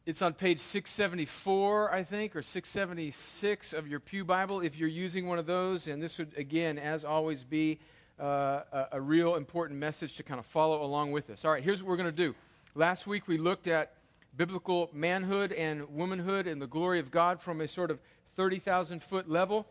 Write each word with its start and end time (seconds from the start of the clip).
It's 0.07 0.21
on 0.21 0.35
page 0.35 0.61
674, 0.61 1.91
I 1.91 2.03
think, 2.03 2.37
or 2.37 2.43
676 2.43 3.73
of 3.73 3.89
your 3.89 4.01
Pew 4.01 4.23
Bible 4.23 4.61
if 4.61 4.77
you're 4.77 4.87
using 4.87 5.27
one 5.27 5.39
of 5.39 5.47
those. 5.47 5.89
And 5.89 6.03
this 6.03 6.19
would, 6.19 6.37
again, 6.37 6.79
as 6.79 7.07
always, 7.07 7.43
be 7.43 7.79
uh, 8.21 8.61
a, 8.71 8.87
a 8.93 9.01
real 9.01 9.37
important 9.37 9.81
message 9.81 10.17
to 10.17 10.23
kind 10.23 10.39
of 10.39 10.45
follow 10.45 10.85
along 10.85 11.13
with 11.13 11.31
us. 11.31 11.47
All 11.47 11.53
right, 11.53 11.63
here's 11.63 11.83
what 11.83 11.89
we're 11.89 11.97
going 11.97 12.11
to 12.11 12.13
do. 12.13 12.35
Last 12.75 13.07
week 13.07 13.27
we 13.27 13.39
looked 13.39 13.67
at 13.67 13.95
biblical 14.37 14.91
manhood 14.93 15.53
and 15.53 15.89
womanhood 15.89 16.47
and 16.49 16.61
the 16.61 16.67
glory 16.67 17.01
of 17.01 17.11
God 17.11 17.41
from 17.41 17.63
a 17.63 17.67
sort 17.67 17.91
of 17.91 17.99
30,000 18.37 19.03
foot 19.03 19.31
level. 19.31 19.65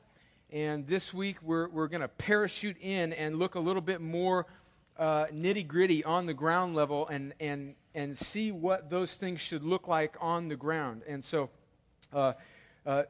And 0.49 0.87
this 0.87 1.13
week 1.13 1.43
we're, 1.43 1.67
we're 1.67 1.87
going 1.87 2.01
to 2.01 2.07
parachute 2.07 2.77
in 2.81 3.13
and 3.13 3.37
look 3.37 3.53
a 3.53 3.59
little 3.59 3.83
bit 3.83 4.01
more 4.01 4.47
uh, 4.97 5.25
nitty 5.25 5.67
gritty 5.67 6.03
on 6.03 6.25
the 6.25 6.33
ground 6.33 6.73
level 6.73 7.07
and, 7.07 7.35
and, 7.39 7.75
and 7.95 8.17
see 8.17 8.51
what 8.51 8.89
those 8.89 9.15
things 9.15 9.39
should 9.39 9.63
look 9.63 9.87
like 9.87 10.15
on 10.19 10.47
the 10.47 10.55
ground. 10.55 11.03
And 11.07 11.23
so 11.23 11.49
uh, 12.11 12.33
uh, 12.85 13.03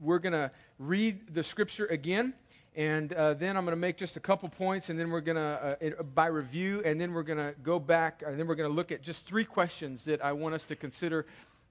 we're 0.00 0.18
going 0.18 0.32
to 0.32 0.50
read 0.78 1.34
the 1.34 1.42
scripture 1.42 1.86
again. 1.86 2.34
And 2.74 3.12
uh, 3.14 3.32
then 3.32 3.56
I'm 3.56 3.64
going 3.64 3.72
to 3.72 3.80
make 3.80 3.96
just 3.96 4.18
a 4.18 4.20
couple 4.20 4.50
points, 4.50 4.90
and 4.90 5.00
then 5.00 5.10
we're 5.10 5.22
going 5.22 5.36
to, 5.36 5.78
uh, 5.98 6.02
by 6.02 6.26
review, 6.26 6.82
and 6.84 7.00
then 7.00 7.14
we're 7.14 7.22
going 7.22 7.38
to 7.38 7.54
go 7.62 7.78
back, 7.78 8.22
and 8.26 8.38
then 8.38 8.46
we're 8.46 8.54
going 8.54 8.68
to 8.68 8.74
look 8.74 8.92
at 8.92 9.00
just 9.00 9.24
three 9.24 9.44
questions 9.44 10.04
that 10.04 10.22
I 10.22 10.32
want 10.32 10.54
us 10.54 10.64
to 10.64 10.76
consider 10.76 11.24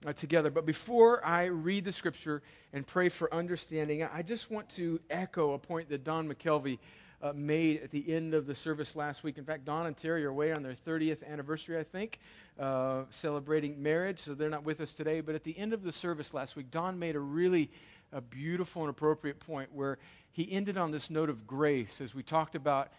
uh, 0.04 0.14
together. 0.14 0.50
But 0.50 0.66
before 0.66 1.24
I 1.24 1.46
read 1.46 1.86
the 1.86 1.92
scripture 1.92 2.42
and 2.74 2.88
pray 2.88 3.10
for 3.10 3.32
understanding, 3.32 4.04
I 4.04 4.24
just 4.24 4.50
want 4.50 4.68
to 4.78 5.00
echo 5.12 5.54
a 5.54 5.60
point 5.60 5.90
that 5.90 6.04
Don 6.04 6.28
McKelvey 6.28 6.80
uh, 7.22 7.34
made 7.34 7.82
at 7.82 7.92
the 7.92 8.14
end 8.14 8.34
of 8.34 8.48
the 8.48 8.56
service 8.56 8.96
last 8.96 9.24
week. 9.24 9.38
In 9.38 9.46
fact, 9.46 9.66
Don 9.66 9.86
and 9.86 9.96
Terry 9.96 10.26
are 10.26 10.30
away 10.30 10.52
on 10.52 10.64
their 10.64 10.76
30th 10.76 11.28
anniversary, 11.28 11.78
I 11.78 11.84
think, 11.84 12.20
uh, 12.60 13.04
celebrating 13.10 13.82
marriage, 13.82 14.20
so 14.20 14.34
they're 14.34 14.50
not 14.50 14.64
with 14.64 14.82
us 14.82 14.94
today. 14.94 15.22
But 15.22 15.36
at 15.36 15.44
the 15.44 15.58
end 15.58 15.74
of 15.74 15.84
the 15.84 15.92
service 15.92 16.34
last 16.34 16.56
week, 16.56 16.72
Don 16.72 16.98
made 17.00 17.16
a 17.16 17.20
really 17.20 17.70
a 18.12 18.22
beautiful 18.22 18.84
and 18.84 18.90
appropriate 18.90 19.40
point 19.40 19.70
where 19.74 19.98
he 20.32 20.52
ended 20.52 20.78
on 20.78 20.92
this 20.92 21.10
note 21.10 21.30
of 21.30 21.48
grace 21.48 22.02
as 22.02 22.14
we 22.14 22.24
talked 22.24 22.56
about 22.56 22.90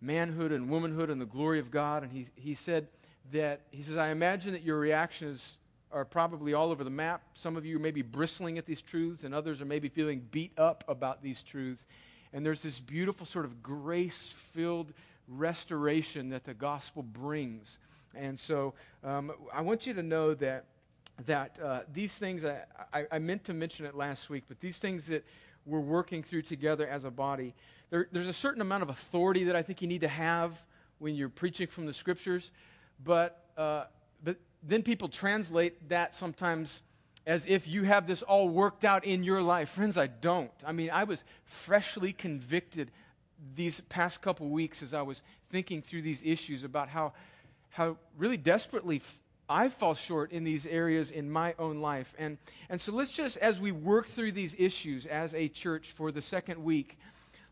manhood 0.00 0.52
and 0.52 0.68
womanhood 0.68 1.10
and 1.10 1.20
the 1.20 1.26
glory 1.26 1.58
of 1.58 1.70
God. 1.70 2.02
And 2.02 2.12
he, 2.12 2.26
he 2.34 2.54
said 2.54 2.88
that, 3.32 3.60
he 3.70 3.82
says, 3.82 3.96
I 3.96 4.08
imagine 4.08 4.52
that 4.52 4.62
your 4.62 4.78
reactions 4.78 5.58
are 5.92 6.04
probably 6.04 6.52
all 6.52 6.70
over 6.70 6.84
the 6.84 6.90
map. 6.90 7.22
Some 7.34 7.56
of 7.56 7.64
you 7.64 7.78
may 7.78 7.90
be 7.90 8.02
bristling 8.02 8.58
at 8.58 8.66
these 8.66 8.82
truths, 8.82 9.24
and 9.24 9.34
others 9.34 9.60
are 9.60 9.64
maybe 9.64 9.88
feeling 9.88 10.26
beat 10.30 10.52
up 10.58 10.84
about 10.88 11.22
these 11.22 11.42
truths. 11.42 11.86
And 12.36 12.44
there's 12.44 12.60
this 12.60 12.80
beautiful 12.80 13.24
sort 13.24 13.46
of 13.46 13.62
grace 13.62 14.34
filled 14.52 14.92
restoration 15.26 16.28
that 16.28 16.44
the 16.44 16.52
gospel 16.52 17.02
brings. 17.02 17.78
And 18.14 18.38
so 18.38 18.74
um, 19.02 19.32
I 19.54 19.62
want 19.62 19.86
you 19.86 19.94
to 19.94 20.02
know 20.02 20.34
that 20.34 20.66
that 21.24 21.58
uh, 21.64 21.80
these 21.94 22.12
things, 22.12 22.44
I, 22.44 22.64
I, 22.92 23.06
I, 23.12 23.18
meant 23.20 23.44
to 23.44 23.54
mention 23.54 23.86
it 23.86 23.94
last 23.94 24.28
week, 24.28 24.44
but 24.48 24.60
these 24.60 24.76
things 24.76 25.06
that 25.06 25.24
we're 25.64 25.80
working 25.80 26.22
through 26.22 26.42
together 26.42 26.86
as 26.86 27.04
a 27.04 27.10
body, 27.10 27.54
there, 27.88 28.06
there's 28.12 28.28
a 28.28 28.34
certain 28.34 28.60
amount 28.60 28.82
of 28.82 28.90
authority 28.90 29.44
that 29.44 29.56
I 29.56 29.62
think 29.62 29.80
you 29.80 29.88
need 29.88 30.02
to 30.02 30.08
have 30.08 30.62
when 30.98 31.14
you're 31.14 31.30
preaching 31.30 31.68
from 31.68 31.86
the 31.86 31.94
scriptures, 31.94 32.50
but, 33.02 33.46
uh, 33.56 33.84
but 34.22 34.36
then 34.62 34.82
people 34.82 35.08
translate 35.08 35.88
that 35.88 36.14
sometimes 36.14 36.82
as 37.26 37.44
if 37.46 37.66
you 37.66 37.82
have 37.82 38.06
this 38.06 38.22
all 38.22 38.48
worked 38.48 38.84
out 38.84 39.04
in 39.04 39.24
your 39.24 39.42
life. 39.42 39.70
Friends, 39.70 39.98
I 39.98 40.06
don't. 40.06 40.50
I 40.64 40.72
mean, 40.72 40.90
I 40.90 41.04
was 41.04 41.24
freshly 41.44 42.12
convicted 42.12 42.92
these 43.54 43.80
past 43.82 44.22
couple 44.22 44.48
weeks 44.48 44.82
as 44.82 44.94
I 44.94 45.02
was 45.02 45.22
thinking 45.50 45.82
through 45.82 46.02
these 46.02 46.22
issues 46.24 46.62
about 46.62 46.88
how, 46.88 47.12
how 47.70 47.96
really 48.16 48.36
desperately 48.36 49.02
I 49.48 49.68
fall 49.68 49.94
short 49.94 50.32
in 50.32 50.44
these 50.44 50.66
areas 50.66 51.10
in 51.10 51.30
my 51.30 51.54
own 51.58 51.80
life. 51.80 52.14
And, 52.18 52.38
and 52.68 52.80
so 52.80 52.92
let's 52.92 53.10
just, 53.10 53.36
as 53.38 53.60
we 53.60 53.72
work 53.72 54.06
through 54.06 54.32
these 54.32 54.54
issues 54.58 55.04
as 55.06 55.34
a 55.34 55.48
church 55.48 55.92
for 55.96 56.12
the 56.12 56.22
second 56.22 56.62
week, 56.62 56.98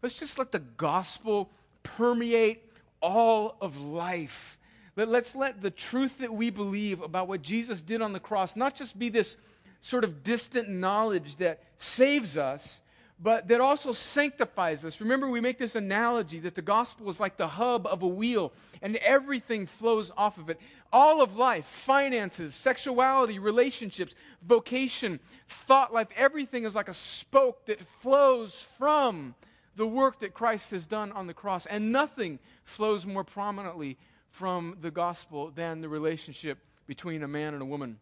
let's 0.03 0.15
just 0.15 0.39
let 0.39 0.53
the 0.53 0.61
gospel 0.61 1.51
permeate 1.83 2.63
all 3.01 3.57
of 3.61 3.81
life. 3.81 4.59
Let, 4.97 5.09
let's 5.09 5.34
let 5.34 5.61
the 5.61 5.71
truth 5.71 6.19
that 6.19 6.33
we 6.33 6.51
believe 6.51 7.03
about 7.03 7.29
what 7.29 7.43
Jesus 7.43 7.83
did 7.83 8.03
on 8.03 8.13
the 8.13 8.21
cross 8.21 8.55
not 8.55 8.75
just 8.77 8.99
be 8.99 9.09
this 9.09 9.37
sort 9.84 10.03
of 10.03 10.22
distant 10.22 10.67
knowledge 10.67 11.37
that 11.37 11.62
saves 11.77 12.39
us, 12.39 12.81
but 13.21 13.49
that 13.49 13.61
also 13.61 13.93
sanctifies 13.93 14.83
us. 14.83 14.99
Remember, 14.99 15.28
we 15.28 15.43
make 15.43 15.59
this 15.59 15.75
analogy 15.75 16.41
that 16.41 16.55
the 16.55 16.62
gospel 16.62 17.11
is 17.11 17.21
like 17.21 17.37
the 17.37 17.47
hub 17.47 17.87
of 17.87 18.03
a 18.03 18.09
wheel 18.09 18.55
and 18.81 18.97
everything 18.97 19.67
flows 19.67 20.11
off 20.17 20.39
of 20.39 20.49
it. 20.49 20.59
All 20.91 21.21
of 21.21 21.37
life, 21.37 21.67
finances, 21.67 22.55
sexuality, 22.55 23.39
relationships, 23.39 24.15
vocation, 24.43 25.21
thought 25.49 25.93
life, 25.93 26.09
everything 26.16 26.65
is 26.65 26.75
like 26.75 26.89
a 26.89 26.95
spoke 26.95 27.66
that 27.66 27.78
flows 28.01 28.66
from 28.78 29.34
the 29.77 29.87
work 29.87 30.21
that 30.21 30.33
Christ 30.33 30.71
has 30.71 30.87
done 30.87 31.12
on 31.12 31.27
the 31.27 31.34
cross. 31.34 31.66
And 31.66 31.93
nothing 31.93 32.39
flows 32.65 33.05
more 33.05 33.22
prominently 33.22 33.99
from 34.31 34.78
the 34.81 34.91
gospel 34.91 35.51
than 35.55 35.83
the 35.83 35.91
relationship 35.91 36.56
between 36.87 37.22
a 37.22 37.28
man 37.28 37.53
and 37.53 37.62
a 37.62 37.66
woman, 37.66 37.99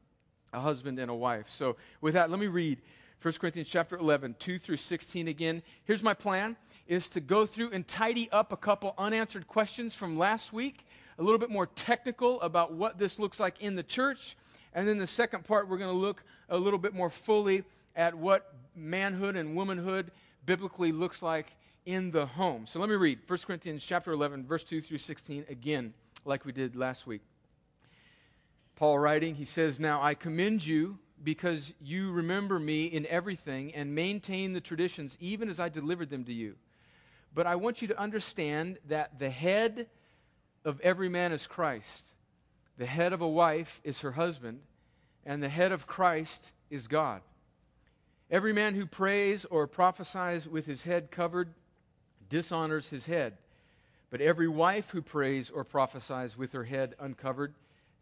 a 0.53 0.61
husband 0.61 0.99
and 0.99 1.11
a 1.11 1.15
wife. 1.15 1.47
So, 1.49 1.77
with 2.01 2.15
that, 2.15 2.31
let 2.31 2.39
me 2.39 2.47
read 2.47 2.79
1 3.23 3.35
Corinthians 3.35 3.69
chapter 3.69 3.97
11, 3.97 4.37
2 4.39 4.59
through 4.59 4.77
16 4.77 5.29
again. 5.29 5.63
Here's 5.85 6.03
my 6.03 6.15
plan 6.15 6.57
is 6.89 7.09
to 7.09 7.21
go 7.21 7.47
through 7.47 7.71
and 7.71 7.87
tidy 7.87 8.29
up 8.33 8.53
a 8.53 8.57
couple 8.57 8.95
unanswered 8.99 9.47
questions 9.47 9.95
from 9.95 10.19
last 10.19 10.53
week, 10.53 10.85
a 11.19 11.23
little 11.23 11.39
bit 11.39 11.49
more 11.49 11.67
technical 11.67 12.41
about 12.41 12.73
what 12.73 12.99
this 12.99 13.19
looks 13.19 13.39
like 13.39 13.61
in 13.61 13.77
the 13.77 13.83
church. 13.83 14.37
And 14.75 14.89
then 14.89 14.99
the 14.99 15.07
second 15.07 15.45
part, 15.45 15.69
we're 15.69 15.79
going 15.79 15.95
to 15.95 15.97
look 15.97 16.25
a 16.49 16.57
little 16.57 16.79
bit 16.79 16.95
more 16.95 17.11
fully 17.11 17.63
at 17.95 18.15
what 18.15 18.55
manhood 18.75 19.37
and 19.37 19.55
womanhood 19.55 20.11
biblically 20.45 20.91
looks 20.91 21.23
like 21.23 21.55
in 21.87 22.11
the 22.11 22.27
home. 22.27 22.67
So 22.67 22.81
let 22.81 22.89
me 22.89 22.97
read 22.97 23.21
1 23.27 23.39
Corinthians 23.47 23.85
chapter 23.85 24.13
11, 24.13 24.47
verse 24.47 24.65
2 24.65 24.81
through 24.81 24.99
16 24.99 25.45
again, 25.49 25.95
like 26.25 26.45
we 26.45 26.53
did 26.53 26.75
last 26.75 27.07
week. 27.07 27.23
Paul 28.83 28.99
writing, 28.99 29.37
he 29.37 29.45
says, 29.45 29.79
Now 29.79 30.03
I 30.03 30.15
commend 30.15 30.67
you 30.67 30.99
because 31.23 31.73
you 31.81 32.11
remember 32.11 32.59
me 32.59 32.87
in 32.87 33.07
everything 33.07 33.73
and 33.77 33.95
maintain 33.95 34.55
the 34.55 34.61
traditions 34.61 35.17
even 35.21 35.49
as 35.49 35.61
I 35.61 35.69
delivered 35.69 36.11
them 36.11 36.25
to 36.25 36.33
you. 36.33 36.57
But 37.33 37.47
I 37.47 37.55
want 37.55 37.81
you 37.81 37.87
to 37.87 37.97
understand 38.01 38.79
that 38.89 39.21
the 39.21 39.31
head 39.31 39.87
of 40.65 40.81
every 40.81 41.09
man 41.09 41.31
is 41.31 41.47
Christ. 41.47 42.07
The 42.77 42.87
head 42.87 43.13
of 43.13 43.21
a 43.21 43.29
wife 43.29 43.81
is 43.85 44.01
her 44.01 44.11
husband, 44.11 44.63
and 45.25 45.41
the 45.41 45.49
head 45.49 45.71
of 45.71 45.87
Christ 45.87 46.45
is 46.69 46.89
God. 46.89 47.23
Every 48.33 48.53
man 48.53 48.75
who 48.75 48.87
prays 48.87 49.45
or 49.45 49.69
prophesies 49.69 50.49
with 50.49 50.67
his 50.67 50.83
head 50.83 51.13
covered 51.13 51.55
dishonors 52.29 52.89
his 52.89 53.07
head. 53.07 53.35
But 54.11 54.21
every 54.21 54.49
wife 54.49 54.91
who 54.91 55.03
prays 55.03 55.51
or 55.51 55.63
prophesies 55.63 56.37
with 56.37 56.51
her 56.51 56.65
head 56.65 56.97
uncovered 56.99 57.55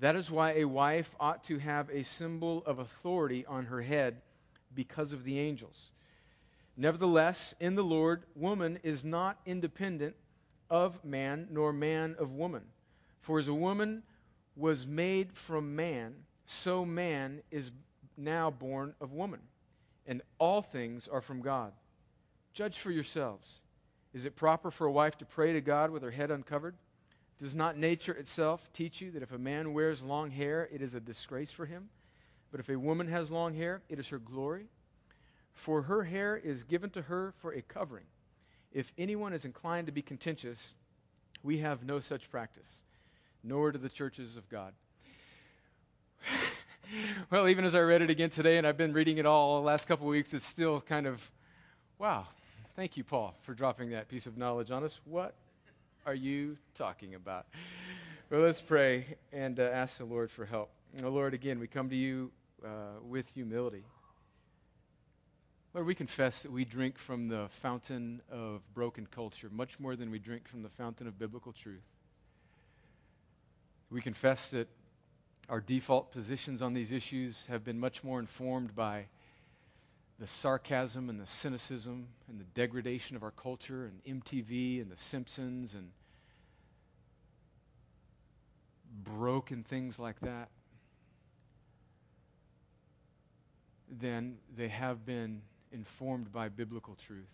That 0.00 0.16
is 0.16 0.30
why 0.30 0.54
a 0.54 0.64
wife 0.64 1.14
ought 1.20 1.44
to 1.44 1.58
have 1.58 1.88
a 1.90 2.02
symbol 2.02 2.62
of 2.66 2.78
authority 2.78 3.46
on 3.46 3.66
her 3.66 3.82
head 3.82 4.22
because 4.74 5.12
of 5.12 5.24
the 5.24 5.38
angels. 5.38 5.92
Nevertheless, 6.76 7.54
in 7.60 7.76
the 7.76 7.84
Lord, 7.84 8.24
woman 8.34 8.80
is 8.82 9.04
not 9.04 9.38
independent 9.46 10.16
of 10.68 11.04
man, 11.04 11.46
nor 11.50 11.72
man 11.72 12.16
of 12.18 12.32
woman. 12.32 12.62
For 13.20 13.38
as 13.38 13.48
a 13.48 13.54
woman 13.54 14.02
was 14.56 14.86
made 14.86 15.32
from 15.32 15.76
man, 15.76 16.14
so 16.46 16.84
man 16.84 17.42
is 17.50 17.70
now 18.16 18.50
born 18.50 18.94
of 19.00 19.12
woman, 19.12 19.40
and 20.06 20.22
all 20.38 20.62
things 20.62 21.08
are 21.08 21.20
from 21.20 21.40
God. 21.40 21.72
Judge 22.52 22.78
for 22.78 22.90
yourselves. 22.90 23.60
Is 24.12 24.24
it 24.24 24.36
proper 24.36 24.70
for 24.70 24.86
a 24.86 24.92
wife 24.92 25.18
to 25.18 25.24
pray 25.24 25.52
to 25.52 25.60
God 25.60 25.90
with 25.90 26.02
her 26.02 26.10
head 26.10 26.30
uncovered? 26.30 26.76
Does 27.40 27.54
not 27.54 27.76
nature 27.76 28.12
itself 28.12 28.68
teach 28.72 29.00
you 29.00 29.10
that 29.10 29.22
if 29.22 29.32
a 29.32 29.38
man 29.38 29.72
wears 29.72 30.02
long 30.02 30.30
hair, 30.30 30.68
it 30.72 30.80
is 30.80 30.94
a 30.94 31.00
disgrace 31.00 31.50
for 31.50 31.66
him? 31.66 31.88
But 32.50 32.60
if 32.60 32.68
a 32.68 32.78
woman 32.78 33.08
has 33.08 33.30
long 33.30 33.54
hair, 33.54 33.82
it 33.88 33.98
is 33.98 34.08
her 34.10 34.18
glory. 34.18 34.66
For 35.54 35.82
her 35.82 36.04
hair 36.04 36.36
is 36.36 36.62
given 36.62 36.90
to 36.90 37.02
her 37.02 37.34
for 37.38 37.52
a 37.52 37.62
covering. 37.62 38.04
If 38.72 38.92
anyone 38.98 39.32
is 39.32 39.44
inclined 39.44 39.86
to 39.86 39.92
be 39.92 40.02
contentious, 40.02 40.74
we 41.42 41.58
have 41.58 41.84
no 41.84 42.00
such 42.00 42.30
practice, 42.30 42.82
nor 43.42 43.72
do 43.72 43.78
the 43.78 43.88
churches 43.88 44.36
of 44.36 44.48
God. 44.48 44.72
well, 47.30 47.48
even 47.48 47.64
as 47.64 47.74
I 47.74 47.80
read 47.80 48.02
it 48.02 48.10
again 48.10 48.30
today, 48.30 48.58
and 48.58 48.66
I've 48.66 48.76
been 48.76 48.92
reading 48.92 49.18
it 49.18 49.26
all 49.26 49.60
the 49.60 49.66
last 49.66 49.86
couple 49.86 50.06
of 50.06 50.10
weeks, 50.10 50.34
it's 50.34 50.46
still 50.46 50.80
kind 50.80 51.06
of, 51.06 51.30
wow. 51.98 52.26
Thank 52.76 52.96
you, 52.96 53.04
Paul, 53.04 53.36
for 53.42 53.54
dropping 53.54 53.90
that 53.90 54.08
piece 54.08 54.26
of 54.26 54.36
knowledge 54.36 54.72
on 54.72 54.82
us. 54.82 54.98
What 55.04 55.34
are 56.06 56.14
you 56.14 56.58
talking 56.74 57.14
about? 57.14 57.46
Well, 58.30 58.40
let's 58.40 58.60
pray 58.60 59.16
and 59.32 59.58
uh, 59.58 59.62
ask 59.62 59.98
the 59.98 60.04
Lord 60.04 60.30
for 60.30 60.44
help. 60.44 60.70
Oh, 61.02 61.08
Lord, 61.08 61.34
again, 61.34 61.58
we 61.58 61.66
come 61.66 61.88
to 61.88 61.96
you 61.96 62.30
uh, 62.64 63.00
with 63.02 63.28
humility. 63.28 63.84
Lord, 65.72 65.86
we 65.86 65.94
confess 65.94 66.42
that 66.42 66.52
we 66.52 66.64
drink 66.64 66.98
from 66.98 67.28
the 67.28 67.48
fountain 67.62 68.20
of 68.30 68.62
broken 68.74 69.06
culture 69.06 69.48
much 69.50 69.80
more 69.80 69.96
than 69.96 70.10
we 70.10 70.18
drink 70.18 70.46
from 70.46 70.62
the 70.62 70.68
fountain 70.68 71.06
of 71.06 71.18
biblical 71.18 71.52
truth. 71.52 71.82
We 73.90 74.00
confess 74.00 74.48
that 74.48 74.68
our 75.48 75.60
default 75.60 76.12
positions 76.12 76.62
on 76.62 76.74
these 76.74 76.92
issues 76.92 77.46
have 77.46 77.64
been 77.64 77.78
much 77.78 78.04
more 78.04 78.18
informed 78.18 78.74
by 78.76 79.06
the 80.18 80.26
sarcasm 80.26 81.10
and 81.10 81.20
the 81.20 81.26
cynicism 81.26 82.08
and 82.28 82.38
the 82.38 82.44
degradation 82.44 83.16
of 83.16 83.22
our 83.22 83.32
culture 83.32 83.84
and 83.84 84.22
MTV 84.22 84.80
and 84.80 84.90
The 84.90 84.96
Simpsons 84.96 85.74
and 85.74 85.90
broken 89.02 89.64
things 89.64 89.98
like 89.98 90.20
that, 90.20 90.48
then 93.90 94.38
they 94.56 94.68
have 94.68 95.04
been 95.04 95.42
informed 95.72 96.32
by 96.32 96.48
biblical 96.48 96.94
truth. 96.94 97.28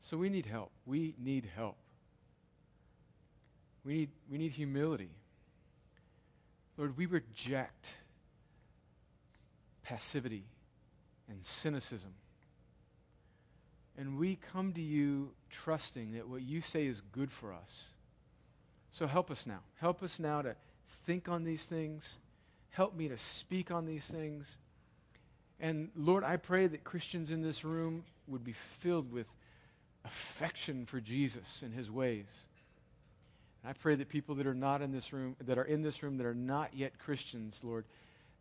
So 0.00 0.16
we 0.16 0.28
need 0.28 0.46
help. 0.46 0.70
We 0.86 1.14
need 1.18 1.48
help. 1.56 1.76
We 3.84 3.94
need, 3.94 4.10
we 4.30 4.38
need 4.38 4.52
humility. 4.52 5.10
Lord, 6.76 6.96
we 6.96 7.06
reject 7.06 7.94
passivity 9.82 10.44
and 11.28 11.44
cynicism. 11.44 12.14
And 13.96 14.18
we 14.18 14.36
come 14.36 14.72
to 14.74 14.80
you 14.80 15.32
trusting 15.50 16.12
that 16.12 16.28
what 16.28 16.42
you 16.42 16.60
say 16.60 16.86
is 16.86 17.00
good 17.12 17.32
for 17.32 17.52
us. 17.52 17.84
So 18.92 19.06
help 19.06 19.30
us 19.30 19.46
now. 19.46 19.60
Help 19.80 20.02
us 20.02 20.18
now 20.18 20.42
to 20.42 20.54
think 21.04 21.28
on 21.28 21.44
these 21.44 21.64
things. 21.64 22.18
Help 22.70 22.96
me 22.96 23.08
to 23.08 23.18
speak 23.18 23.70
on 23.70 23.86
these 23.86 24.06
things. 24.06 24.56
And 25.60 25.90
Lord, 25.96 26.22
I 26.22 26.36
pray 26.36 26.68
that 26.68 26.84
Christians 26.84 27.30
in 27.30 27.42
this 27.42 27.64
room 27.64 28.04
would 28.28 28.44
be 28.44 28.52
filled 28.52 29.12
with 29.12 29.26
affection 30.04 30.86
for 30.86 31.00
Jesus 31.00 31.62
and 31.62 31.74
his 31.74 31.90
ways. 31.90 32.26
And 33.62 33.70
I 33.70 33.72
pray 33.72 33.96
that 33.96 34.08
people 34.08 34.36
that 34.36 34.46
are 34.46 34.54
not 34.54 34.80
in 34.80 34.92
this 34.92 35.12
room, 35.12 35.34
that 35.44 35.58
are 35.58 35.64
in 35.64 35.82
this 35.82 36.02
room 36.02 36.16
that 36.18 36.26
are 36.26 36.34
not 36.34 36.70
yet 36.74 36.98
Christians, 36.98 37.60
Lord, 37.64 37.84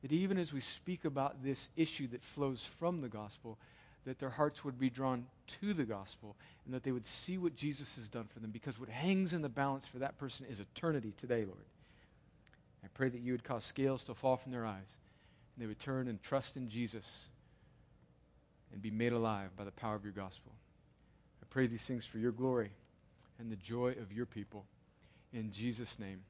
that 0.01 0.11
even 0.11 0.37
as 0.37 0.53
we 0.53 0.61
speak 0.61 1.05
about 1.05 1.43
this 1.43 1.69
issue 1.75 2.07
that 2.07 2.23
flows 2.23 2.65
from 2.65 3.01
the 3.01 3.09
gospel, 3.09 3.57
that 4.05 4.19
their 4.19 4.29
hearts 4.29 4.63
would 4.63 4.79
be 4.79 4.89
drawn 4.89 5.25
to 5.59 5.73
the 5.73 5.83
gospel 5.83 6.35
and 6.65 6.73
that 6.73 6.83
they 6.83 6.91
would 6.91 7.05
see 7.05 7.37
what 7.37 7.55
Jesus 7.55 7.95
has 7.95 8.07
done 8.07 8.25
for 8.25 8.39
them 8.39 8.51
because 8.51 8.79
what 8.79 8.89
hangs 8.89 9.33
in 9.33 9.41
the 9.41 9.49
balance 9.49 9.85
for 9.85 9.99
that 9.99 10.17
person 10.17 10.45
is 10.49 10.59
eternity 10.59 11.13
today, 11.17 11.43
Lord. 11.43 11.65
I 12.83 12.87
pray 12.93 13.09
that 13.09 13.21
you 13.21 13.33
would 13.33 13.43
cause 13.43 13.65
scales 13.65 14.03
to 14.05 14.13
fall 14.13 14.37
from 14.37 14.51
their 14.51 14.65
eyes 14.65 14.97
and 15.55 15.63
they 15.63 15.67
would 15.67 15.79
turn 15.79 16.07
and 16.07 16.21
trust 16.21 16.55
in 16.55 16.69
Jesus 16.69 17.25
and 18.71 18.81
be 18.81 18.91
made 18.91 19.13
alive 19.13 19.49
by 19.57 19.63
the 19.63 19.71
power 19.71 19.95
of 19.95 20.03
your 20.03 20.13
gospel. 20.13 20.51
I 21.41 21.45
pray 21.49 21.67
these 21.67 21.85
things 21.85 22.05
for 22.05 22.17
your 22.17 22.31
glory 22.31 22.71
and 23.39 23.51
the 23.51 23.55
joy 23.57 23.95
of 24.01 24.13
your 24.13 24.25
people. 24.25 24.65
In 25.33 25.51
Jesus' 25.51 25.99
name, 25.99 26.21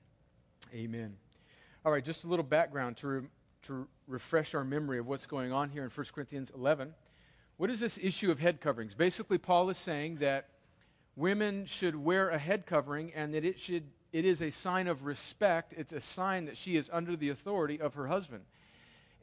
amen. 0.73 1.15
All 1.85 1.91
right, 1.91 2.03
just 2.03 2.23
a 2.23 2.27
little 2.27 2.43
background 2.43 2.97
to, 2.97 3.07
re- 3.07 3.27
to 3.67 3.87
refresh 4.07 4.55
our 4.55 4.63
memory 4.63 4.97
of 4.97 5.07
what's 5.07 5.25
going 5.25 5.51
on 5.51 5.69
here 5.69 5.83
in 5.83 5.89
1 5.89 6.05
Corinthians 6.13 6.51
11. 6.55 6.93
What 7.57 7.69
is 7.69 7.79
this 7.79 7.99
issue 8.01 8.31
of 8.31 8.39
head 8.39 8.61
coverings? 8.61 8.93
Basically, 8.93 9.37
Paul 9.37 9.69
is 9.69 9.77
saying 9.77 10.17
that 10.17 10.49
women 11.15 11.65
should 11.65 11.95
wear 11.95 12.29
a 12.29 12.37
head 12.37 12.65
covering 12.65 13.11
and 13.13 13.33
that 13.33 13.43
it, 13.43 13.59
should, 13.59 13.83
it 14.13 14.25
is 14.25 14.41
a 14.41 14.51
sign 14.51 14.87
of 14.87 15.03
respect. 15.03 15.73
It's 15.75 15.91
a 15.91 16.01
sign 16.01 16.45
that 16.45 16.55
she 16.55 16.77
is 16.77 16.89
under 16.93 17.15
the 17.15 17.29
authority 17.29 17.81
of 17.81 17.95
her 17.95 18.07
husband. 18.07 18.43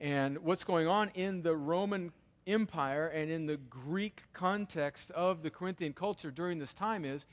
And 0.01 0.39
what's 0.39 0.65
going 0.65 0.89
on 0.89 1.11
in 1.15 1.43
the 1.43 1.57
Roman 1.57 2.13
Empire 2.47 3.07
and 3.09 3.31
in 3.31 3.47
the 3.47 3.57
Greek 3.57 4.25
context 4.33 5.11
of 5.13 5.43
the 5.43 5.51
Corinthian 5.51 5.93
culture 5.93 6.31
during 6.31 6.59
this 6.59 6.75
time 6.75 7.05
is, 7.05 7.25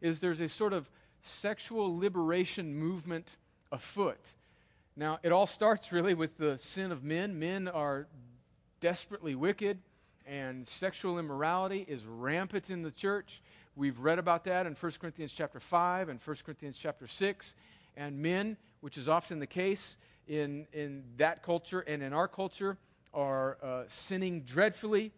is 0.00 0.20
there's 0.20 0.40
a 0.40 0.48
sort 0.48 0.72
of 0.72 0.88
sexual 1.22 1.98
liberation 1.98 2.74
movement 2.74 3.36
afoot. 3.72 4.20
Now, 5.00 5.18
it 5.22 5.32
all 5.32 5.46
starts 5.46 5.92
really 5.92 6.12
with 6.12 6.36
the 6.36 6.58
sin 6.60 6.92
of 6.92 7.02
men. 7.02 7.38
Men 7.38 7.68
are 7.68 8.06
desperately 8.82 9.34
wicked, 9.34 9.78
and 10.26 10.68
sexual 10.68 11.18
immorality 11.18 11.86
is 11.88 12.04
rampant 12.04 12.68
in 12.68 12.82
the 12.82 12.90
church. 12.90 13.40
We've 13.76 13.98
read 13.98 14.18
about 14.18 14.44
that 14.44 14.66
in 14.66 14.74
1 14.74 14.92
Corinthians 15.00 15.32
chapter 15.32 15.58
5 15.58 16.10
and 16.10 16.20
1 16.22 16.36
Corinthians 16.44 16.76
chapter 16.76 17.06
6. 17.06 17.54
And 17.96 18.18
men, 18.18 18.58
which 18.82 18.98
is 18.98 19.08
often 19.08 19.38
the 19.38 19.46
case 19.46 19.96
in, 20.28 20.66
in 20.74 21.02
that 21.16 21.42
culture 21.42 21.80
and 21.80 22.02
in 22.02 22.12
our 22.12 22.28
culture, 22.28 22.76
are 23.14 23.56
uh, 23.62 23.84
sinning 23.88 24.42
dreadfully 24.42 25.12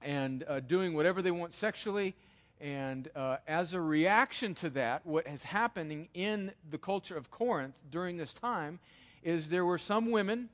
and 0.00 0.42
uh, 0.48 0.60
doing 0.60 0.94
whatever 0.94 1.20
they 1.20 1.32
want 1.32 1.52
sexually 1.52 2.14
and 2.60 3.08
uh, 3.14 3.36
as 3.46 3.72
a 3.72 3.80
reaction 3.80 4.52
to 4.56 4.70
that, 4.70 5.06
what 5.06 5.28
is 5.28 5.44
happening 5.44 6.08
in 6.14 6.50
the 6.70 6.78
culture 6.78 7.16
of 7.16 7.30
Corinth 7.30 7.76
during 7.90 8.16
this 8.16 8.32
time 8.32 8.80
is 9.22 9.48
there 9.48 9.64
were 9.64 9.78
some 9.78 10.10
women 10.10 10.48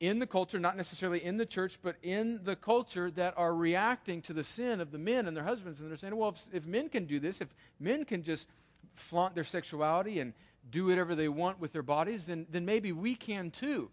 in 0.00 0.18
the 0.20 0.26
culture, 0.26 0.58
not 0.58 0.76
necessarily 0.76 1.24
in 1.24 1.36
the 1.36 1.46
church, 1.46 1.78
but 1.82 1.96
in 2.02 2.40
the 2.44 2.54
culture 2.54 3.10
that 3.10 3.34
are 3.36 3.54
reacting 3.54 4.22
to 4.22 4.32
the 4.32 4.44
sin 4.44 4.80
of 4.80 4.92
the 4.92 4.98
men 4.98 5.26
and 5.26 5.36
their 5.36 5.44
husbands. 5.44 5.80
And 5.80 5.90
they're 5.90 5.96
saying, 5.96 6.14
well, 6.14 6.30
if, 6.30 6.42
if 6.52 6.66
men 6.66 6.88
can 6.88 7.04
do 7.04 7.18
this, 7.18 7.40
if 7.40 7.48
men 7.80 8.04
can 8.04 8.22
just 8.22 8.46
flaunt 8.94 9.34
their 9.34 9.44
sexuality 9.44 10.20
and 10.20 10.32
do 10.70 10.86
whatever 10.86 11.14
they 11.14 11.28
want 11.28 11.58
with 11.58 11.72
their 11.72 11.82
bodies, 11.82 12.26
then, 12.26 12.46
then 12.50 12.64
maybe 12.64 12.92
we 12.92 13.14
can 13.14 13.50
too. 13.50 13.90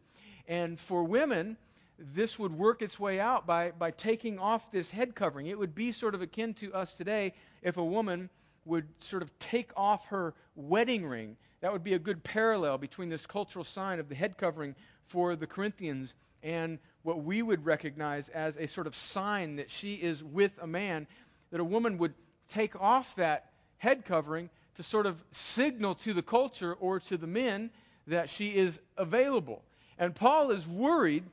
And 0.48 0.80
for 0.80 1.04
women, 1.04 1.58
this 1.98 2.38
would 2.38 2.52
work 2.52 2.82
its 2.82 3.00
way 3.00 3.20
out 3.20 3.48
by, 3.48 3.72
by 3.72 3.92
taking 3.92 4.38
off 4.38 4.72
this 4.72 4.92
head 4.92 5.16
covering. 5.16 5.48
It 5.48 5.58
would 5.58 5.74
be 5.74 5.92
sort 5.92 6.14
of 6.14 6.22
akin 6.22 6.54
to 6.56 6.74
us 6.74 6.94
today 6.94 7.34
if 7.62 7.78
a 7.78 7.84
woman 7.84 8.30
would 8.66 8.86
sort 9.00 9.24
of 9.24 9.38
take 9.40 9.72
off 9.76 10.06
her 10.08 10.34
wedding 10.56 11.06
ring. 11.06 11.38
That 11.66 11.74
would 11.74 11.84
be 11.84 11.96
a 11.96 12.00
good 12.00 12.24
parallel 12.24 12.78
between 12.78 13.10
this 13.10 13.26
cultural 13.26 13.66
sign 13.66 14.00
of 14.00 14.08
the 14.08 14.14
head 14.14 14.38
covering 14.38 14.76
for 15.08 15.36
the 15.36 15.48
Corinthians 15.48 16.14
and 16.44 16.78
what 17.02 17.24
we 17.24 17.42
would 17.42 17.66
recognize 17.66 18.30
as 18.30 18.56
a 18.58 18.68
sort 18.68 18.86
of 18.86 18.96
sign 18.96 19.56
that 19.56 19.72
she 19.72 19.96
is 19.96 20.24
with 20.24 20.52
a 20.62 20.68
man, 20.68 21.08
that 21.50 21.60
a 21.60 21.64
woman 21.64 21.98
would 21.98 22.14
take 22.50 22.80
off 22.80 23.16
that 23.16 23.50
head 23.80 24.06
covering 24.06 24.52
to 24.76 24.84
sort 24.84 25.08
of 25.08 25.24
signal 25.32 25.96
to 25.96 26.14
the 26.14 26.22
culture 26.22 26.76
or 26.76 27.00
to 27.00 27.18
the 27.18 27.26
men 27.26 27.72
that 28.06 28.30
she 28.30 28.54
is 28.54 28.80
available. 28.96 29.64
And 29.98 30.14
Paul 30.14 30.52
is 30.52 30.68
worried 30.68 31.24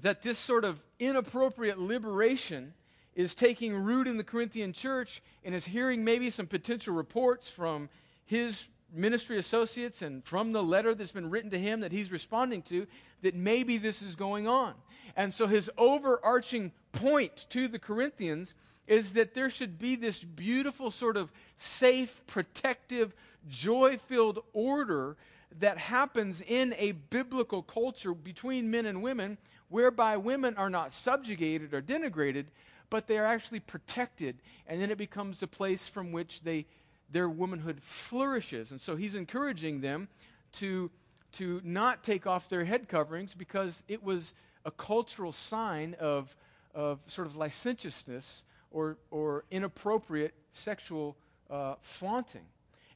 that 0.00 0.24
this 0.24 0.40
sort 0.40 0.64
of 0.64 0.80
inappropriate 0.98 1.78
liberation 1.78 2.74
is 3.14 3.32
taking 3.32 3.76
root 3.76 4.08
in 4.08 4.16
the 4.16 4.24
Corinthian 4.24 4.72
church 4.72 5.22
and 5.44 5.54
is 5.54 5.66
hearing 5.66 6.04
maybe 6.04 6.30
some 6.30 6.48
potential 6.48 6.94
reports 6.94 7.48
from 7.48 7.88
his 8.24 8.64
ministry 8.92 9.38
associates 9.38 10.02
and 10.02 10.24
from 10.24 10.52
the 10.52 10.62
letter 10.62 10.94
that's 10.94 11.12
been 11.12 11.30
written 11.30 11.50
to 11.50 11.58
him 11.58 11.80
that 11.80 11.92
he's 11.92 12.10
responding 12.10 12.62
to 12.62 12.86
that 13.22 13.34
maybe 13.34 13.78
this 13.78 14.02
is 14.02 14.16
going 14.16 14.48
on. 14.48 14.74
And 15.16 15.32
so 15.32 15.46
his 15.46 15.70
overarching 15.76 16.72
point 16.92 17.46
to 17.50 17.68
the 17.68 17.78
Corinthians 17.78 18.54
is 18.86 19.12
that 19.12 19.34
there 19.34 19.50
should 19.50 19.78
be 19.78 19.96
this 19.96 20.18
beautiful, 20.18 20.90
sort 20.90 21.16
of 21.16 21.30
safe, 21.58 22.22
protective, 22.26 23.14
joy 23.48 23.98
filled 24.08 24.42
order 24.52 25.16
that 25.60 25.78
happens 25.78 26.40
in 26.46 26.74
a 26.78 26.92
biblical 26.92 27.62
culture 27.62 28.14
between 28.14 28.70
men 28.70 28.86
and 28.86 29.02
women 29.02 29.38
whereby 29.68 30.16
women 30.16 30.56
are 30.56 30.70
not 30.70 30.92
subjugated 30.92 31.74
or 31.74 31.82
denigrated, 31.82 32.46
but 32.90 33.06
they 33.06 33.18
are 33.18 33.24
actually 33.24 33.60
protected. 33.60 34.36
And 34.66 34.80
then 34.80 34.90
it 34.90 34.98
becomes 34.98 35.40
the 35.40 35.46
place 35.46 35.86
from 35.86 36.12
which 36.12 36.42
they, 36.42 36.66
their 37.10 37.28
womanhood 37.28 37.80
flourishes. 37.82 38.70
And 38.70 38.80
so 38.80 38.96
he's 38.96 39.14
encouraging 39.14 39.80
them 39.80 40.08
to 40.54 40.90
to 41.32 41.60
not 41.64 42.02
take 42.02 42.26
off 42.26 42.48
their 42.48 42.64
head 42.64 42.88
coverings 42.88 43.34
because 43.34 43.82
it 43.88 44.02
was 44.02 44.34
a 44.64 44.70
cultural 44.70 45.32
sign 45.32 45.94
of, 46.00 46.34
of 46.74 47.00
sort 47.06 47.26
of 47.26 47.36
licentiousness 47.36 48.42
or, 48.70 48.98
or 49.10 49.44
inappropriate 49.50 50.34
sexual 50.52 51.16
uh, 51.50 51.74
flaunting. 51.82 52.44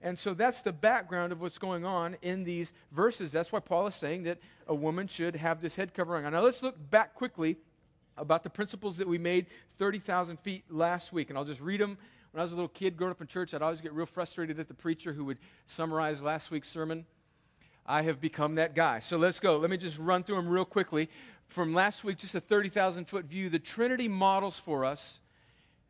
And 0.02 0.18
so 0.18 0.34
that's 0.34 0.62
the 0.62 0.72
background 0.72 1.32
of 1.32 1.40
what's 1.40 1.58
going 1.58 1.84
on 1.84 2.16
in 2.22 2.42
these 2.42 2.72
verses. 2.90 3.30
That's 3.30 3.52
why 3.52 3.60
Paul 3.60 3.86
is 3.86 3.94
saying 3.94 4.24
that 4.24 4.38
a 4.66 4.74
woman 4.74 5.06
should 5.06 5.36
have 5.36 5.60
this 5.60 5.76
head 5.76 5.94
covering 5.94 6.26
on. 6.26 6.32
Now 6.32 6.40
let's 6.40 6.62
look 6.62 6.76
back 6.90 7.14
quickly 7.14 7.56
about 8.16 8.42
the 8.42 8.50
principles 8.50 8.96
that 8.96 9.06
we 9.06 9.18
made 9.18 9.46
30,000 9.78 10.38
feet 10.40 10.64
last 10.68 11.12
week. 11.12 11.28
And 11.28 11.38
I'll 11.38 11.44
just 11.44 11.60
read 11.60 11.80
them. 11.80 11.98
When 12.32 12.40
I 12.40 12.44
was 12.44 12.52
a 12.52 12.54
little 12.54 12.68
kid 12.68 12.96
growing 12.96 13.10
up 13.10 13.20
in 13.20 13.26
church, 13.26 13.54
I'd 13.54 13.62
always 13.62 13.80
get 13.80 13.92
real 13.92 14.06
frustrated 14.06 14.58
at 14.58 14.66
the 14.68 14.74
preacher 14.74 15.12
who 15.12 15.24
would 15.26 15.38
summarize 15.66 16.22
last 16.22 16.50
week's 16.50 16.68
sermon. 16.68 17.04
I 17.86 18.02
have 18.02 18.20
become 18.20 18.54
that 18.56 18.74
guy. 18.74 19.00
So 19.00 19.18
let's 19.18 19.38
go. 19.38 19.58
Let 19.58 19.70
me 19.70 19.76
just 19.76 19.98
run 19.98 20.24
through 20.24 20.36
them 20.36 20.48
real 20.48 20.64
quickly. 20.64 21.10
From 21.48 21.74
last 21.74 22.04
week, 22.04 22.16
just 22.16 22.34
a 22.34 22.40
30,000 22.40 23.06
foot 23.06 23.26
view, 23.26 23.50
the 23.50 23.58
Trinity 23.58 24.08
models 24.08 24.58
for 24.58 24.84
us 24.84 25.20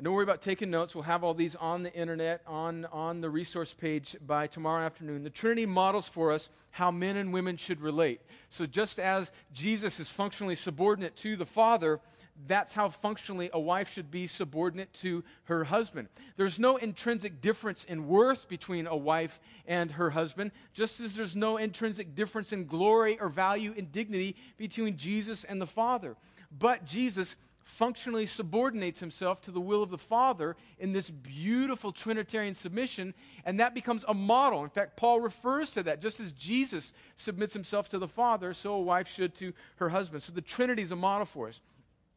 and 0.03 0.07
don't 0.07 0.15
worry 0.15 0.25
about 0.25 0.43
taking 0.43 0.69
notes. 0.69 0.97
We'll 0.97 1.05
have 1.05 1.23
all 1.23 1.33
these 1.33 1.55
on 1.55 1.85
the 1.85 1.95
internet, 1.95 2.43
on, 2.45 2.87
on 2.87 3.21
the 3.21 3.31
resource 3.31 3.73
page 3.73 4.17
by 4.27 4.49
tomorrow 4.49 4.85
afternoon. 4.85 5.23
The 5.23 5.31
Trinity 5.31 5.65
models 5.65 6.09
for 6.09 6.33
us 6.33 6.49
how 6.73 6.91
men 6.91 7.17
and 7.17 7.33
women 7.33 7.57
should 7.57 7.81
relate. 7.81 8.21
So, 8.51 8.67
just 8.67 8.99
as 8.99 9.31
Jesus 9.53 10.01
is 10.01 10.11
functionally 10.11 10.57
subordinate 10.57 11.15
to 11.19 11.37
the 11.37 11.47
Father, 11.47 12.01
that's 12.47 12.73
how 12.73 12.89
functionally 12.89 13.51
a 13.53 13.61
wife 13.61 13.93
should 13.93 14.11
be 14.11 14.27
subordinate 14.27 14.93
to 14.95 15.23
her 15.45 15.65
husband. 15.65 16.09
There's 16.37 16.59
no 16.59 16.77
intrinsic 16.77 17.41
difference 17.41 17.85
in 17.85 18.09
worth 18.09 18.49
between 18.49 18.87
a 18.87 18.97
wife 18.97 19.41
and 19.67 19.91
her 19.93 20.11
husband, 20.11 20.53
just 20.73 21.01
as 21.01 21.15
there's 21.15 21.37
no 21.37 21.57
intrinsic 21.57 22.15
difference 22.15 22.53
in 22.53 22.67
glory 22.67 23.19
or 23.21 23.29
value 23.29 23.75
and 23.77 23.91
dignity 23.93 24.37
between 24.57 24.97
Jesus 24.97 25.45
and 25.45 25.61
the 25.61 25.67
Father. 25.67 26.17
But 26.59 26.85
Jesus 26.85 27.37
functionally 27.65 28.27
subordinates 28.27 29.01
himself 29.01 29.41
to 29.41 29.51
the 29.51 29.61
will 29.61 29.83
of 29.83 29.91
the 29.91 29.99
Father 29.99 30.57
in 30.79 30.93
this 30.93 31.09
beautiful 31.11 31.93
Trinitarian 31.93 32.55
submission, 32.55 33.15
and 33.45 33.61
that 33.61 33.75
becomes 33.75 34.05
a 34.09 34.15
model. 34.15 34.63
In 34.65 34.71
fact, 34.71 34.97
Paul 34.97 35.21
refers 35.21 35.71
to 35.73 35.83
that. 35.85 36.01
Just 36.01 36.21
as 36.21 36.33
Jesus 36.33 36.93
submits 37.17 37.55
himself 37.55 37.89
to 37.91 37.99
the 37.99 38.09
Father, 38.09 38.53
so 38.53 38.75
a 38.75 38.81
wife 38.81 39.09
should 39.09 39.35
to 39.37 39.53
her 39.77 39.89
husband. 39.89 40.23
So 40.23 40.33
the 40.33 40.41
Trinity 40.41 40.83
is 40.83 40.91
a 40.91 40.97
model 40.97 41.25
for 41.25 41.49
us. 41.49 41.61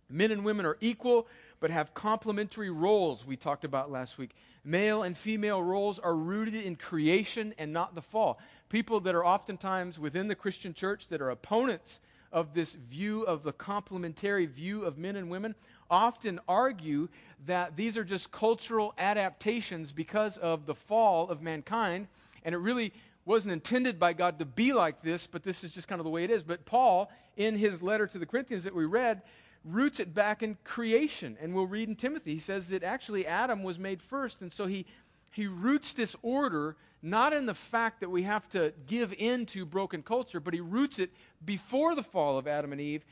Men 0.09 0.31
and 0.31 0.45
women 0.45 0.65
are 0.65 0.77
equal, 0.81 1.27
but 1.59 1.71
have 1.71 1.93
complementary 1.93 2.69
roles, 2.69 3.25
we 3.25 3.35
talked 3.35 3.65
about 3.65 3.91
last 3.91 4.17
week. 4.17 4.35
Male 4.63 5.03
and 5.03 5.17
female 5.17 5.61
roles 5.61 5.99
are 5.99 6.15
rooted 6.15 6.55
in 6.55 6.75
creation 6.75 7.53
and 7.57 7.71
not 7.71 7.95
the 7.95 8.01
fall. 8.01 8.39
People 8.69 8.99
that 9.01 9.15
are 9.15 9.25
oftentimes 9.25 9.97
within 9.99 10.27
the 10.27 10.35
Christian 10.35 10.73
church 10.73 11.07
that 11.09 11.21
are 11.21 11.29
opponents 11.29 11.99
of 12.31 12.53
this 12.53 12.73
view 12.73 13.23
of 13.23 13.43
the 13.43 13.53
complementary 13.53 14.45
view 14.45 14.83
of 14.83 14.97
men 14.97 15.15
and 15.15 15.29
women 15.29 15.55
often 15.89 16.39
argue 16.47 17.07
that 17.45 17.77
these 17.77 17.97
are 17.97 18.03
just 18.03 18.31
cultural 18.31 18.93
adaptations 18.97 19.91
because 19.91 20.37
of 20.37 20.65
the 20.65 20.75
fall 20.75 21.29
of 21.29 21.41
mankind, 21.41 22.07
and 22.43 22.53
it 22.53 22.57
really 22.57 22.91
wasn't 23.23 23.51
intended 23.51 23.99
by 23.99 24.13
God 24.13 24.39
to 24.39 24.45
be 24.45 24.73
like 24.73 25.01
this, 25.01 25.27
but 25.27 25.43
this 25.43 25.63
is 25.63 25.71
just 25.71 25.87
kind 25.87 25.99
of 25.99 26.05
the 26.05 26.11
way 26.11 26.23
it 26.23 26.31
is. 26.31 26.43
But 26.43 26.65
Paul, 26.65 27.09
in 27.37 27.55
his 27.55 27.81
letter 27.81 28.07
to 28.07 28.19
the 28.19 28.25
Corinthians 28.25 28.63
that 28.63 28.75
we 28.75 28.85
read, 28.85 29.21
roots 29.65 29.99
it 29.99 30.13
back 30.13 30.43
in 30.43 30.57
creation. 30.63 31.37
And 31.41 31.53
we'll 31.53 31.67
read 31.67 31.89
in 31.89 31.95
Timothy, 31.95 32.35
he 32.35 32.39
says 32.39 32.69
that 32.69 32.83
actually 32.83 33.25
Adam 33.25 33.63
was 33.63 33.79
made 33.79 34.01
first, 34.01 34.41
and 34.41 34.51
so 34.51 34.67
he, 34.67 34.85
he 35.31 35.47
roots 35.47 35.93
this 35.93 36.15
order 36.21 36.75
not 37.01 37.33
in 37.33 37.45
the 37.45 37.53
fact 37.53 37.99
that 37.99 38.09
we 38.09 38.23
have 38.23 38.49
to 38.49 38.73
give 38.87 39.13
in 39.13 39.45
to 39.45 39.63
broken 39.65 40.01
culture, 40.01 40.39
but 40.39 40.53
he 40.53 40.59
roots 40.59 40.97
it 40.97 41.11
before 41.45 41.93
the 41.93 42.01
fall 42.01 42.37
of 42.37 42.47
Adam 42.47 42.71
and 42.71 42.81
Eve, 42.81 43.05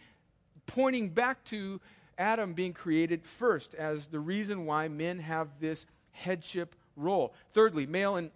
pointing 0.66 1.10
back 1.10 1.44
to 1.44 1.80
Adam 2.18 2.54
being 2.54 2.74
created 2.74 3.24
first 3.24 3.76
as 3.76 4.08
the 4.08 4.20
reason 4.20 4.66
why 4.66 4.88
men 4.88 5.20
have 5.20 5.48
this 5.60 5.86
headship 6.12 6.76
role. 6.96 7.36
Thirdly, 7.54 7.86
male 7.86 8.16
and 8.16 8.32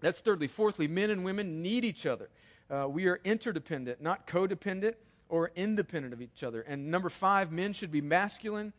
that's 0.00 0.20
thirdly. 0.20 0.48
Fourthly, 0.48 0.88
men 0.88 1.10
and 1.10 1.24
women 1.24 1.62
need 1.62 1.84
each 1.84 2.06
other. 2.06 2.28
Uh, 2.70 2.88
we 2.88 3.06
are 3.06 3.20
interdependent, 3.24 4.02
not 4.02 4.26
codependent 4.26 4.94
or 5.32 5.50
independent 5.56 6.12
of 6.12 6.20
each 6.20 6.44
other. 6.44 6.60
And 6.60 6.90
number 6.90 7.08
five, 7.08 7.50
men 7.50 7.72
should 7.72 7.90
be 7.90 8.02
masculine 8.02 8.74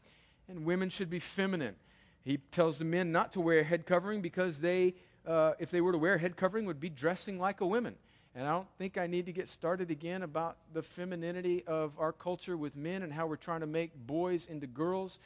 and 0.48 0.66
women 0.66 0.90
should 0.90 1.10
be 1.10 1.20
feminine. 1.20 1.76
He 2.24 2.38
tells 2.38 2.78
the 2.78 2.86
men 2.86 3.12
not 3.12 3.34
to 3.34 3.42
wear 3.42 3.60
a 3.60 3.64
head 3.64 3.88
covering 3.88 4.22
because 4.22 4.60
they 4.60 4.94
uh, 5.26 5.54
if 5.58 5.72
they 5.72 5.82
were 5.82 5.94
to 5.94 5.98
wear 5.98 6.16
a 6.16 6.20
head 6.20 6.36
covering, 6.36 6.66
would 6.66 6.80
be 6.80 6.90
dressing 6.90 7.40
like 7.40 7.62
a 7.62 7.66
woman. 7.66 7.96
And 8.36 8.48
I 8.48 8.52
don't 8.52 8.68
think 8.78 8.98
I 8.98 9.08
need 9.08 9.26
to 9.28 9.32
get 9.32 9.48
started 9.48 9.90
again 9.90 10.22
about 10.22 10.58
the 10.74 10.82
femininity 10.82 11.64
of 11.66 11.94
our 11.98 12.12
culture 12.12 12.58
with 12.58 12.76
men 12.76 13.04
and 13.04 13.14
how 13.14 13.26
we're 13.28 13.36
trying 13.36 13.62
to 13.62 13.68
make 13.68 13.96
boys 13.96 14.48
into 14.48 14.68
girls. 14.68 15.20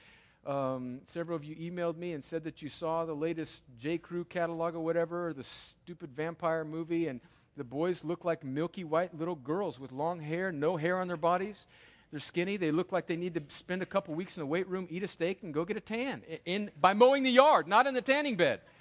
Um, 0.46 1.02
several 1.06 1.36
of 1.36 1.44
you 1.44 1.56
emailed 1.56 1.98
me 1.98 2.14
and 2.14 2.24
said 2.24 2.44
that 2.44 2.62
you 2.62 2.70
saw 2.70 3.06
the 3.06 3.16
latest 3.16 3.64
J. 3.80 3.98
Crew 3.98 4.24
catalog 4.24 4.76
or 4.76 4.82
whatever, 4.82 5.28
or 5.28 5.34
the 5.34 5.44
stupid 5.44 6.12
vampire 6.16 6.64
movie, 6.64 7.08
and 7.08 7.22
the 7.58 7.64
boys 7.64 8.04
look 8.04 8.24
like 8.24 8.44
milky 8.44 8.84
white 8.84 9.18
little 9.18 9.36
girls 9.36 9.80
with 9.80 9.92
long 9.92 10.20
hair, 10.22 10.52
no 10.52 10.78
hair 10.78 11.00
on 11.00 11.08
their 11.08 11.18
bodies. 11.18 11.66
They're 12.12 12.20
skinny. 12.20 12.56
They 12.56 12.72
look 12.72 12.92
like 12.92 13.08
they 13.08 13.18
need 13.18 13.34
to 13.34 13.42
spend 13.50 13.82
a 13.82 13.86
couple 13.86 14.14
weeks 14.14 14.38
in 14.38 14.42
the 14.42 14.46
weight 14.46 14.68
room, 14.70 14.88
eat 14.90 15.04
a 15.04 15.08
steak, 15.08 15.44
and 15.44 15.54
go 15.54 15.66
get 15.66 15.76
a 15.76 15.82
tan 15.82 16.22
in, 16.46 16.72
by 16.80 16.94
mowing 16.94 17.24
the 17.24 17.32
yard, 17.32 17.68
not 17.68 17.88
in 17.88 17.94
the 17.94 18.02
tanning 18.02 18.36
bed. 18.36 18.62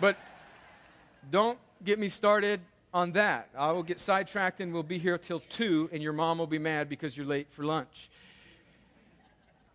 But 0.00 0.16
don't 1.30 1.58
get 1.84 1.98
me 1.98 2.08
started 2.08 2.60
on 2.92 3.12
that. 3.12 3.48
I 3.56 3.72
will 3.72 3.82
get 3.82 3.98
sidetracked 3.98 4.60
and 4.60 4.72
we'll 4.72 4.82
be 4.82 4.98
here 4.98 5.16
till 5.18 5.40
2, 5.40 5.90
and 5.92 6.02
your 6.02 6.12
mom 6.12 6.38
will 6.38 6.46
be 6.46 6.58
mad 6.58 6.88
because 6.88 7.16
you're 7.16 7.26
late 7.26 7.48
for 7.50 7.64
lunch. 7.64 8.10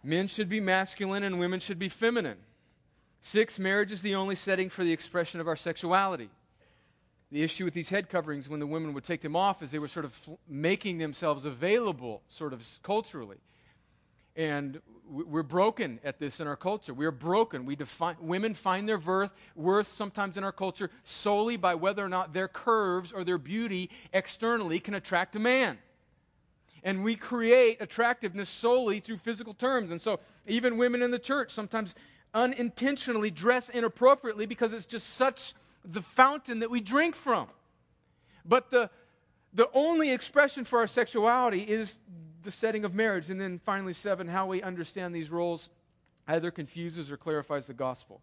Men 0.04 0.28
should 0.28 0.50
be 0.50 0.60
masculine 0.60 1.24
and 1.24 1.40
women 1.40 1.60
should 1.60 1.80
be 1.80 1.90
feminine. 1.90 2.38
Six, 3.22 3.58
marriage 3.58 3.92
is 3.92 4.02
the 4.02 4.16
only 4.16 4.36
setting 4.36 4.70
for 4.70 4.84
the 4.84 4.94
expression 4.94 5.40
of 5.40 5.48
our 5.48 5.56
sexuality. 5.56 6.30
The 7.32 7.44
issue 7.44 7.66
with 7.66 7.74
these 7.74 7.90
head 7.90 8.10
coverings 8.10 8.48
when 8.48 8.60
the 8.60 8.68
women 8.68 8.94
would 8.94 9.04
take 9.04 9.22
them 9.22 9.36
off 9.36 9.62
is 9.62 9.72
they 9.72 9.80
were 9.80 9.90
sort 9.90 10.06
of 10.06 10.18
making 10.48 10.98
themselves 10.98 11.44
available, 11.44 12.22
sort 12.30 12.54
of 12.54 12.66
culturally. 12.84 13.38
And 14.38 14.80
we're 15.10 15.44
broken 15.44 16.00
at 16.04 16.20
this 16.20 16.40
in 16.40 16.48
our 16.48 16.56
culture. 16.56 16.94
We 16.94 17.06
are 17.06 17.12
broken. 17.12 17.66
We 17.66 17.76
define, 17.76 18.16
women 18.22 18.54
find 18.54 18.88
their 18.88 19.00
worth, 19.00 19.32
worth 19.56 19.88
sometimes 19.88 20.38
in 20.38 20.44
our 20.44 20.52
culture 20.52 20.90
solely 21.04 21.58
by 21.58 21.76
whether 21.76 22.06
or 22.06 22.10
not 22.10 22.34
their 22.34 22.48
curves 22.48 23.12
or 23.12 23.24
their 23.24 23.38
beauty 23.38 23.90
externally 24.14 24.80
can 24.80 24.94
attract 24.94 25.36
a 25.36 25.40
man. 25.40 25.80
And 26.84 27.04
we 27.04 27.16
create 27.16 27.82
attractiveness 27.82 28.48
solely 28.48 29.00
through 29.00 29.18
physical 29.18 29.54
terms. 29.54 29.92
And 29.92 30.02
so 30.02 30.20
even 30.46 30.78
women 30.78 31.02
in 31.02 31.12
the 31.12 31.20
church 31.20 31.52
sometimes 31.52 31.96
unintentionally 32.34 33.32
dress 33.32 33.70
inappropriately 33.70 34.46
because 34.46 34.72
it's 34.72 34.86
just 34.86 35.16
such 35.16 35.56
the 35.88 36.02
fountain 36.02 36.60
that 36.60 36.70
we 36.70 36.82
drink 36.82 37.16
from. 37.16 37.48
But 38.46 38.70
the, 38.72 38.90
the 39.54 39.70
only 39.74 40.12
expression 40.12 40.66
for 40.66 40.80
our 40.80 40.88
sexuality 40.88 41.62
is 41.62 41.96
the 42.44 42.52
setting 42.52 42.86
of 42.86 42.94
marriage. 42.94 43.30
And 43.30 43.40
then 43.40 43.60
finally, 43.60 43.94
seven, 43.94 44.28
how 44.28 44.48
we 44.48 44.62
understand 44.62 45.16
these 45.16 45.30
roles 45.30 45.70
either 46.28 46.52
confuses 46.52 47.10
or 47.10 47.18
clarifies 47.18 47.66
the 47.66 47.74
gospel. 47.74 48.22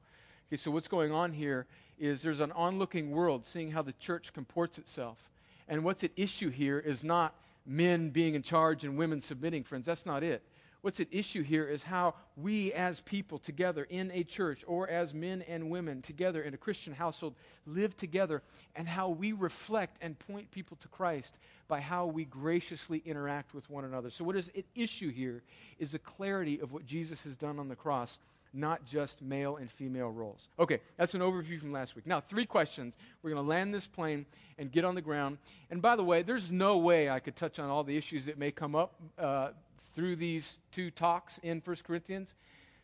Okay, 0.48 0.58
so 0.58 0.70
what's 0.70 0.88
going 0.88 1.10
on 1.10 1.32
here 1.32 1.66
is 1.98 2.22
there's 2.22 2.40
an 2.40 2.52
onlooking 2.52 3.10
world 3.10 3.46
seeing 3.46 3.70
how 3.70 3.82
the 3.82 3.94
church 3.94 4.32
comports 4.32 4.78
itself. 4.78 5.30
And 5.68 5.84
what's 5.84 6.04
at 6.04 6.10
issue 6.16 6.50
here 6.50 6.78
is 6.78 7.02
not 7.02 7.34
men 7.64 8.10
being 8.10 8.34
in 8.34 8.42
charge 8.42 8.84
and 8.84 8.98
women 8.98 9.22
submitting, 9.22 9.64
friends. 9.64 9.86
That's 9.86 10.04
not 10.04 10.22
it. 10.22 10.42
What's 10.84 11.00
at 11.00 11.08
issue 11.10 11.42
here 11.42 11.66
is 11.66 11.82
how 11.82 12.12
we 12.36 12.70
as 12.74 13.00
people 13.00 13.38
together 13.38 13.86
in 13.88 14.10
a 14.12 14.22
church 14.22 14.62
or 14.66 14.86
as 14.86 15.14
men 15.14 15.40
and 15.48 15.70
women 15.70 16.02
together 16.02 16.42
in 16.42 16.52
a 16.52 16.58
Christian 16.58 16.92
household 16.92 17.36
live 17.64 17.96
together 17.96 18.42
and 18.76 18.86
how 18.86 19.08
we 19.08 19.32
reflect 19.32 19.96
and 20.02 20.18
point 20.18 20.50
people 20.50 20.76
to 20.82 20.88
Christ 20.88 21.38
by 21.68 21.80
how 21.80 22.04
we 22.04 22.26
graciously 22.26 23.02
interact 23.06 23.54
with 23.54 23.70
one 23.70 23.86
another. 23.86 24.10
So, 24.10 24.24
what 24.24 24.36
is 24.36 24.50
at 24.58 24.64
issue 24.74 25.10
here 25.10 25.42
is 25.78 25.92
the 25.92 25.98
clarity 26.00 26.60
of 26.60 26.70
what 26.70 26.84
Jesus 26.84 27.24
has 27.24 27.34
done 27.34 27.58
on 27.58 27.68
the 27.70 27.76
cross 27.76 28.18
not 28.52 28.84
just 28.84 29.22
male 29.22 29.56
and 29.56 29.70
female 29.70 30.10
roles. 30.10 30.48
Okay, 30.58 30.80
that's 30.98 31.14
an 31.14 31.22
overview 31.22 31.58
from 31.58 31.72
last 31.72 31.96
week. 31.96 32.06
Now, 32.06 32.20
three 32.20 32.44
questions. 32.44 32.98
We're 33.22 33.30
going 33.30 33.42
to 33.42 33.48
land 33.48 33.74
this 33.74 33.86
plane 33.86 34.26
and 34.58 34.70
get 34.70 34.84
on 34.84 34.94
the 34.94 35.00
ground. 35.00 35.38
And 35.70 35.82
by 35.82 35.96
the 35.96 36.04
way, 36.04 36.22
there's 36.22 36.52
no 36.52 36.76
way 36.76 37.08
I 37.10 37.20
could 37.20 37.34
touch 37.34 37.58
on 37.58 37.68
all 37.70 37.82
the 37.82 37.96
issues 37.96 38.26
that 38.26 38.38
may 38.38 38.52
come 38.52 38.76
up 38.76 38.94
uh, 39.18 39.48
through 39.94 40.16
these 40.16 40.58
two 40.72 40.90
talks 40.90 41.38
in 41.38 41.62
1 41.64 41.76
Corinthians. 41.84 42.34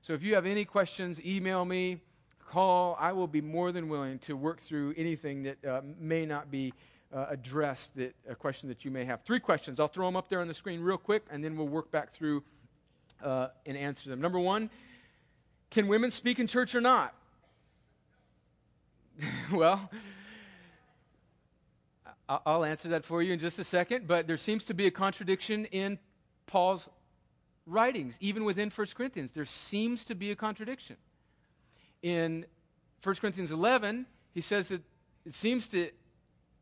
So 0.03 0.13
if 0.13 0.23
you 0.23 0.35
have 0.35 0.47
any 0.47 0.65
questions, 0.65 1.21
email 1.25 1.65
me, 1.65 2.01
call. 2.51 2.97
I 2.99 3.13
will 3.13 3.27
be 3.27 3.41
more 3.41 3.73
than 3.73 3.89
willing 3.89 4.19
to 4.21 4.37
work 4.37 4.61
through 4.61 4.95
anything 4.97 5.43
that 5.45 5.65
uh, 5.65 5.81
may 5.99 6.27
not 6.27 6.51
be 6.51 6.73
uh, 7.15 7.27
addressed, 7.31 7.95
that, 7.97 8.15
a 8.29 8.35
question 8.35 8.69
that 8.69 8.85
you 8.85 8.91
may 8.91 9.05
have. 9.05 9.23
Three 9.23 9.41
questions. 9.41 9.81
I'll 9.81 9.89
throw 9.89 10.07
them 10.07 10.17
up 10.17 10.29
there 10.29 10.41
on 10.41 10.49
the 10.49 10.55
screen 10.55 10.81
real 10.81 10.99
quick, 10.99 11.25
and 11.31 11.45
then 11.45 11.57
we'll 11.57 11.69
work 11.69 11.91
back 11.91 12.13
through 12.13 12.43
uh, 13.23 13.49
and 13.67 13.77
answer 13.77 14.09
them. 14.09 14.21
Number 14.21 14.39
one, 14.39 14.71
can 15.71 15.87
women 15.87 16.11
speak 16.11 16.39
in 16.39 16.47
church 16.47 16.75
or 16.75 16.81
not? 16.81 17.15
well, 19.53 19.91
I'll 22.29 22.65
answer 22.65 22.89
that 22.91 23.05
for 23.05 23.23
you 23.23 23.33
in 23.33 23.41
just 23.41 23.59
a 23.59 23.65
second, 23.65 24.07
but 24.07 24.27
there 24.27 24.37
seems 24.37 24.65
to 24.65 24.75
be 24.75 24.87
a 24.87 24.91
contradiction 24.91 25.65
in 25.67 25.99
Paul's 26.47 26.89
writings, 27.71 28.17
even 28.21 28.45
within 28.45 28.71
1 28.71 28.87
Corinthians. 28.95 29.33
There 29.33 29.47
seems 29.47 30.05
to 30.07 30.15
be 30.15 30.31
a 30.31 30.37
contradiction. 30.37 30.97
In 32.03 32.45
1 33.03 33.15
Corinthians 33.17 33.51
11, 33.51 34.07
he 34.33 34.41
says 34.41 34.69
that 34.69 34.83
it 35.25 35.35
seems 35.35 35.69
to 35.69 35.91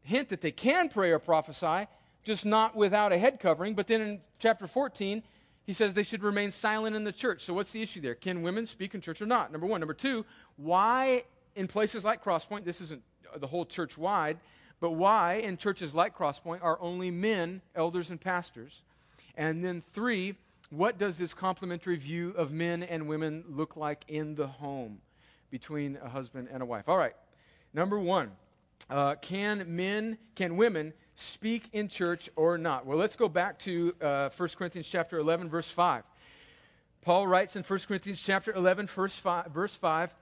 hint 0.03 0.29
that 0.29 0.41
they 0.41 0.51
can 0.51 0.89
pray 0.89 1.11
or 1.11 1.19
prophesy, 1.19 1.89
just 2.25 2.45
not 2.45 2.77
without 2.77 3.13
a 3.13 3.19
head 3.19 3.41
covering. 3.41 3.75
But 3.75 3.87
then 3.87 4.01
in 4.01 4.21
chapter 4.39 4.67
14, 4.67 5.23
he 5.65 5.73
says 5.73 5.95
they 5.95 6.03
should 6.03 6.23
remain 6.23 6.51
silent 6.51 6.97
in 6.97 7.05
the 7.05 7.13
church. 7.13 7.45
So 7.45 7.55
what's 7.55 7.71
the 7.71 7.83
issue 7.83 8.01
there? 8.01 8.15
Can 8.15 8.43
women 8.43 8.67
speak 8.67 8.95
in 8.95 9.01
church 9.01 9.21
or 9.21 9.27
not? 9.27 9.53
Number 9.53 9.67
one. 9.67 9.81
Number 9.81 9.95
two, 9.95 10.25
why 10.57 11.25
in 11.55 11.67
places 11.67 12.05
like 12.05 12.25
Crosspoint, 12.25 12.65
this 12.65 12.81
isn't 12.81 13.03
the 13.37 13.47
whole 13.47 13.67
church 13.67 13.99
wide, 13.99 14.39
but 14.81 14.93
why 14.93 15.35
in 15.35 15.57
churches 15.57 15.95
like 15.95 16.17
Crosspoint 16.17 16.63
are 16.63 16.81
only 16.81 17.11
men, 17.11 17.61
elders, 17.75 18.11
and 18.11 18.21
pastors? 18.21 18.83
And 19.37 19.63
then 19.63 19.83
three, 19.93 20.37
what 20.71 20.99
does 20.99 21.17
this 21.17 21.33
complementary 21.33 21.97
view 21.97 22.31
of 22.37 22.53
men 22.53 22.83
and 22.83 23.09
women 23.09 23.45
look 23.49 23.77
like 23.77 24.05
in 24.09 24.35
the 24.35 24.47
home 24.47 24.99
between 25.51 25.99
a 26.03 26.09
husband 26.09 26.49
and 26.53 26.63
a 26.63 26.67
wife? 26.67 26.89
All 26.89 26.99
right, 26.99 27.15
number 27.73 27.99
one, 27.99 28.33
uh, 28.91 29.15
can 29.17 29.65
men, 29.75 30.19
can 30.35 30.57
women 30.57 30.93
speak 31.15 31.69
in 31.73 31.89
church 31.89 32.29
or 32.37 32.59
not? 32.59 32.87
Well, 32.87 32.99
let's 32.99 33.17
go 33.17 33.29
back 33.29 33.59
to 33.61 33.95
uh, 34.01 34.31
1 34.37 34.49
Corinthians 34.57 34.87
chapter 34.87 35.19
11, 35.19 35.49
verse 35.49 35.71
5. 35.71 36.05
Paul 37.03 37.27
writes 37.27 37.57
in 37.57 37.63
1 37.63 37.79
Corinthians 37.89 38.21
chapter 38.21 38.53
11, 38.53 38.87
verse 38.89 39.15
5, 39.15 39.47
verse 39.47 39.75
5 39.75 40.15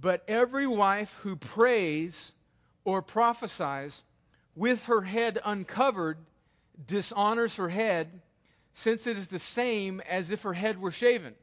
But 0.00 0.24
every 0.26 0.66
wife 0.66 1.16
who 1.22 1.36
prays 1.36 2.32
or 2.84 3.02
prophesies 3.02 4.02
with 4.56 4.84
her 4.84 5.02
head 5.02 5.38
uncovered 5.44 6.18
dishonors 6.86 7.54
her 7.56 7.68
head, 7.68 8.20
since 8.72 9.06
it 9.06 9.16
is 9.16 9.28
the 9.28 9.38
same 9.38 10.00
as 10.08 10.30
if 10.30 10.42
her 10.42 10.52
head 10.52 10.80
were 10.80 10.90
shaven. 10.90 11.34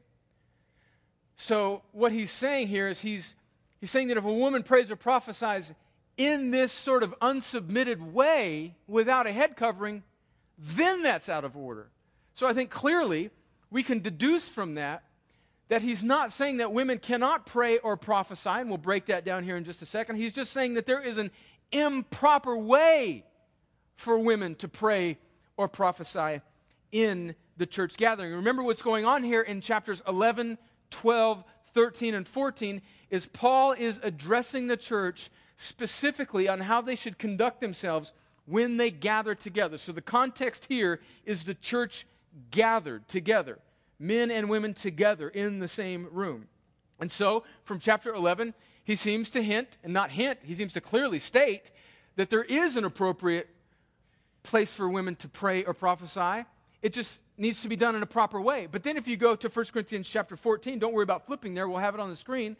So, 1.36 1.82
what 1.92 2.12
he's 2.12 2.32
saying 2.32 2.68
here 2.68 2.88
is 2.88 3.00
he's, 3.00 3.36
he's 3.80 3.90
saying 3.90 4.08
that 4.08 4.16
if 4.16 4.24
a 4.24 4.32
woman 4.32 4.62
prays 4.62 4.90
or 4.90 4.96
prophesies 4.96 5.72
in 6.16 6.50
this 6.50 6.72
sort 6.72 7.02
of 7.04 7.14
unsubmitted 7.20 8.12
way 8.12 8.74
without 8.88 9.26
a 9.26 9.32
head 9.32 9.56
covering, 9.56 10.02
then 10.58 11.04
that's 11.04 11.28
out 11.28 11.44
of 11.44 11.56
order. 11.56 11.90
So, 12.34 12.46
I 12.46 12.54
think 12.54 12.70
clearly 12.70 13.30
we 13.70 13.82
can 13.82 14.00
deduce 14.00 14.48
from 14.48 14.74
that 14.74 15.04
that 15.68 15.82
he's 15.82 16.02
not 16.02 16.32
saying 16.32 16.56
that 16.56 16.72
women 16.72 16.98
cannot 16.98 17.46
pray 17.46 17.78
or 17.78 17.96
prophesy, 17.96 18.48
and 18.48 18.68
we'll 18.68 18.78
break 18.78 19.06
that 19.06 19.24
down 19.24 19.44
here 19.44 19.56
in 19.56 19.64
just 19.64 19.82
a 19.82 19.86
second. 19.86 20.16
He's 20.16 20.32
just 20.32 20.52
saying 20.52 20.74
that 20.74 20.86
there 20.86 21.02
is 21.02 21.18
an 21.18 21.30
improper 21.70 22.56
way 22.56 23.24
for 23.96 24.18
women 24.18 24.54
to 24.56 24.68
pray 24.68 25.18
or 25.56 25.68
prophesy 25.68 26.40
in 26.92 27.34
the 27.56 27.66
church 27.66 27.96
gathering. 27.96 28.32
Remember 28.32 28.62
what's 28.62 28.82
going 28.82 29.04
on 29.04 29.22
here 29.22 29.42
in 29.42 29.60
chapters 29.60 30.02
11, 30.06 30.58
12, 30.90 31.44
13, 31.74 32.14
and 32.14 32.26
14 32.26 32.82
is 33.10 33.26
Paul 33.26 33.72
is 33.72 34.00
addressing 34.02 34.66
the 34.66 34.76
church 34.76 35.30
specifically 35.56 36.48
on 36.48 36.60
how 36.60 36.80
they 36.80 36.94
should 36.94 37.18
conduct 37.18 37.60
themselves 37.60 38.12
when 38.46 38.76
they 38.76 38.90
gather 38.90 39.34
together. 39.34 39.76
So 39.76 39.92
the 39.92 40.00
context 40.00 40.66
here 40.68 41.00
is 41.24 41.44
the 41.44 41.54
church 41.54 42.06
gathered 42.50 43.08
together 43.08 43.58
men 43.98 44.30
and 44.30 44.48
women 44.48 44.74
together 44.74 45.28
in 45.28 45.58
the 45.58 45.68
same 45.68 46.08
room. 46.12 46.46
And 47.00 47.10
so, 47.10 47.44
from 47.64 47.80
chapter 47.80 48.12
11, 48.12 48.54
he 48.84 48.96
seems 48.96 49.30
to 49.30 49.42
hint, 49.42 49.76
and 49.84 49.92
not 49.92 50.10
hint, 50.10 50.40
he 50.42 50.54
seems 50.54 50.72
to 50.72 50.80
clearly 50.80 51.18
state 51.18 51.70
that 52.16 52.30
there 52.30 52.44
is 52.44 52.76
an 52.76 52.84
appropriate 52.84 53.48
place 54.42 54.72
for 54.72 54.88
women 54.88 55.14
to 55.16 55.28
pray 55.28 55.64
or 55.64 55.74
prophesy. 55.74 56.44
It 56.82 56.92
just 56.92 57.20
needs 57.36 57.60
to 57.62 57.68
be 57.68 57.76
done 57.76 57.94
in 57.94 58.02
a 58.02 58.06
proper 58.06 58.40
way. 58.40 58.68
But 58.70 58.82
then 58.82 58.96
if 58.96 59.08
you 59.08 59.16
go 59.16 59.34
to 59.36 59.48
1 59.48 59.64
Corinthians 59.72 60.08
chapter 60.08 60.36
14, 60.36 60.78
don't 60.78 60.92
worry 60.92 61.02
about 61.02 61.26
flipping 61.26 61.54
there, 61.54 61.68
we'll 61.68 61.78
have 61.78 61.94
it 61.94 62.00
on 62.00 62.10
the 62.10 62.16
screen. 62.16 62.56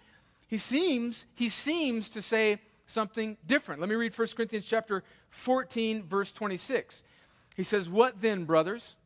He 0.49 0.59
seems, 0.59 1.27
he 1.35 1.49
seems 1.49 2.09
to 2.11 2.23
say 2.23 2.61
something 2.87 3.37
different. 3.47 3.81
Let 3.81 3.89
me 3.89 3.95
read 3.95 4.17
1 4.17 4.29
Corinthians 4.37 4.67
chapter 4.67 5.05
14, 5.31 6.05
verse 6.05 6.33
26. 6.33 7.03
He 7.55 7.63
says, 7.63 7.89
What 7.89 8.21
then, 8.21 8.45
brothers? 8.45 8.97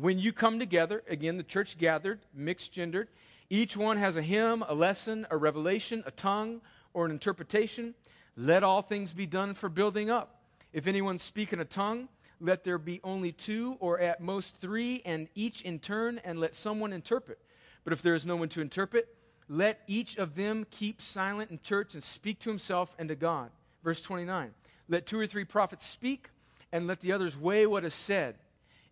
when 0.00 0.18
you 0.18 0.32
come 0.32 0.58
together, 0.58 1.02
again, 1.08 1.36
the 1.36 1.42
church 1.42 1.76
gathered, 1.78 2.20
mixed 2.34 2.72
gendered, 2.72 3.08
each 3.50 3.76
one 3.76 3.96
has 3.98 4.16
a 4.16 4.22
hymn, 4.22 4.64
a 4.68 4.74
lesson, 4.74 5.26
a 5.30 5.36
revelation, 5.36 6.02
a 6.06 6.10
tongue, 6.10 6.60
or 6.94 7.04
an 7.04 7.10
interpretation. 7.10 7.94
Let 8.36 8.62
all 8.62 8.82
things 8.82 9.12
be 9.12 9.26
done 9.26 9.54
for 9.54 9.68
building 9.68 10.08
up. 10.08 10.42
If 10.72 10.86
anyone 10.86 11.18
speak 11.18 11.52
in 11.52 11.60
a 11.60 11.64
tongue, 11.64 12.08
let 12.40 12.64
there 12.64 12.78
be 12.78 13.00
only 13.04 13.32
two 13.32 13.76
or 13.80 14.00
at 14.00 14.20
most 14.20 14.56
three, 14.56 15.02
and 15.04 15.28
each 15.34 15.62
in 15.62 15.78
turn, 15.78 16.20
and 16.24 16.38
let 16.38 16.54
someone 16.54 16.92
interpret. 16.92 17.38
But 17.84 17.92
if 17.92 18.02
there 18.02 18.14
is 18.14 18.26
no 18.26 18.36
one 18.36 18.48
to 18.50 18.60
interpret, 18.60 19.08
let 19.48 19.80
each 19.86 20.16
of 20.16 20.34
them 20.34 20.66
keep 20.70 21.02
silent 21.02 21.50
in 21.50 21.60
church 21.62 21.94
and 21.94 22.02
speak 22.02 22.40
to 22.40 22.50
himself 22.50 22.94
and 22.98 23.08
to 23.08 23.14
God. 23.14 23.50
Verse 23.82 24.00
29 24.00 24.52
Let 24.88 25.06
two 25.06 25.18
or 25.18 25.26
three 25.26 25.44
prophets 25.44 25.86
speak, 25.86 26.28
and 26.72 26.86
let 26.86 27.00
the 27.00 27.12
others 27.12 27.36
weigh 27.36 27.66
what 27.66 27.84
is 27.84 27.94
said 27.94 28.36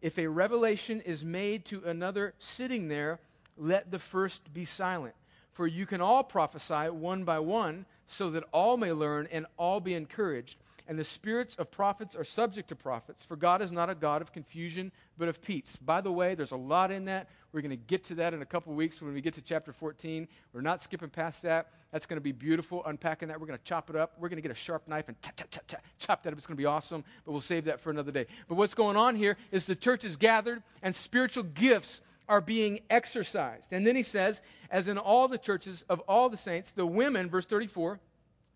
if 0.01 0.19
a 0.19 0.29
revelation 0.29 1.01
is 1.01 1.25
made 1.25 1.65
to 1.67 1.85
another 1.85 2.35
sitting 2.39 2.89
there, 2.89 3.21
let 3.57 3.91
the 3.91 3.99
first 3.99 4.53
be 4.55 4.65
silent. 4.65 5.15
For 5.53 5.67
you 5.67 5.87
can 5.87 6.01
all 6.01 6.23
prophesy 6.23 6.89
one 6.89 7.25
by 7.25 7.41
one, 7.41 7.85
so 8.07 8.31
that 8.31 8.45
all 8.53 8.77
may 8.77 8.93
learn 8.93 9.29
and 9.33 9.47
all 9.57 9.81
be 9.81 9.95
encouraged. 9.95 10.57
And 10.89 10.99
the 10.99 11.05
spirits 11.05 11.55
of 11.57 11.71
prophets 11.71 12.17
are 12.17 12.25
subject 12.25 12.71
to 12.71 12.75
prophets, 12.75 13.23
for 13.23 13.37
God 13.37 13.61
is 13.61 13.71
not 13.71 13.91
a 13.91 13.95
God 13.95 14.23
of 14.23 14.33
confusion, 14.33 14.91
but 15.19 15.29
of 15.29 15.43
peace. 15.43 15.77
By 15.77 16.01
the 16.01 16.11
way, 16.11 16.35
there's 16.35 16.53
a 16.53 16.57
lot 16.57 16.91
in 16.91 17.05
that. 17.05 17.29
We're 17.53 17.61
going 17.61 17.71
to 17.71 17.77
get 17.77 18.05
to 18.05 18.15
that 18.17 18.33
in 18.33 18.41
a 18.41 18.47
couple 18.47 18.73
weeks 18.73 19.03
when 19.03 19.13
we 19.13 19.21
get 19.21 19.35
to 19.35 19.43
chapter 19.43 19.71
14. 19.71 20.27
We're 20.55 20.63
not 20.63 20.81
skipping 20.81 21.11
past 21.11 21.43
that. 21.43 21.73
That's 21.93 22.07
going 22.07 22.17
to 22.17 22.23
be 22.23 22.33
beautiful, 22.33 22.83
unpacking 22.87 23.29
that. 23.29 23.39
We're 23.39 23.47
going 23.47 23.59
to 23.59 23.65
chop 23.65 23.91
it 23.91 23.97
up. 23.97 24.15
We're 24.19 24.31
going 24.31 24.39
to 24.39 24.43
get 24.43 24.51
a 24.51 24.55
sharp 24.55 24.89
knife 24.89 25.09
and 25.09 25.21
chop, 25.21 25.37
chop, 25.37 25.51
chop, 25.51 25.67
chop, 25.67 25.83
chop 25.99 26.23
that 26.23 26.33
up. 26.33 26.39
It's 26.39 26.47
going 26.47 26.57
to 26.57 26.63
be 26.63 26.67
awesome, 26.67 27.05
but 27.27 27.33
we'll 27.33 27.43
save 27.43 27.67
that 27.67 27.81
for 27.81 27.91
another 27.91 28.13
day. 28.13 28.25
But 28.49 28.55
what's 28.55 28.75
going 28.75 28.97
on 28.97 29.15
here 29.15 29.37
is 29.53 29.67
the 29.67 29.77
church 29.77 30.05
is 30.05 30.17
gathered 30.17 30.63
and 30.83 30.95
spiritual 30.95 31.43
gifts 31.43 32.01
are 32.31 32.41
being 32.41 32.81
exercised. 32.89 33.75
And 33.75 33.87
then 33.87 33.95
he 33.95 34.03
says, 34.03 34.41
as 34.71 34.89
in 34.89 34.97
all 34.97 35.29
the 35.29 35.39
churches 35.39 35.85
of 35.91 36.01
all 36.01 36.31
the 36.31 36.39
saints, 36.39 36.73
the 36.73 36.87
women, 36.87 37.29
verse 37.29 37.45
34, 37.45 38.01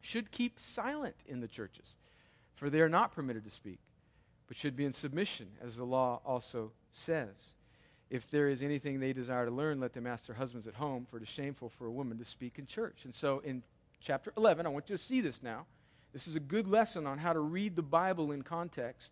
should 0.00 0.30
keep 0.30 0.58
silent 0.58 1.16
in 1.26 1.40
the 1.40 1.48
churches 1.48 1.94
for 2.62 2.70
they 2.70 2.80
are 2.80 2.88
not 2.88 3.10
permitted 3.10 3.42
to 3.42 3.50
speak, 3.50 3.80
but 4.46 4.56
should 4.56 4.76
be 4.76 4.84
in 4.84 4.92
submission, 4.92 5.48
as 5.60 5.74
the 5.74 5.82
law 5.82 6.20
also 6.24 6.70
says. 6.92 7.54
If 8.08 8.30
there 8.30 8.46
is 8.46 8.62
anything 8.62 9.00
they 9.00 9.12
desire 9.12 9.46
to 9.46 9.50
learn, 9.50 9.80
let 9.80 9.92
them 9.92 10.06
ask 10.06 10.26
their 10.26 10.36
husbands 10.36 10.68
at 10.68 10.74
home, 10.74 11.04
for 11.10 11.16
it 11.16 11.24
is 11.24 11.28
shameful 11.28 11.70
for 11.70 11.86
a 11.86 11.90
woman 11.90 12.18
to 12.18 12.24
speak 12.24 12.60
in 12.60 12.66
church. 12.66 13.04
And 13.04 13.12
so 13.12 13.40
in 13.40 13.64
chapter 14.00 14.32
11, 14.36 14.64
I 14.64 14.68
want 14.68 14.88
you 14.88 14.96
to 14.96 15.02
see 15.02 15.20
this 15.20 15.42
now. 15.42 15.66
This 16.12 16.28
is 16.28 16.36
a 16.36 16.40
good 16.40 16.68
lesson 16.68 17.04
on 17.04 17.18
how 17.18 17.32
to 17.32 17.40
read 17.40 17.74
the 17.74 17.82
Bible 17.82 18.30
in 18.30 18.42
context. 18.42 19.10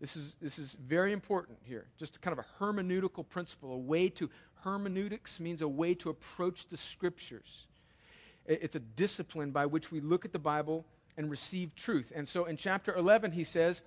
This 0.00 0.16
is, 0.16 0.36
this 0.40 0.58
is 0.58 0.72
very 0.82 1.12
important 1.12 1.58
here. 1.64 1.88
Just 1.98 2.18
kind 2.22 2.38
of 2.38 2.42
a 2.42 2.64
hermeneutical 2.64 3.28
principle, 3.28 3.74
a 3.74 3.76
way 3.76 4.08
to, 4.08 4.30
hermeneutics 4.64 5.40
means 5.40 5.60
a 5.60 5.68
way 5.68 5.92
to 5.96 6.08
approach 6.08 6.68
the 6.68 6.78
scriptures. 6.78 7.66
It's 8.46 8.76
a 8.76 8.80
discipline 8.80 9.50
by 9.50 9.66
which 9.66 9.92
we 9.92 10.00
look 10.00 10.24
at 10.24 10.32
the 10.32 10.38
Bible 10.38 10.86
and 11.18 11.30
receive 11.30 11.74
truth. 11.74 12.12
And 12.14 12.26
so 12.26 12.46
in 12.46 12.56
chapter 12.56 12.94
11, 12.94 13.32
he 13.32 13.44
says 13.44 13.82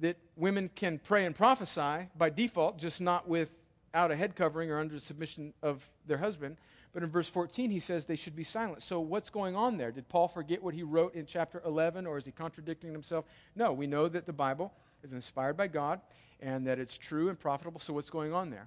that 0.00 0.16
women 0.36 0.70
can 0.74 0.98
pray 0.98 1.26
and 1.26 1.36
prophesy 1.36 2.08
by 2.16 2.30
default, 2.30 2.78
just 2.78 3.00
not 3.00 3.28
without 3.28 4.10
a 4.10 4.16
head 4.16 4.34
covering 4.34 4.70
or 4.70 4.80
under 4.80 4.94
the 4.94 5.00
submission 5.00 5.52
of 5.62 5.88
their 6.06 6.18
husband. 6.18 6.56
But 6.92 7.02
in 7.02 7.10
verse 7.10 7.28
14, 7.28 7.70
he 7.70 7.78
says 7.78 8.06
they 8.06 8.16
should 8.16 8.34
be 8.34 8.42
silent. 8.42 8.82
So, 8.82 9.00
what's 9.00 9.28
going 9.28 9.54
on 9.54 9.76
there? 9.76 9.92
Did 9.92 10.08
Paul 10.08 10.28
forget 10.28 10.62
what 10.62 10.72
he 10.72 10.82
wrote 10.82 11.14
in 11.14 11.26
chapter 11.26 11.60
11, 11.66 12.06
or 12.06 12.16
is 12.16 12.24
he 12.24 12.32
contradicting 12.32 12.90
himself? 12.90 13.26
No, 13.54 13.74
we 13.74 13.86
know 13.86 14.08
that 14.08 14.24
the 14.24 14.32
Bible 14.32 14.72
is 15.04 15.12
inspired 15.12 15.58
by 15.58 15.66
God 15.66 16.00
and 16.40 16.66
that 16.66 16.78
it's 16.78 16.96
true 16.96 17.28
and 17.28 17.38
profitable. 17.38 17.80
So, 17.80 17.92
what's 17.92 18.08
going 18.08 18.32
on 18.32 18.48
there? 18.48 18.66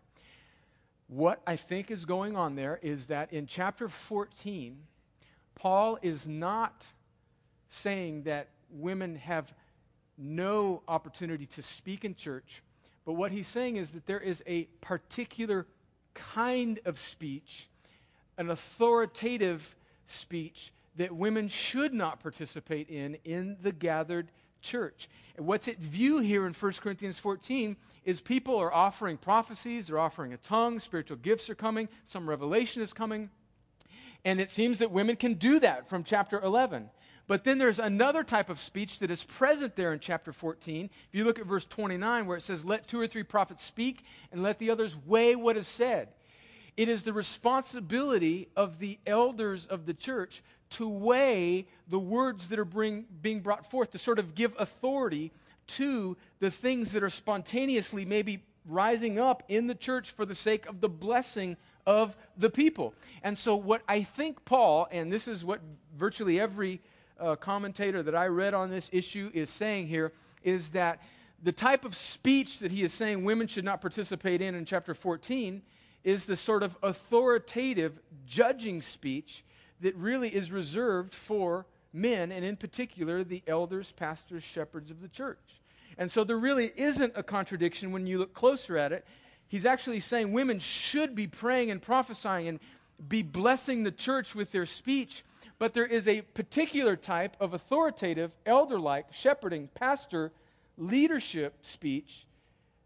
What 1.08 1.42
I 1.48 1.56
think 1.56 1.90
is 1.90 2.06
going 2.06 2.36
on 2.36 2.56
there 2.56 2.80
is 2.84 3.08
that 3.08 3.34
in 3.34 3.48
chapter 3.48 3.90
14, 3.90 4.78
Paul 5.56 5.98
is 6.04 6.28
not 6.28 6.86
saying 7.70 8.24
that 8.24 8.50
women 8.70 9.16
have 9.16 9.54
no 10.18 10.82
opportunity 10.88 11.46
to 11.46 11.64
speak 11.64 12.04
in 12.04 12.16
church. 12.16 12.62
But 13.06 13.14
what 13.14 13.32
he's 13.32 13.48
saying 13.48 13.78
is 13.78 13.92
that 13.94 14.06
there 14.06 14.20
is 14.20 14.44
a 14.46 14.66
particular 14.82 15.66
kind 16.14 16.80
of 16.86 17.00
speech, 17.00 17.70
an 18.38 18.50
authoritative 18.50 19.76
speech 20.08 20.74
that 20.98 21.16
women 21.16 21.48
should 21.48 21.94
not 21.94 22.20
participate 22.20 22.90
in 22.90 23.18
in 23.24 23.58
the 23.62 23.72
gathered 23.72 24.32
church. 24.62 25.10
And 25.38 25.46
what's 25.46 25.68
at 25.68 25.78
view 25.78 26.20
here 26.20 26.46
in 26.46 26.54
1 26.54 26.72
Corinthians 26.74 27.20
14 27.20 27.78
is 28.04 28.22
people 28.22 28.58
are 28.58 28.74
offering 28.74 29.18
prophecies, 29.18 29.88
they're 29.88 30.00
offering 30.00 30.34
a 30.34 30.38
tongue, 30.38 30.80
spiritual 30.80 31.18
gifts 31.18 31.50
are 31.50 31.56
coming, 31.56 31.88
some 32.06 32.28
revelation 32.28 32.82
is 32.82 32.92
coming. 32.92 33.30
And 34.26 34.42
it 34.42 34.50
seems 34.50 34.80
that 34.80 34.92
women 34.92 35.16
can 35.16 35.36
do 35.36 35.60
that 35.62 35.88
from 35.88 36.04
chapter 36.04 36.42
11. 36.42 36.90
But 37.30 37.44
then 37.44 37.60
there's 37.60 37.78
another 37.78 38.24
type 38.24 38.50
of 38.50 38.58
speech 38.58 38.98
that 39.00 39.12
is 39.12 39.24
present 39.24 39.76
there 39.76 39.94
in 39.94 40.00
chapter 40.00 40.34
14. 40.34 40.86
If 40.86 41.10
you 41.12 41.24
look 41.24 41.38
at 41.38 41.46
verse 41.46 41.64
29, 41.64 42.26
where 42.26 42.38
it 42.38 42.42
says, 42.42 42.66
Let 42.66 42.88
two 42.88 43.00
or 43.00 43.06
three 43.06 43.22
prophets 43.22 43.64
speak, 43.64 44.04
and 44.32 44.42
let 44.42 44.58
the 44.58 44.72
others 44.72 44.98
weigh 45.06 45.36
what 45.36 45.56
is 45.56 45.68
said. 45.68 46.08
It 46.76 46.90
is 46.90 47.04
the 47.04 47.14
responsibility 47.14 48.50
of 48.56 48.80
the 48.80 48.98
elders 49.06 49.68
of 49.68 49.86
the 49.86 49.94
church 49.94 50.42
to 50.72 50.90
weigh 50.90 51.68
the 51.88 52.00
words 52.00 52.50
that 52.50 52.58
are 52.58 52.66
bring, 52.66 53.06
being 53.22 53.42
brought 53.42 53.70
forth, 53.70 53.92
to 53.92 54.00
sort 54.00 54.18
of 54.18 54.34
give 54.34 54.56
authority 54.58 55.32
to 55.68 56.18
the 56.40 56.50
things 56.50 56.94
that 56.94 57.04
are 57.04 57.12
spontaneously 57.12 58.06
maybe 58.06 58.44
rising 58.66 59.20
up 59.20 59.44
in 59.48 59.68
the 59.68 59.76
church 59.76 60.10
for 60.10 60.26
the 60.26 60.34
sake 60.34 60.66
of 60.66 60.82
the 60.82 60.90
blessing 60.90 61.58
of 61.86 62.18
the 62.36 62.50
people. 62.50 62.96
And 63.22 63.38
so, 63.38 63.56
what 63.56 63.84
I 63.88 64.02
think 64.02 64.46
Paul, 64.46 64.88
and 64.92 65.14
this 65.14 65.28
is 65.28 65.46
what 65.46 65.60
virtually 65.96 66.40
every 66.40 66.82
uh, 67.20 67.36
commentator 67.36 68.04
that 68.04 68.16
I 68.16 68.28
read 68.28 68.54
on 68.54 68.70
this 68.70 68.90
issue 68.92 69.32
is 69.34 69.50
saying 69.50 69.88
here, 69.88 70.12
is 70.44 70.72
that 70.72 71.02
the 71.42 71.52
type 71.52 71.86
of 71.86 71.96
speech 71.96 72.60
that 72.60 72.72
he 72.72 72.84
is 72.84 72.94
saying 72.94 73.24
women 73.24 73.48
should 73.48 73.64
not 73.64 73.82
participate 73.82 74.42
in 74.42 74.56
in 74.56 74.66
chapter 74.66 74.94
14 74.94 75.62
is 76.04 76.26
the 76.26 76.36
sort 76.36 76.64
of 76.64 76.78
authoritative 76.84 78.00
judging 78.26 78.82
speech 78.82 79.44
that 79.82 79.96
really 79.96 80.30
is 80.30 80.52
reserved 80.52 81.14
for 81.14 81.66
men, 81.94 82.32
and 82.32 82.46
in 82.46 82.56
particular, 82.56 83.24
the 83.24 83.42
elders, 83.48 83.92
pastors, 83.92 84.44
shepherds 84.44 84.92
of 84.92 85.02
the 85.02 85.08
church. 85.08 85.62
And 85.98 86.10
so 86.10 86.24
there 86.24 86.38
really 86.38 86.72
isn't 86.76 87.14
a 87.16 87.24
contradiction 87.24 87.92
when 87.92 88.06
you 88.08 88.20
look 88.20 88.34
closer 88.34 88.78
at 88.78 88.92
it. 88.92 89.06
He's 89.48 89.66
actually 89.66 90.00
saying 90.00 90.32
women 90.32 90.60
should 90.60 91.16
be 91.16 91.28
praying 91.28 91.72
and 91.72 91.82
prophesying 91.82 92.48
and 92.48 92.60
be 93.08 93.24
blessing 93.24 93.84
the 93.84 93.92
church 93.92 94.36
with 94.36 94.52
their 94.52 94.66
speech, 94.66 95.24
but 95.60 95.74
there 95.74 95.86
is 95.86 96.08
a 96.08 96.22
particular 96.22 96.96
type 96.96 97.36
of 97.40 97.54
authoritative, 97.54 98.32
elder 98.46 98.80
like, 98.80 99.14
shepherding, 99.14 99.70
pastor, 99.76 100.32
leadership 100.78 101.58
speech 101.62 102.26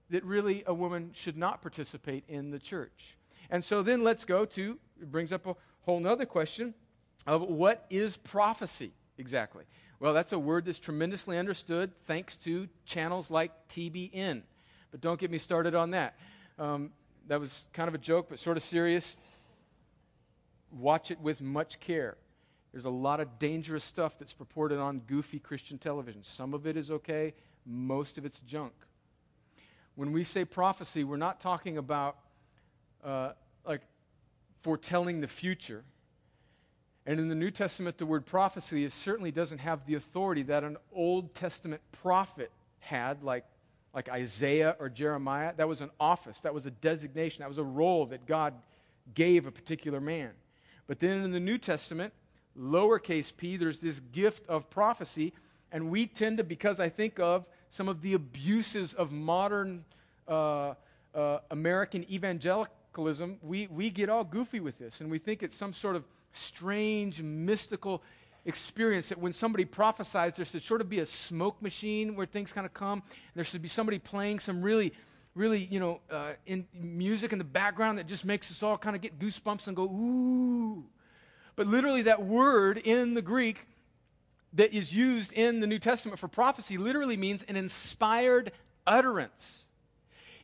that 0.09 0.23
really 0.25 0.63
a 0.67 0.73
woman 0.73 1.11
should 1.13 1.37
not 1.37 1.61
participate 1.61 2.23
in 2.27 2.49
the 2.49 2.59
church. 2.59 3.15
And 3.49 3.63
so 3.63 3.83
then 3.83 4.03
let's 4.03 4.25
go 4.25 4.45
to, 4.45 4.77
it 4.99 5.11
brings 5.11 5.31
up 5.31 5.45
a 5.45 5.55
whole 5.83 6.05
other 6.05 6.25
question 6.25 6.73
of 7.25 7.43
what 7.43 7.85
is 7.89 8.17
prophecy 8.17 8.91
exactly? 9.17 9.63
Well, 9.99 10.13
that's 10.13 10.33
a 10.33 10.39
word 10.39 10.65
that's 10.65 10.79
tremendously 10.79 11.37
understood 11.37 11.91
thanks 12.07 12.35
to 12.37 12.67
channels 12.85 13.31
like 13.31 13.51
TBN. 13.69 14.41
But 14.91 15.01
don't 15.01 15.19
get 15.19 15.31
me 15.31 15.37
started 15.37 15.75
on 15.75 15.91
that. 15.91 16.15
Um, 16.59 16.91
that 17.27 17.39
was 17.39 17.65
kind 17.73 17.87
of 17.87 17.95
a 17.95 17.99
joke, 17.99 18.27
but 18.29 18.39
sort 18.39 18.57
of 18.57 18.63
serious. 18.63 19.15
Watch 20.71 21.11
it 21.11 21.19
with 21.21 21.41
much 21.41 21.79
care. 21.79 22.17
There's 22.73 22.85
a 22.85 22.89
lot 22.89 23.19
of 23.19 23.37
dangerous 23.37 23.83
stuff 23.83 24.17
that's 24.17 24.33
purported 24.33 24.79
on 24.79 25.01
goofy 25.05 25.37
Christian 25.37 25.77
television. 25.77 26.23
Some 26.23 26.55
of 26.55 26.65
it 26.65 26.75
is 26.75 26.89
okay, 26.89 27.35
most 27.65 28.17
of 28.17 28.25
it's 28.25 28.39
junk. 28.39 28.73
When 29.95 30.11
we 30.11 30.23
say 30.23 30.43
prophecy, 30.43 31.03
we're 31.03 31.17
not 31.17 31.39
talking 31.39 31.77
about 31.77 32.17
uh, 33.03 33.33
like 33.65 33.81
foretelling 34.63 35.21
the 35.21 35.27
future. 35.27 35.83
And 37.05 37.19
in 37.19 37.29
the 37.29 37.35
New 37.35 37.51
Testament, 37.51 37.99
the 37.99 38.07
word 38.07 38.25
prophecy 38.25 38.89
certainly 38.89 39.31
doesn't 39.31 39.59
have 39.59 39.85
the 39.85 39.93
authority 39.95 40.41
that 40.43 40.63
an 40.63 40.77
Old 40.91 41.35
Testament 41.35 41.81
prophet 41.91 42.49
had, 42.79 43.21
like, 43.23 43.45
like 43.93 44.09
Isaiah 44.09 44.75
or 44.79 44.89
Jeremiah. 44.89 45.53
That 45.55 45.67
was 45.67 45.81
an 45.81 45.91
office, 45.99 46.39
that 46.39 46.53
was 46.53 46.65
a 46.65 46.71
designation, 46.71 47.41
that 47.41 47.49
was 47.49 47.59
a 47.59 47.63
role 47.63 48.07
that 48.07 48.25
God 48.25 48.53
gave 49.13 49.45
a 49.45 49.51
particular 49.51 49.99
man. 49.99 50.31
But 50.87 50.99
then 50.99 51.21
in 51.23 51.31
the 51.31 51.39
New 51.39 51.57
Testament, 51.57 52.13
lowercase 52.59 53.35
p, 53.35 53.57
there's 53.57 53.79
this 53.79 53.99
gift 54.11 54.47
of 54.47 54.69
prophecy. 54.69 55.33
And 55.71 55.89
we 55.89 56.05
tend 56.05 56.37
to, 56.37 56.43
because 56.43 56.79
I 56.79 56.89
think 56.89 57.19
of 57.19 57.45
some 57.71 57.89
of 57.89 58.01
the 58.01 58.13
abuses 58.13 58.93
of 58.93 59.11
modern 59.11 59.85
uh, 60.27 60.75
uh, 61.15 61.39
American 61.49 62.05
evangelicalism, 62.11 63.37
we, 63.41 63.67
we 63.67 63.89
get 63.89 64.09
all 64.09 64.23
goofy 64.23 64.59
with 64.59 64.77
this. 64.77 65.01
And 65.01 65.09
we 65.09 65.17
think 65.17 65.41
it's 65.41 65.55
some 65.55 65.73
sort 65.73 65.95
of 65.95 66.03
strange, 66.31 67.21
mystical 67.21 68.03
experience 68.45 69.09
that 69.09 69.17
when 69.17 69.33
somebody 69.33 69.65
prophesies, 69.65 70.33
there 70.33 70.45
should 70.45 70.61
sort 70.61 70.81
of 70.81 70.89
be 70.89 70.99
a 70.99 71.05
smoke 71.05 71.61
machine 71.61 72.15
where 72.15 72.25
things 72.25 72.51
kind 72.51 72.65
of 72.65 72.73
come. 72.73 73.01
There 73.35 73.43
should 73.43 73.61
be 73.61 73.69
somebody 73.69 73.97
playing 73.99 74.39
some 74.39 74.61
really, 74.61 74.93
really, 75.33 75.65
you 75.65 75.79
know, 75.79 76.01
uh, 76.11 76.33
in 76.45 76.67
music 76.73 77.31
in 77.31 77.39
the 77.39 77.43
background 77.43 77.97
that 77.97 78.07
just 78.07 78.25
makes 78.25 78.51
us 78.51 78.61
all 78.61 78.77
kind 78.77 78.95
of 78.95 79.01
get 79.01 79.17
goosebumps 79.17 79.67
and 79.67 79.75
go, 79.75 79.83
ooh. 79.83 80.83
But 81.55 81.67
literally, 81.67 82.03
that 82.03 82.23
word 82.23 82.77
in 82.77 83.13
the 83.13 83.21
Greek 83.21 83.67
that 84.53 84.73
is 84.73 84.93
used 84.93 85.33
in 85.33 85.59
the 85.59 85.67
New 85.67 85.79
Testament 85.79 86.19
for 86.19 86.27
prophecy 86.27 86.77
literally 86.77 87.17
means 87.17 87.43
an 87.43 87.55
inspired 87.55 88.51
utterance. 88.85 89.63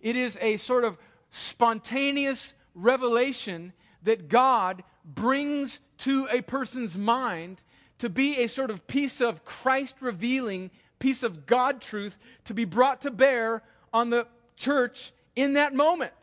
It 0.02 0.16
is 0.16 0.38
a 0.42 0.58
sort 0.58 0.84
of 0.84 0.98
spontaneous 1.32 2.54
revelation 2.74 3.74
that 4.04 4.30
God 4.30 4.84
brings 5.06 5.80
to 6.00 6.28
a 6.32 6.42
person's 6.42 6.98
mind 6.98 7.62
to 8.00 8.10
be 8.10 8.38
a 8.38 8.48
sort 8.48 8.72
of 8.72 8.88
piece 8.88 9.20
of 9.20 9.44
Christ 9.46 9.96
revealing, 10.00 10.72
piece 11.00 11.22
of 11.22 11.46
God 11.46 11.82
truth 11.82 12.18
to 12.46 12.54
be 12.54 12.66
brought 12.66 13.02
to 13.02 13.12
bear 13.12 13.62
on 13.94 14.10
the 14.10 14.28
church 14.56 15.12
in 15.36 15.54
that 15.54 15.74
moment. 15.74 16.14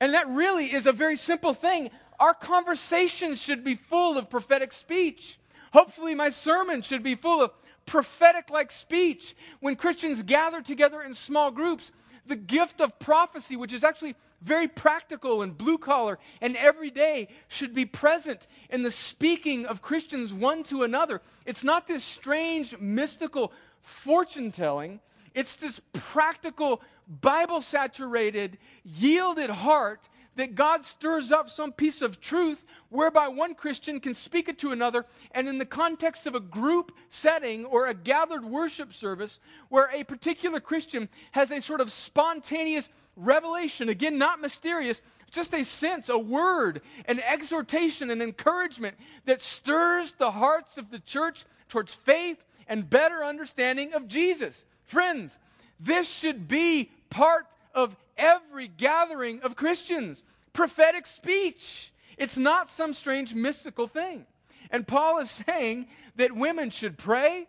And 0.00 0.14
that 0.14 0.28
really 0.28 0.66
is 0.66 0.86
a 0.86 0.92
very 0.92 1.16
simple 1.16 1.54
thing. 1.54 1.90
Our 2.22 2.34
conversations 2.34 3.42
should 3.42 3.64
be 3.64 3.74
full 3.74 4.16
of 4.16 4.30
prophetic 4.30 4.72
speech. 4.72 5.40
Hopefully, 5.72 6.14
my 6.14 6.28
sermon 6.28 6.80
should 6.82 7.02
be 7.02 7.16
full 7.16 7.42
of 7.42 7.50
prophetic 7.84 8.48
like 8.48 8.70
speech. 8.70 9.34
When 9.58 9.74
Christians 9.74 10.22
gather 10.22 10.62
together 10.62 11.02
in 11.02 11.14
small 11.14 11.50
groups, 11.50 11.90
the 12.24 12.36
gift 12.36 12.80
of 12.80 12.96
prophecy, 13.00 13.56
which 13.56 13.72
is 13.72 13.82
actually 13.82 14.14
very 14.40 14.68
practical 14.68 15.42
and 15.42 15.58
blue 15.58 15.78
collar 15.78 16.20
and 16.40 16.56
everyday, 16.56 17.26
should 17.48 17.74
be 17.74 17.86
present 17.86 18.46
in 18.70 18.84
the 18.84 18.92
speaking 18.92 19.66
of 19.66 19.82
Christians 19.82 20.32
one 20.32 20.62
to 20.64 20.84
another. 20.84 21.22
It's 21.44 21.64
not 21.64 21.88
this 21.88 22.04
strange, 22.04 22.78
mystical 22.78 23.52
fortune 23.82 24.52
telling, 24.52 25.00
it's 25.34 25.56
this 25.56 25.80
practical, 25.92 26.82
Bible 27.20 27.62
saturated, 27.62 28.58
yielded 28.84 29.50
heart 29.50 30.08
that 30.36 30.54
God 30.54 30.84
stirs 30.84 31.30
up 31.30 31.50
some 31.50 31.72
piece 31.72 32.02
of 32.02 32.20
truth 32.20 32.64
whereby 32.88 33.28
one 33.28 33.54
Christian 33.54 34.00
can 34.00 34.14
speak 34.14 34.48
it 34.48 34.58
to 34.58 34.72
another, 34.72 35.06
and 35.32 35.48
in 35.48 35.58
the 35.58 35.66
context 35.66 36.26
of 36.26 36.34
a 36.34 36.40
group 36.40 36.92
setting 37.08 37.64
or 37.64 37.86
a 37.86 37.94
gathered 37.94 38.44
worship 38.44 38.92
service 38.92 39.38
where 39.68 39.90
a 39.92 40.04
particular 40.04 40.60
Christian 40.60 41.08
has 41.32 41.50
a 41.50 41.60
sort 41.60 41.80
of 41.80 41.90
spontaneous 41.92 42.90
revelation, 43.16 43.88
again, 43.88 44.18
not 44.18 44.40
mysterious, 44.40 45.00
just 45.30 45.54
a 45.54 45.64
sense, 45.64 46.08
a 46.08 46.18
word, 46.18 46.82
an 47.06 47.20
exhortation, 47.20 48.10
an 48.10 48.20
encouragement 48.20 48.96
that 49.24 49.40
stirs 49.40 50.12
the 50.12 50.30
hearts 50.30 50.76
of 50.76 50.90
the 50.90 50.98
church 50.98 51.44
towards 51.68 51.94
faith 51.94 52.44
and 52.68 52.88
better 52.88 53.24
understanding 53.24 53.94
of 53.94 54.08
Jesus. 54.08 54.64
Friends, 54.84 55.38
this 55.80 56.08
should 56.08 56.48
be 56.48 56.90
part 57.10 57.46
of 57.74 57.96
every 58.16 58.68
gathering 58.68 59.40
of 59.42 59.56
Christians. 59.56 60.22
Prophetic 60.52 61.06
speech. 61.06 61.92
It's 62.18 62.36
not 62.36 62.68
some 62.68 62.92
strange 62.92 63.34
mystical 63.34 63.86
thing. 63.86 64.26
And 64.70 64.86
Paul 64.86 65.18
is 65.18 65.30
saying 65.46 65.86
that 66.16 66.32
women 66.32 66.70
should 66.70 66.98
pray 66.98 67.46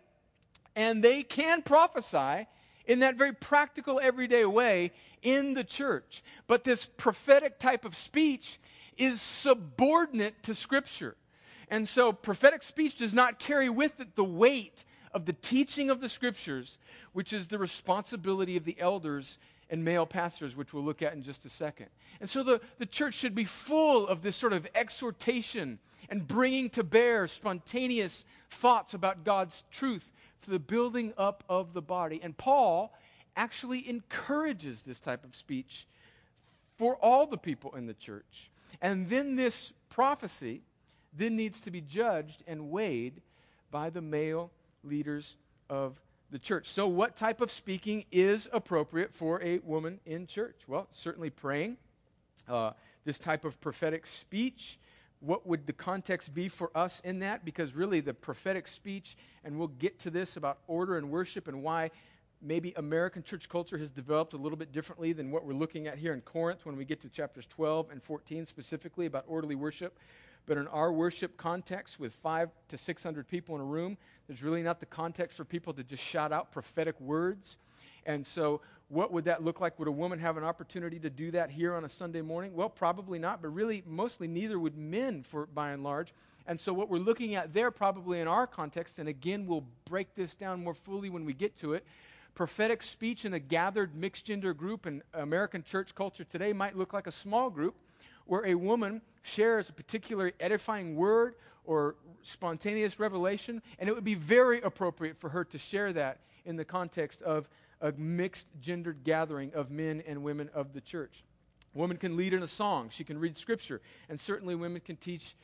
and 0.76 1.02
they 1.02 1.22
can 1.22 1.62
prophesy 1.62 2.46
in 2.86 3.00
that 3.00 3.16
very 3.16 3.32
practical, 3.32 4.00
everyday 4.02 4.44
way 4.44 4.92
in 5.22 5.54
the 5.54 5.64
church. 5.64 6.22
But 6.46 6.64
this 6.64 6.84
prophetic 6.84 7.58
type 7.58 7.84
of 7.84 7.94
speech 7.94 8.60
is 8.96 9.20
subordinate 9.20 10.42
to 10.44 10.54
Scripture. 10.54 11.16
And 11.68 11.88
so 11.88 12.12
prophetic 12.12 12.62
speech 12.62 12.96
does 12.96 13.14
not 13.14 13.38
carry 13.38 13.70
with 13.70 13.98
it 14.00 14.16
the 14.16 14.24
weight 14.24 14.84
of 15.12 15.24
the 15.26 15.32
teaching 15.32 15.90
of 15.90 16.00
the 16.00 16.08
Scriptures, 16.08 16.78
which 17.12 17.32
is 17.32 17.46
the 17.46 17.58
responsibility 17.58 18.56
of 18.56 18.64
the 18.64 18.76
elders 18.78 19.38
and 19.70 19.84
male 19.84 20.06
pastors, 20.06 20.56
which 20.56 20.72
we'll 20.72 20.84
look 20.84 21.02
at 21.02 21.14
in 21.14 21.22
just 21.22 21.44
a 21.44 21.50
second. 21.50 21.86
And 22.20 22.28
so 22.28 22.42
the, 22.42 22.60
the 22.78 22.86
church 22.86 23.14
should 23.14 23.34
be 23.34 23.44
full 23.44 24.06
of 24.06 24.22
this 24.22 24.36
sort 24.36 24.52
of 24.52 24.66
exhortation 24.74 25.78
and 26.08 26.26
bringing 26.26 26.70
to 26.70 26.84
bear 26.84 27.26
spontaneous 27.26 28.24
thoughts 28.50 28.94
about 28.94 29.24
God's 29.24 29.64
truth 29.70 30.12
for 30.40 30.50
the 30.50 30.58
building 30.58 31.14
up 31.16 31.42
of 31.48 31.72
the 31.72 31.82
body. 31.82 32.20
And 32.22 32.36
Paul 32.36 32.92
actually 33.36 33.88
encourages 33.88 34.82
this 34.82 35.00
type 35.00 35.24
of 35.24 35.34
speech 35.34 35.86
for 36.76 36.96
all 36.96 37.26
the 37.26 37.38
people 37.38 37.74
in 37.76 37.86
the 37.86 37.94
church. 37.94 38.50
And 38.82 39.08
then 39.08 39.36
this 39.36 39.72
prophecy 39.88 40.62
then 41.16 41.36
needs 41.36 41.60
to 41.60 41.70
be 41.70 41.80
judged 41.80 42.42
and 42.46 42.70
weighed 42.70 43.22
by 43.70 43.90
the 43.90 44.02
male 44.02 44.50
leaders 44.82 45.36
of 45.70 46.00
the 46.34 46.38
church. 46.40 46.68
So, 46.68 46.88
what 46.88 47.14
type 47.14 47.40
of 47.40 47.50
speaking 47.50 48.04
is 48.10 48.48
appropriate 48.52 49.14
for 49.14 49.40
a 49.40 49.60
woman 49.60 50.00
in 50.04 50.26
church? 50.26 50.62
Well, 50.66 50.88
certainly 50.92 51.30
praying. 51.30 51.76
Uh, 52.48 52.72
this 53.04 53.20
type 53.20 53.44
of 53.44 53.60
prophetic 53.60 54.04
speech 54.04 54.78
what 55.20 55.46
would 55.46 55.66
the 55.66 55.72
context 55.72 56.34
be 56.34 56.48
for 56.48 56.70
us 56.76 57.00
in 57.00 57.20
that? 57.20 57.44
Because 57.46 57.74
really, 57.74 58.00
the 58.00 58.12
prophetic 58.12 58.68
speech, 58.68 59.16
and 59.42 59.58
we'll 59.58 59.68
get 59.68 59.98
to 60.00 60.10
this 60.10 60.36
about 60.36 60.58
order 60.66 60.98
and 60.98 61.10
worship 61.10 61.48
and 61.48 61.62
why 61.62 61.90
maybe 62.42 62.74
American 62.76 63.22
church 63.22 63.48
culture 63.48 63.78
has 63.78 63.90
developed 63.90 64.34
a 64.34 64.36
little 64.36 64.58
bit 64.58 64.70
differently 64.70 65.14
than 65.14 65.30
what 65.30 65.46
we're 65.46 65.54
looking 65.54 65.86
at 65.86 65.96
here 65.96 66.12
in 66.12 66.20
Corinth 66.20 66.66
when 66.66 66.76
we 66.76 66.84
get 66.84 67.00
to 67.00 67.08
chapters 67.08 67.46
12 67.46 67.90
and 67.90 68.02
14 68.02 68.44
specifically 68.44 69.06
about 69.06 69.24
orderly 69.26 69.54
worship. 69.54 69.98
But 70.46 70.58
in 70.58 70.68
our 70.68 70.92
worship 70.92 71.36
context, 71.36 71.98
with 71.98 72.12
five 72.14 72.50
to 72.68 72.76
600 72.76 73.26
people 73.26 73.54
in 73.54 73.60
a 73.60 73.64
room, 73.64 73.96
there's 74.26 74.42
really 74.42 74.62
not 74.62 74.80
the 74.80 74.86
context 74.86 75.36
for 75.36 75.44
people 75.44 75.72
to 75.74 75.82
just 75.82 76.02
shout 76.02 76.32
out 76.32 76.52
prophetic 76.52 77.00
words. 77.00 77.56
And 78.06 78.26
so, 78.26 78.60
what 78.88 79.12
would 79.12 79.24
that 79.24 79.42
look 79.42 79.60
like? 79.60 79.78
Would 79.78 79.88
a 79.88 79.92
woman 79.92 80.18
have 80.18 80.36
an 80.36 80.44
opportunity 80.44 80.98
to 81.00 81.08
do 81.08 81.30
that 81.30 81.50
here 81.50 81.74
on 81.74 81.84
a 81.84 81.88
Sunday 81.88 82.20
morning? 82.20 82.54
Well, 82.54 82.68
probably 82.68 83.18
not, 83.18 83.40
but 83.40 83.48
really, 83.48 83.82
mostly 83.86 84.28
neither 84.28 84.58
would 84.58 84.76
men, 84.76 85.22
for 85.22 85.46
by 85.46 85.70
and 85.70 85.82
large. 85.82 86.12
And 86.46 86.60
so, 86.60 86.74
what 86.74 86.90
we're 86.90 86.98
looking 86.98 87.34
at 87.34 87.54
there, 87.54 87.70
probably 87.70 88.20
in 88.20 88.28
our 88.28 88.46
context, 88.46 88.98
and 88.98 89.08
again, 89.08 89.46
we'll 89.46 89.64
break 89.86 90.14
this 90.14 90.34
down 90.34 90.62
more 90.62 90.74
fully 90.74 91.08
when 91.08 91.24
we 91.24 91.32
get 91.32 91.56
to 91.58 91.72
it. 91.72 91.86
Prophetic 92.34 92.82
speech 92.82 93.24
in 93.24 93.32
a 93.32 93.38
gathered 93.38 93.94
mixed 93.94 94.26
gender 94.26 94.52
group 94.52 94.86
in 94.86 95.02
American 95.14 95.62
church 95.62 95.94
culture 95.94 96.24
today 96.24 96.52
might 96.52 96.76
look 96.76 96.92
like 96.92 97.06
a 97.06 97.12
small 97.12 97.48
group 97.48 97.76
where 98.26 98.46
a 98.46 98.54
woman 98.54 99.02
shares 99.22 99.68
a 99.68 99.72
particular 99.72 100.32
edifying 100.40 100.96
word 100.96 101.34
or 101.64 101.96
spontaneous 102.22 102.98
revelation, 102.98 103.62
and 103.78 103.88
it 103.88 103.94
would 103.94 104.04
be 104.04 104.14
very 104.14 104.60
appropriate 104.60 105.18
for 105.18 105.30
her 105.30 105.44
to 105.44 105.58
share 105.58 105.92
that 105.92 106.20
in 106.44 106.56
the 106.56 106.64
context 106.64 107.22
of 107.22 107.48
a 107.80 107.92
mixed 107.92 108.46
gendered 108.60 109.02
gathering 109.04 109.52
of 109.54 109.70
men 109.70 110.02
and 110.06 110.22
women 110.22 110.48
of 110.54 110.72
the 110.72 110.80
church. 110.80 111.24
Woman 111.74 111.96
can 111.96 112.16
lead 112.16 112.32
in 112.32 112.42
a 112.42 112.46
song, 112.46 112.88
she 112.90 113.04
can 113.04 113.18
read 113.18 113.36
scripture, 113.36 113.80
and 114.08 114.18
certainly 114.18 114.54
women 114.54 114.80
can 114.80 114.96
teach 114.96 115.34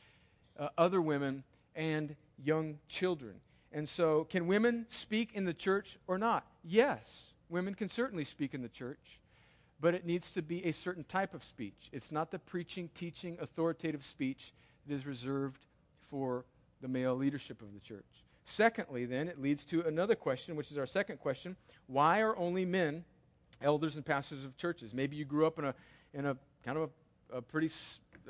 uh, 0.57 0.69
other 0.77 1.01
women 1.01 1.43
and 1.75 2.15
young 2.43 2.77
children. 2.87 3.35
And 3.73 3.87
so, 3.87 4.25
can 4.29 4.47
women 4.47 4.85
speak 4.89 5.31
in 5.33 5.45
the 5.45 5.53
church 5.53 5.97
or 6.07 6.17
not? 6.17 6.45
Yes, 6.63 7.33
women 7.49 7.73
can 7.73 7.89
certainly 7.89 8.25
speak 8.25 8.53
in 8.53 8.61
the 8.61 8.69
church 8.69 9.19
but 9.81 9.95
it 9.95 10.05
needs 10.05 10.31
to 10.31 10.43
be 10.43 10.63
a 10.65 10.71
certain 10.71 11.03
type 11.03 11.33
of 11.33 11.43
speech. 11.43 11.89
It's 11.91 12.11
not 12.11 12.29
the 12.29 12.37
preaching, 12.37 12.89
teaching, 12.93 13.37
authoritative 13.41 14.05
speech 14.05 14.53
that 14.87 14.93
is 14.93 15.05
reserved 15.07 15.65
for 16.09 16.45
the 16.81 16.87
male 16.87 17.15
leadership 17.15 17.61
of 17.61 17.73
the 17.73 17.79
church. 17.79 18.05
Secondly, 18.45 19.05
then, 19.05 19.27
it 19.27 19.41
leads 19.41 19.65
to 19.65 19.81
another 19.81 20.15
question, 20.15 20.55
which 20.55 20.71
is 20.71 20.77
our 20.77 20.85
second 20.85 21.19
question 21.19 21.55
why 21.87 22.21
are 22.21 22.37
only 22.37 22.63
men 22.63 23.03
elders 23.61 23.95
and 23.95 24.05
pastors 24.05 24.45
of 24.45 24.55
churches? 24.55 24.93
Maybe 24.93 25.15
you 25.15 25.25
grew 25.25 25.45
up 25.45 25.59
in 25.59 25.65
a, 25.65 25.75
in 26.13 26.25
a 26.25 26.37
kind 26.63 26.77
of 26.77 26.89
a, 27.33 27.37
a 27.37 27.41
pretty 27.41 27.69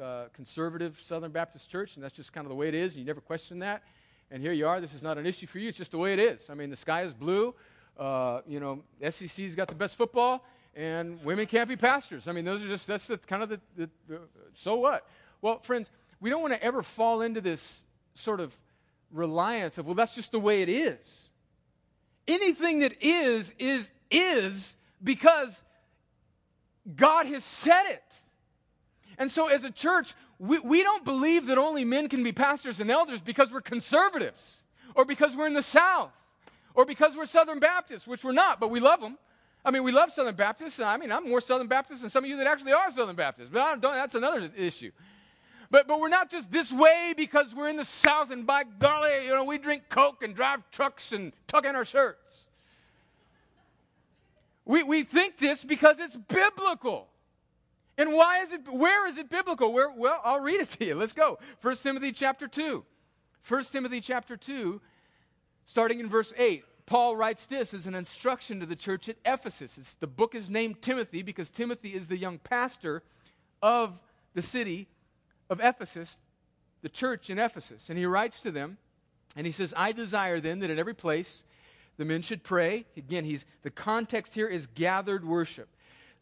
uh, 0.01 0.25
conservative 0.33 0.99
Southern 1.01 1.31
Baptist 1.31 1.69
church, 1.69 1.95
and 1.95 2.03
that's 2.03 2.15
just 2.15 2.33
kind 2.33 2.45
of 2.45 2.49
the 2.49 2.55
way 2.55 2.67
it 2.67 2.75
is, 2.75 2.93
and 2.93 3.01
you 3.01 3.05
never 3.05 3.21
question 3.21 3.59
that. 3.59 3.83
And 4.29 4.41
here 4.41 4.53
you 4.53 4.67
are, 4.67 4.79
this 4.79 4.93
is 4.93 5.03
not 5.03 5.17
an 5.17 5.25
issue 5.25 5.47
for 5.47 5.59
you, 5.59 5.69
it's 5.69 5.77
just 5.77 5.91
the 5.91 5.97
way 5.97 6.13
it 6.13 6.19
is. 6.19 6.49
I 6.49 6.53
mean, 6.53 6.69
the 6.69 6.77
sky 6.77 7.03
is 7.03 7.13
blue. 7.13 7.53
Uh, 7.97 8.41
you 8.47 8.59
know, 8.59 8.83
SEC's 9.09 9.53
got 9.53 9.67
the 9.67 9.75
best 9.75 9.95
football, 9.95 10.45
and 10.75 11.23
women 11.23 11.45
can't 11.45 11.67
be 11.67 11.75
pastors. 11.75 12.27
I 12.27 12.31
mean, 12.31 12.45
those 12.45 12.63
are 12.63 12.67
just, 12.67 12.88
that's 12.88 13.07
the, 13.07 13.17
kind 13.17 13.43
of 13.43 13.49
the, 13.49 13.60
the, 13.75 13.89
the 14.07 14.19
so 14.53 14.75
what? 14.75 15.07
Well, 15.41 15.60
friends, 15.60 15.91
we 16.19 16.29
don't 16.29 16.41
want 16.41 16.53
to 16.53 16.63
ever 16.63 16.84
fall 16.84 17.21
into 17.21 17.41
this 17.41 17.84
sort 18.13 18.39
of 18.39 18.57
reliance 19.12 19.77
of, 19.77 19.86
well, 19.86 19.95
that's 19.95 20.15
just 20.15 20.31
the 20.31 20.39
way 20.39 20.62
it 20.62 20.69
is. 20.69 21.29
Anything 22.27 22.79
that 22.79 23.01
is, 23.01 23.53
is, 23.60 23.91
is 24.10 24.75
because 25.03 25.63
God 26.95 27.25
has 27.25 27.43
said 27.43 27.84
it. 27.89 28.03
And 29.17 29.29
so, 29.29 29.47
as 29.47 29.63
a 29.63 29.71
church, 29.71 30.13
we, 30.39 30.60
we 30.60 30.84
don't 30.84 31.03
believe 31.03 31.47
that 31.47 31.57
only 31.57 31.84
men 31.84 32.07
can 32.10 32.23
be 32.23 32.31
pastors 32.31 32.79
and 32.79 32.89
elders 32.89 33.19
because 33.19 33.51
we're 33.51 33.62
conservatives 33.62 34.62
or 34.95 35.05
because 35.05 35.36
we're 35.36 35.47
in 35.47 35.53
the 35.53 35.62
South 35.62 36.13
or 36.73 36.86
because 36.86 37.15
we're 37.15 37.25
Southern 37.25 37.60
Baptists, 37.60 38.07
which 38.07 38.23
we're 38.23 38.31
not, 38.31 38.60
but 38.60 38.69
we 38.69 38.79
love 38.79 39.01
them. 39.01 39.17
I 39.63 39.71
mean, 39.71 39.84
we 39.84 39.91
love 39.91 40.12
Southern 40.12 40.36
Baptists. 40.36 40.80
I 40.80 40.97
mean, 40.97 41.12
I'm 41.12 41.30
more 41.30 41.41
Southern 41.41 41.67
Baptist 41.67 42.02
than 42.02 42.10
some 42.10 42.24
of 42.24 42.30
you 42.30 42.38
that 42.38 42.47
actually 42.47 42.74
are 42.74 42.89
Southern 42.89 43.15
Baptists, 43.15 43.50
but 43.52 43.82
that's 43.82 44.15
another 44.15 44.50
issue. 44.58 44.91
But, 45.69 45.88
but 45.88 46.00
we're 46.00 46.10
not 46.10 46.30
just 46.30 46.52
this 46.52 46.71
way 46.71 47.13
because 47.15 47.56
we're 47.56 47.69
in 47.69 47.78
the 47.78 47.86
South 47.86 48.32
and 48.32 48.45
by 48.45 48.63
golly, 48.63 49.26
you 49.26 49.34
know, 49.34 49.43
we 49.43 49.58
drink 49.58 49.84
Coke 49.89 50.21
and 50.21 50.36
drive 50.36 50.60
trucks 50.71 51.13
and 51.13 51.32
tuck 51.47 51.65
in 51.65 51.76
our 51.76 51.86
shirts. 51.86 52.45
We, 54.65 54.84
we 54.84 55.04
think 55.04 55.38
this 55.38 55.63
because 55.63 56.00
it's 56.00 56.15
biblical. 56.15 57.08
And 57.97 58.13
why 58.13 58.41
is 58.41 58.52
it, 58.52 58.62
where 58.69 59.08
is 59.08 59.17
it 59.17 59.30
biblical? 59.30 59.71
Where, 59.71 59.89
well, 59.91 60.19
I'll 60.24 60.39
read 60.39 60.60
it 60.60 60.69
to 60.71 60.86
you. 60.86 60.95
Let's 60.95 61.13
go. 61.13 61.39
1 61.62 61.76
Timothy 61.78 62.12
chapter 62.12 62.47
2. 62.47 62.84
1 63.47 63.63
Timothy 63.65 64.02
chapter 64.02 64.38
2, 64.38 64.82
starting 65.65 66.00
in 66.00 66.10
verse 66.10 66.34
8. 66.38 66.63
Paul 66.86 67.15
writes 67.15 67.46
this 67.46 67.74
as 67.74 67.88
an 67.88 67.96
instruction 67.96 68.60
to 68.60 68.65
the 68.65 68.76
church 68.76 69.10
at 69.10 69.17
Ephesus. 69.26 69.78
It's, 69.78 69.94
the 69.96 70.08
book 70.08 70.36
is 70.36 70.50
named 70.50 70.82
Timothy 70.82 71.22
because 71.22 71.50
Timothy 71.50 71.94
is 71.94 72.08
the 72.08 72.17
young 72.17 72.39
pastor 72.39 73.04
of 73.62 74.00
the 74.34 74.41
city 74.41 74.88
of 75.50 75.60
Ephesus, 75.60 76.17
the 76.82 76.89
church 76.89 77.30
in 77.30 77.38
Ephesus. 77.38 77.89
And 77.89 77.98
he 77.98 78.06
writes 78.06 78.41
to 78.41 78.52
them, 78.52 78.78
and 79.36 79.46
he 79.46 79.54
says, 79.54 79.74
I 79.78 79.91
desire 79.91 80.39
then 80.39 80.60
that 80.60 80.70
in 80.70 80.80
every 80.80 80.94
place 80.94 81.44
the 81.98 82.06
men 82.06 82.22
should 82.22 82.44
pray. 82.44 82.86
Again, 82.98 83.26
he's, 83.26 83.46
the 83.62 83.70
context 83.70 84.34
here 84.34 84.48
is 84.48 84.67
gathered 84.67 85.26
worship, 85.26 85.70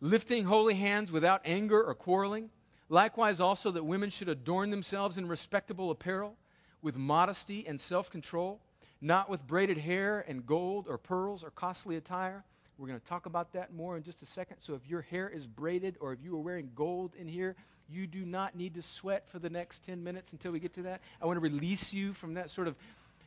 lifting 0.02 0.46
holy 0.46 0.76
hands 0.76 1.12
without 1.12 1.42
anger 1.46 1.82
or 1.82 1.96
quarreling. 1.96 2.50
Likewise, 2.90 3.40
also 3.40 3.72
that 3.72 3.84
women 3.84 4.10
should 4.10 4.30
adorn 4.30 4.72
themselves 4.72 5.18
in 5.18 5.28
respectable 5.28 5.92
apparel 5.92 6.36
with 6.82 6.96
modesty 6.96 7.68
and 7.68 7.80
self 7.80 8.10
control 8.10 8.60
not 9.02 9.30
with 9.30 9.46
braided 9.48 9.78
hair 9.78 10.24
and 10.28 10.46
gold 10.46 10.88
or 10.88 10.98
pearls 10.98 11.44
or 11.44 11.52
costly 11.52 11.96
attire. 11.96 12.44
We're 12.78 12.88
going 12.88 13.00
to 13.00 13.06
talk 13.06 13.26
about 13.26 13.54
that 13.54 13.74
more 13.74 13.98
in 13.98 14.04
just 14.04 14.22
a 14.22 14.26
second. 14.26 14.58
So, 14.60 14.74
if 14.74 14.88
your 14.88 15.02
hair 15.02 15.30
is 15.30 15.46
braided 15.46 15.98
or 16.00 16.14
if 16.14 16.22
you 16.24 16.36
are 16.36 16.40
wearing 16.40 16.72
gold 16.76 17.14
in 17.18 17.28
here, 17.28 17.56
you 17.90 18.08
do 18.08 18.26
not 18.26 18.56
need 18.56 18.76
to 18.76 18.82
sweat 18.82 19.28
for 19.30 19.40
the 19.40 19.50
next 19.50 19.84
10 19.86 20.04
minutes 20.04 20.32
until 20.32 20.52
we 20.52 20.60
get 20.60 20.74
to 20.74 20.84
that. 20.84 21.02
I 21.22 21.26
want 21.26 21.38
to 21.38 21.42
release 21.42 21.94
you 21.94 22.14
from 22.14 22.36
that 22.36 22.50
sort 22.50 22.68
of 22.68 22.76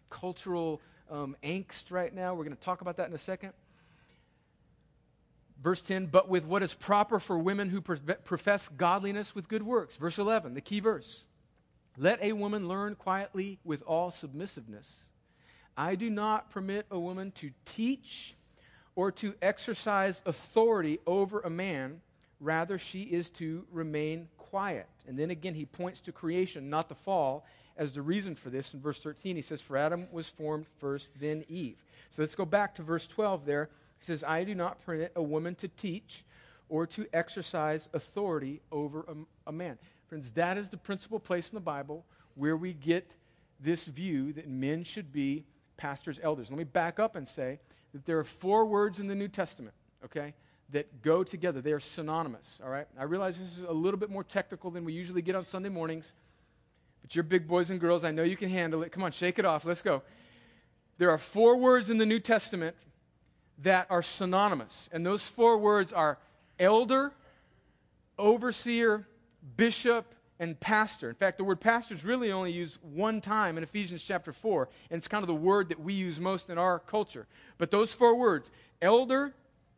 cultural 0.09 0.81
um, 1.11 1.37
angst 1.43 1.91
right 1.91 2.15
now. 2.15 2.35
We're 2.35 2.45
going 2.45 2.57
to 2.57 2.63
talk 2.63 2.81
about 2.81 2.97
that 2.97 3.09
in 3.09 3.15
a 3.15 3.19
second. 3.19 3.53
Verse 5.63 5.81
10, 5.81 6.07
but 6.07 6.29
with 6.29 6.45
what 6.45 6.63
is 6.63 6.75
proper 6.75 7.21
for 7.21 7.39
women 7.39 7.69
who 7.69 7.81
profess 7.81 8.69
godliness 8.69 9.35
with 9.35 9.49
good 9.49 9.63
works. 9.63 9.97
Verse 9.97 10.19
11, 10.19 10.55
the 10.55 10.61
key 10.61 10.81
verse. 10.81 11.25
Let 11.97 12.23
a 12.23 12.33
woman 12.33 12.69
learn 12.69 12.97
quietly 12.97 13.59
with 13.63 13.83
all 13.83 14.11
submissiveness. 14.11 15.05
I 15.77 15.95
do 15.95 16.11
not 16.11 16.51
permit 16.51 16.87
a 16.91 16.99
woman 16.99 17.31
to 17.33 17.51
teach 17.65 18.35
or 18.95 19.11
to 19.13 19.35
exercise 19.41 20.23
authority 20.27 20.99
over 21.07 21.41
a 21.41 21.51
man. 21.51 22.01
Rather, 22.41 22.79
she 22.79 23.03
is 23.03 23.31
to 23.31 23.65
remain 23.71 24.29
quiet. 24.37 24.89
And 25.07 25.19
then 25.19 25.31
again, 25.31 25.55
he 25.55 25.65
points 25.65 26.01
to 26.01 26.13
creation, 26.13 26.69
not 26.69 26.89
the 26.89 26.95
fall, 26.95 27.47
as 27.77 27.93
the 27.93 28.03
reason 28.03 28.35
for 28.35 28.51
this. 28.51 28.75
In 28.75 28.81
verse 28.81 28.99
13, 28.99 29.37
he 29.37 29.43
says, 29.43 29.63
For 29.63 29.77
Adam 29.77 30.07
was 30.13 30.29
formed 30.29 30.67
first, 30.79 31.09
then 31.19 31.45
Eve. 31.49 31.77
So 32.11 32.21
let's 32.21 32.35
go 32.35 32.45
back 32.45 32.75
to 32.75 32.83
verse 32.83 33.07
12 33.07 33.47
there. 33.47 33.71
He 33.99 34.05
says, 34.05 34.23
I 34.25 34.45
do 34.45 34.55
not 34.55 34.85
permit 34.85 35.13
a 35.17 35.23
woman 35.23 35.55
to 35.57 35.69
teach 35.69 36.25
or 36.69 36.87
to 36.89 37.07
exercise 37.13 37.89
authority 37.95 38.61
over 38.71 39.01
a, 39.09 39.51
a 39.51 39.53
man. 39.53 39.79
Friends, 40.09 40.33
that 40.33 40.59
is 40.59 40.69
the 40.69 40.77
principal 40.77 41.19
place 41.19 41.51
in 41.51 41.55
the 41.55 41.61
Bible 41.61 42.05
where 42.35 42.57
we 42.57 42.73
get 42.73 43.15
this 43.61 43.87
view 43.87 44.33
that 44.33 44.49
men 44.49 44.85
should 44.85 45.13
be 45.13 45.45
pastors, 45.83 46.21
elders. 46.23 46.49
Let 46.49 46.59
me 46.59 46.65
back 46.65 47.01
up 47.01 47.17
and 47.17 47.27
say 47.27 47.59
that 47.93 48.07
there 48.07 48.17
are 48.21 48.25
four 48.25 48.65
words 48.65 49.01
in 49.01 49.09
the 49.09 49.17
New 49.17 49.27
Testament, 49.27 49.75
okay, 50.05 50.33
that 50.71 51.03
go 51.03 51.25
together. 51.25 51.61
They 51.61 51.73
are 51.73 51.81
synonymous, 51.81 52.61
all 52.63 52.71
right? 52.71 52.87
I 52.97 53.03
realize 53.03 53.37
this 53.37 53.59
is 53.59 53.65
a 53.65 53.73
little 53.73 53.99
bit 53.99 54.09
more 54.09 54.23
technical 54.23 54.71
than 54.71 54.85
we 54.85 54.93
usually 54.93 55.23
get 55.23 55.35
on 55.35 55.45
Sunday 55.45 55.71
mornings, 55.71 56.13
but 57.03 57.17
you're 57.17 57.25
big 57.25 57.49
boys 57.49 57.69
and 57.71 57.81
girls. 57.81 58.05
I 58.05 58.13
know 58.13 58.23
you 58.23 58.37
can 58.37 58.49
handle 58.49 58.85
it. 58.85 58.93
Come 58.93 59.03
on, 59.03 59.11
shake 59.11 59.41
it 59.41 59.45
off. 59.45 59.65
Let's 59.65 59.83
go. 59.83 60.03
There 60.99 61.11
are 61.11 61.19
four 61.19 61.57
words 61.57 61.91
in 61.91 61.99
the 61.99 62.07
New 62.07 62.21
Testament 62.21 62.77
that 63.59 63.89
are 63.91 64.05
synonymous, 64.05 64.89
and 64.93 65.05
those 65.05 65.27
four 65.27 65.59
words 65.59 65.93
are 65.93 66.17
elder, 66.61 67.13
overseer, 68.21 69.05
bishop, 69.57 70.15
and 70.43 70.59
pastor. 70.59 71.09
In 71.09 71.15
fact, 71.15 71.39
the 71.39 71.45
word 71.45 71.61
pastor 71.61 71.95
is 71.95 72.05
really 72.05 72.33
only 72.33 72.51
used 72.51 72.77
one 72.83 73.21
time 73.21 73.57
in 73.57 73.63
Ephesians 73.63 74.03
chapter 74.03 74.33
4, 74.33 74.69
and 74.91 74.99
it's 74.99 75.07
kind 75.07 75.23
of 75.23 75.29
the 75.29 75.35
word 75.35 75.69
that 75.69 75.79
we 75.79 75.95
use 75.95 76.19
most 76.19 76.51
in 76.51 76.59
our 76.59 76.81
culture. 76.81 77.29
But 77.59 77.71
those 77.71 77.95
four 77.95 78.17
words, 78.17 78.51
elder, 78.83 79.35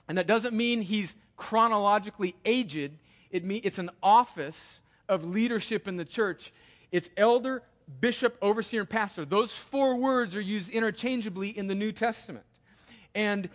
and 0.08 0.16
that 0.16 0.26
doesn't 0.26 0.56
mean 0.56 0.80
he's 0.80 1.16
chronologically 1.36 2.34
aged, 2.46 2.92
it 3.30 3.44
mean, 3.44 3.60
it's 3.62 3.78
an 3.78 3.90
office 4.02 4.80
of 5.06 5.22
leadership 5.22 5.86
in 5.86 5.98
the 5.98 6.04
church. 6.04 6.50
It's 6.90 7.10
elder, 7.18 7.62
bishop, 8.00 8.38
overseer, 8.40 8.80
and 8.80 8.88
pastor. 8.88 9.26
Those 9.26 9.54
four 9.54 9.96
words 9.96 10.34
are 10.34 10.40
used 10.40 10.70
interchangeably 10.70 11.50
in 11.50 11.66
the 11.66 11.74
New 11.74 11.92
Testament. 11.92 12.46
And 13.14 13.50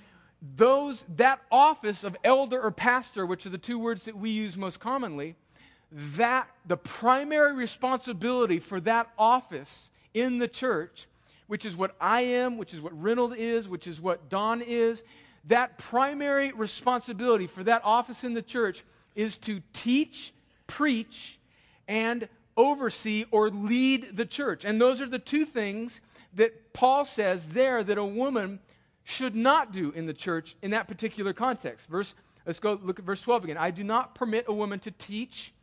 those 0.56 1.06
that 1.16 1.42
office 1.52 2.04
of 2.04 2.16
elder 2.24 2.62
or 2.62 2.70
pastor, 2.70 3.26
which 3.26 3.48
are 3.48 3.50
the 3.50 3.58
two 3.58 3.80
words 3.80 4.04
that 4.04 4.16
we 4.16 4.30
use 4.30 4.56
most 4.56 4.80
commonly, 4.80 5.36
that 5.92 6.50
the 6.66 6.78
primary 6.78 7.54
responsibility 7.54 8.60
for 8.60 8.80
that 8.82 9.10
office 9.18 9.90
in 10.14 10.38
the 10.38 10.48
church, 10.48 11.08
which 11.48 11.66
is 11.66 11.76
what 11.76 11.96
I 12.00 12.22
am, 12.22 12.58
which 12.58 12.74
is 12.74 12.82
what 12.82 13.00
Reynold 13.02 13.36
is, 13.36 13.68
which 13.68 13.88
is 13.88 14.00
what 14.00 14.30
Don 14.30 14.62
is, 14.62 15.04
that 15.46 15.78
primary 15.78 16.52
responsibility 16.52 17.48
for 17.48 17.64
that 17.64 17.82
office 17.84 18.24
in 18.24 18.34
the 18.34 18.42
church 18.42 18.84
is 19.16 19.38
to 19.40 19.62
teach, 19.74 20.34
preach, 20.68 21.40
and 21.88 22.28
oversee 22.56 23.26
or 23.32 23.50
lead 23.50 24.16
the 24.16 24.26
church. 24.26 24.66
And 24.66 24.80
those 24.80 25.02
are 25.02 25.08
the 25.08 25.20
two 25.20 25.46
things 25.46 26.02
that 26.36 26.74
Paul 26.74 27.06
says 27.06 27.50
there 27.50 27.84
that 27.84 27.98
a 27.98 28.06
woman 28.06 28.60
should 29.04 29.36
not 29.36 29.72
do 29.72 29.92
in 29.92 30.06
the 30.06 30.14
church 30.14 30.56
in 30.62 30.72
that 30.72 30.88
particular 30.88 31.34
context. 31.34 31.90
Verse 31.90 32.14
let's 32.46 32.60
go 32.60 32.80
look 32.84 33.00
at 33.00 33.06
verse 33.06 33.22
12 33.22 33.46
again. 33.46 33.58
I 33.58 33.72
do 33.72 33.84
not 33.84 34.14
permit 34.14 34.46
a 34.48 34.54
woman 34.54 34.80
to 34.80 34.92
teach 34.92 35.54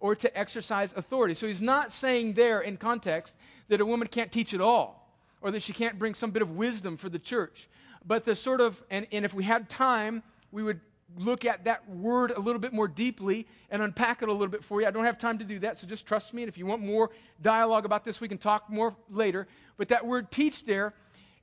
or 0.00 0.14
to 0.14 0.38
exercise 0.38 0.92
authority. 0.96 1.34
So 1.34 1.46
he's 1.46 1.62
not 1.62 1.92
saying 1.92 2.34
there 2.34 2.60
in 2.60 2.76
context 2.76 3.34
that 3.68 3.80
a 3.80 3.86
woman 3.86 4.08
can't 4.08 4.30
teach 4.30 4.54
at 4.54 4.60
all 4.60 5.08
or 5.40 5.50
that 5.50 5.62
she 5.62 5.72
can't 5.72 5.98
bring 5.98 6.14
some 6.14 6.30
bit 6.30 6.42
of 6.42 6.52
wisdom 6.52 6.96
for 6.96 7.08
the 7.08 7.18
church. 7.18 7.68
But 8.06 8.24
the 8.24 8.36
sort 8.36 8.60
of, 8.60 8.82
and, 8.90 9.06
and 9.12 9.24
if 9.24 9.32
we 9.32 9.44
had 9.44 9.68
time, 9.68 10.22
we 10.52 10.62
would 10.62 10.80
look 11.18 11.44
at 11.44 11.64
that 11.64 11.88
word 11.88 12.30
a 12.30 12.40
little 12.40 12.60
bit 12.60 12.72
more 12.72 12.88
deeply 12.88 13.46
and 13.70 13.82
unpack 13.82 14.22
it 14.22 14.28
a 14.28 14.32
little 14.32 14.48
bit 14.48 14.64
for 14.64 14.80
you. 14.80 14.86
I 14.86 14.90
don't 14.90 15.04
have 15.04 15.18
time 15.18 15.38
to 15.38 15.44
do 15.44 15.58
that, 15.60 15.76
so 15.76 15.86
just 15.86 16.06
trust 16.06 16.34
me. 16.34 16.42
And 16.42 16.48
if 16.48 16.58
you 16.58 16.66
want 16.66 16.82
more 16.82 17.10
dialogue 17.40 17.84
about 17.84 18.04
this, 18.04 18.20
we 18.20 18.28
can 18.28 18.38
talk 18.38 18.68
more 18.68 18.94
later. 19.10 19.46
But 19.76 19.88
that 19.88 20.06
word 20.06 20.30
teach 20.30 20.64
there 20.64 20.92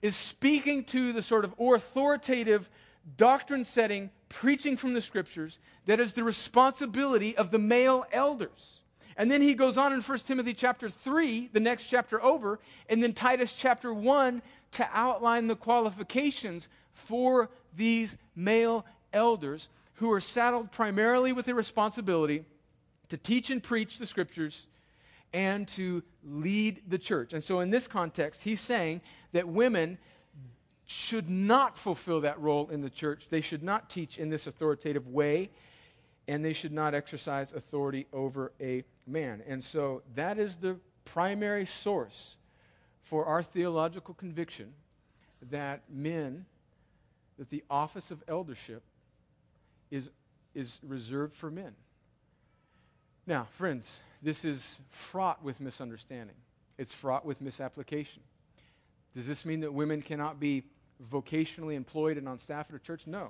is 0.02 0.16
speaking 0.16 0.84
to 0.86 1.14
the 1.14 1.22
sort 1.22 1.46
of 1.46 1.54
authoritative, 1.60 2.70
doctrine 3.18 3.66
setting, 3.66 4.10
preaching 4.30 4.78
from 4.78 4.94
the 4.94 5.02
scriptures 5.02 5.60
that 5.86 6.00
is 6.00 6.14
the 6.14 6.24
responsibility 6.24 7.36
of 7.36 7.52
the 7.52 7.60
male 7.60 8.06
elders. 8.12 8.80
And 9.18 9.30
then 9.30 9.42
he 9.42 9.54
goes 9.54 9.78
on 9.78 9.94
in 9.94 10.02
1 10.02 10.20
Timothy 10.20 10.54
chapter 10.54 10.90
3, 10.90 11.50
the 11.54 11.60
next 11.60 11.88
chapter 11.88 12.22
over, 12.24 12.60
and 12.90 13.04
then 13.04 13.14
Titus 13.14 13.54
chapter 13.54 13.94
1 13.94 14.42
to 14.74 14.90
outline 14.94 15.48
the 15.48 15.56
qualifications 15.56 16.68
for 16.94 17.50
these 17.76 18.18
male 18.36 18.86
elders 19.14 19.68
who 19.96 20.12
are 20.12 20.22
saddled 20.22 20.72
primarily 20.72 21.34
with 21.34 21.46
the 21.46 21.54
responsibility 21.54 22.46
to 23.10 23.18
teach 23.18 23.50
and 23.50 23.62
preach 23.62 23.98
the 23.98 24.06
scriptures 24.06 24.68
and 25.34 25.68
to 25.68 26.04
lead 26.24 26.82
the 26.88 26.98
church. 26.98 27.34
And 27.34 27.44
so, 27.44 27.60
in 27.60 27.70
this 27.70 27.88
context, 27.88 28.42
he's 28.44 28.62
saying 28.62 29.02
that 29.34 29.48
women 29.48 29.98
should 30.91 31.30
not 31.30 31.77
fulfill 31.77 32.21
that 32.21 32.38
role 32.39 32.69
in 32.69 32.82
the 32.82 32.89
church. 32.89 33.27
They 33.30 33.39
should 33.39 33.63
not 33.63 33.89
teach 33.89 34.17
in 34.17 34.30
this 34.30 34.45
authoritative 34.45 35.08
way, 35.08 35.49
and 36.27 36.43
they 36.43 36.51
should 36.51 36.73
not 36.73 36.93
exercise 36.93 37.54
authority 37.54 38.08
over 38.12 38.51
a 38.60 38.84
man. 39.08 39.41
And 39.47 39.63
so, 39.63 40.01
that 40.15 40.38
is 40.38 40.58
the 40.58 40.77
primary 41.06 41.65
source 41.65 42.36
for 43.04 43.25
our 43.25 43.41
theological 43.41 44.13
conviction 44.13 44.73
that 45.49 45.82
men, 45.89 46.45
that 47.39 47.49
the 47.49 47.63
office 47.69 48.12
of 48.12 48.21
eldership 48.27 48.84
is, 49.89 50.10
is 50.54 50.80
reserved 50.84 51.36
for 51.36 51.49
men. 51.49 51.73
Now, 53.25 53.47
friends, 53.58 54.01
this 54.21 54.43
is 54.43 54.80
fraught 54.89 55.41
with 55.41 55.62
misunderstanding, 55.62 56.36
it's 56.77 56.93
fraught 56.93 57.25
with 57.25 57.39
misapplication. 57.39 58.23
Does 59.15 59.27
this 59.27 59.45
mean 59.45 59.62
that 59.62 59.73
women 59.73 60.01
cannot 60.01 60.39
be 60.39 60.63
vocationally 61.10 61.76
employed 61.76 62.18
and 62.18 62.28
on 62.28 62.38
staff 62.38 62.68
at 62.70 62.76
a 62.76 62.80
church? 62.80 63.08
No. 63.08 63.30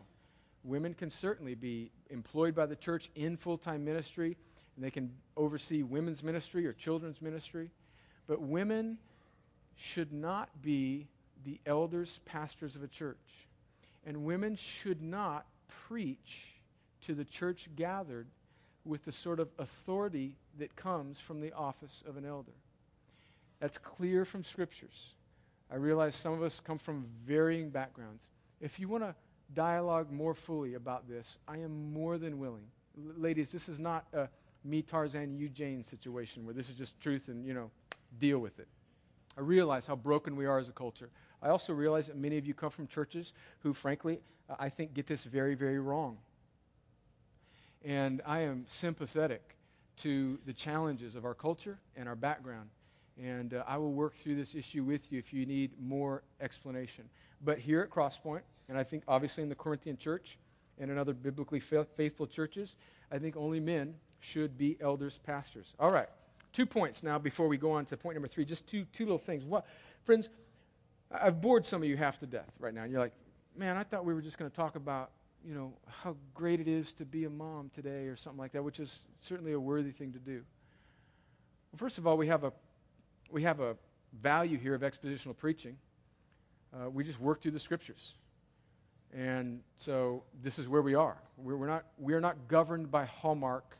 Women 0.63 0.93
can 0.93 1.09
certainly 1.09 1.55
be 1.55 1.91
employed 2.09 2.53
by 2.53 2.65
the 2.65 2.75
church 2.75 3.09
in 3.15 3.37
full 3.37 3.57
time 3.57 3.83
ministry, 3.83 4.37
and 4.75 4.85
they 4.85 4.91
can 4.91 5.11
oversee 5.35 5.83
women's 5.83 6.23
ministry 6.23 6.67
or 6.67 6.73
children's 6.73 7.21
ministry. 7.21 7.71
But 8.27 8.41
women 8.41 8.97
should 9.75 10.13
not 10.13 10.49
be 10.61 11.07
the 11.43 11.59
elders, 11.65 12.19
pastors 12.25 12.75
of 12.75 12.83
a 12.83 12.87
church. 12.87 13.47
And 14.05 14.23
women 14.23 14.55
should 14.55 15.01
not 15.01 15.45
preach 15.67 16.55
to 17.01 17.15
the 17.15 17.25
church 17.25 17.69
gathered 17.75 18.27
with 18.85 19.05
the 19.05 19.11
sort 19.11 19.39
of 19.39 19.49
authority 19.59 20.37
that 20.57 20.75
comes 20.75 21.19
from 21.19 21.41
the 21.41 21.53
office 21.53 22.03
of 22.07 22.17
an 22.17 22.25
elder. 22.25 22.51
That's 23.59 23.77
clear 23.77 24.25
from 24.25 24.43
scriptures. 24.43 25.13
I 25.71 25.75
realize 25.75 26.15
some 26.15 26.33
of 26.33 26.43
us 26.43 26.59
come 26.59 26.77
from 26.77 27.05
varying 27.25 27.69
backgrounds. 27.69 28.27
If 28.59 28.79
you 28.79 28.87
want 28.87 29.03
to 29.03 29.15
dialogue 29.53 30.11
more 30.11 30.33
fully 30.33 30.73
about 30.73 31.07
this, 31.07 31.37
I 31.47 31.57
am 31.57 31.93
more 31.93 32.17
than 32.17 32.39
willing. 32.39 32.65
L- 32.97 33.13
ladies, 33.17 33.51
this 33.51 33.69
is 33.69 33.79
not 33.79 34.05
a 34.13 34.27
me, 34.63 34.81
Tarzan, 34.81 35.37
you, 35.37 35.49
Jane 35.49 35.83
situation 35.83 36.45
where 36.45 36.53
this 36.53 36.69
is 36.69 36.75
just 36.75 36.99
truth 36.99 37.27
and, 37.27 37.45
you 37.45 37.53
know, 37.53 37.71
deal 38.19 38.39
with 38.39 38.59
it. 38.59 38.67
I 39.37 39.41
realize 39.41 39.85
how 39.85 39.95
broken 39.95 40.35
we 40.35 40.45
are 40.45 40.59
as 40.59 40.69
a 40.69 40.73
culture. 40.73 41.09
I 41.41 41.49
also 41.49 41.73
realize 41.73 42.07
that 42.07 42.17
many 42.17 42.37
of 42.37 42.45
you 42.45 42.53
come 42.53 42.69
from 42.69 42.87
churches 42.87 43.33
who, 43.59 43.73
frankly, 43.73 44.19
I 44.59 44.69
think 44.69 44.93
get 44.93 45.07
this 45.07 45.23
very, 45.23 45.55
very 45.55 45.79
wrong. 45.79 46.17
And 47.83 48.21
I 48.25 48.41
am 48.41 48.65
sympathetic 48.67 49.55
to 49.97 50.37
the 50.45 50.53
challenges 50.53 51.15
of 51.15 51.25
our 51.25 51.33
culture 51.33 51.79
and 51.95 52.07
our 52.07 52.15
background. 52.15 52.69
And 53.19 53.53
uh, 53.53 53.63
I 53.67 53.77
will 53.77 53.91
work 53.91 54.15
through 54.15 54.35
this 54.35 54.55
issue 54.55 54.83
with 54.83 55.11
you 55.11 55.19
if 55.19 55.33
you 55.33 55.45
need 55.45 55.71
more 55.79 56.23
explanation. 56.39 57.09
But 57.43 57.59
here 57.59 57.81
at 57.81 57.89
Crosspoint, 57.89 58.41
and 58.69 58.77
I 58.77 58.83
think 58.83 59.03
obviously 59.07 59.43
in 59.43 59.49
the 59.49 59.55
Corinthian 59.55 59.97
church 59.97 60.37
and 60.79 60.89
in 60.89 60.97
other 60.97 61.13
biblically 61.13 61.59
faithful 61.59 62.25
churches, 62.25 62.75
I 63.11 63.17
think 63.19 63.35
only 63.35 63.59
men 63.59 63.95
should 64.19 64.57
be 64.57 64.77
elders, 64.79 65.19
pastors. 65.23 65.73
All 65.79 65.91
right, 65.91 66.07
two 66.53 66.65
points 66.65 67.03
now 67.03 67.19
before 67.19 67.47
we 67.47 67.57
go 67.57 67.71
on 67.71 67.85
to 67.85 67.97
point 67.97 68.15
number 68.15 68.27
three. 68.27 68.45
Just 68.45 68.67
two, 68.67 68.85
two 68.93 69.03
little 69.03 69.17
things. 69.17 69.43
What, 69.43 69.65
friends, 70.03 70.29
I've 71.11 71.41
bored 71.41 71.65
some 71.65 71.81
of 71.81 71.89
you 71.89 71.97
half 71.97 72.19
to 72.19 72.25
death 72.25 72.51
right 72.59 72.73
now. 72.73 72.83
And 72.83 72.91
you're 72.91 73.01
like, 73.01 73.13
man, 73.57 73.75
I 73.75 73.83
thought 73.83 74.05
we 74.05 74.13
were 74.13 74.21
just 74.21 74.37
going 74.37 74.49
to 74.49 74.55
talk 74.55 74.75
about 74.75 75.11
you 75.45 75.55
know, 75.55 75.73
how 75.87 76.15
great 76.33 76.59
it 76.59 76.67
is 76.67 76.91
to 76.93 77.05
be 77.05 77.25
a 77.25 77.29
mom 77.29 77.71
today 77.73 78.07
or 78.07 78.15
something 78.15 78.39
like 78.39 78.51
that, 78.51 78.63
which 78.63 78.79
is 78.79 78.99
certainly 79.19 79.53
a 79.53 79.59
worthy 79.59 79.91
thing 79.91 80.13
to 80.13 80.19
do. 80.19 80.43
Well, 81.71 81.77
first 81.77 81.97
of 81.97 82.05
all, 82.05 82.17
we 82.17 82.27
have 82.27 82.43
a, 82.43 82.53
we 83.31 83.43
have 83.43 83.59
a 83.59 83.75
value 84.21 84.57
here 84.57 84.73
of 84.73 84.81
expositional 84.81 85.35
preaching. 85.35 85.77
Uh, 86.73 86.89
we 86.89 87.03
just 87.03 87.19
work 87.19 87.41
through 87.41 87.51
the 87.51 87.59
scriptures. 87.59 88.13
And 89.13 89.61
so 89.75 90.23
this 90.41 90.57
is 90.57 90.67
where 90.67 90.81
we 90.81 90.95
are. 90.95 91.17
We're, 91.37 91.57
we're, 91.57 91.67
not, 91.67 91.85
we're 91.97 92.19
not 92.19 92.47
governed 92.47 92.89
by 92.91 93.05
Hallmark. 93.05 93.77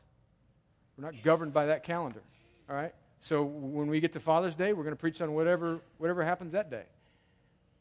We're 0.98 1.06
not 1.06 1.24
governed 1.24 1.54
by 1.54 1.68
that 1.68 1.84
calendar. 1.84 2.22
All 2.70 2.76
right? 2.76 2.94
So 3.22 3.44
when 3.44 3.88
we 3.88 4.00
get 4.00 4.14
to 4.14 4.20
Father's 4.20 4.56
Day, 4.56 4.74
we're 4.74 4.84
going 4.84 4.96
to 4.96 5.00
preach 5.00 5.22
on 5.22 5.34
whatever, 5.34 5.80
whatever 6.00 6.24
happens 6.24 6.54
that 6.54 6.70
day. 6.70 6.84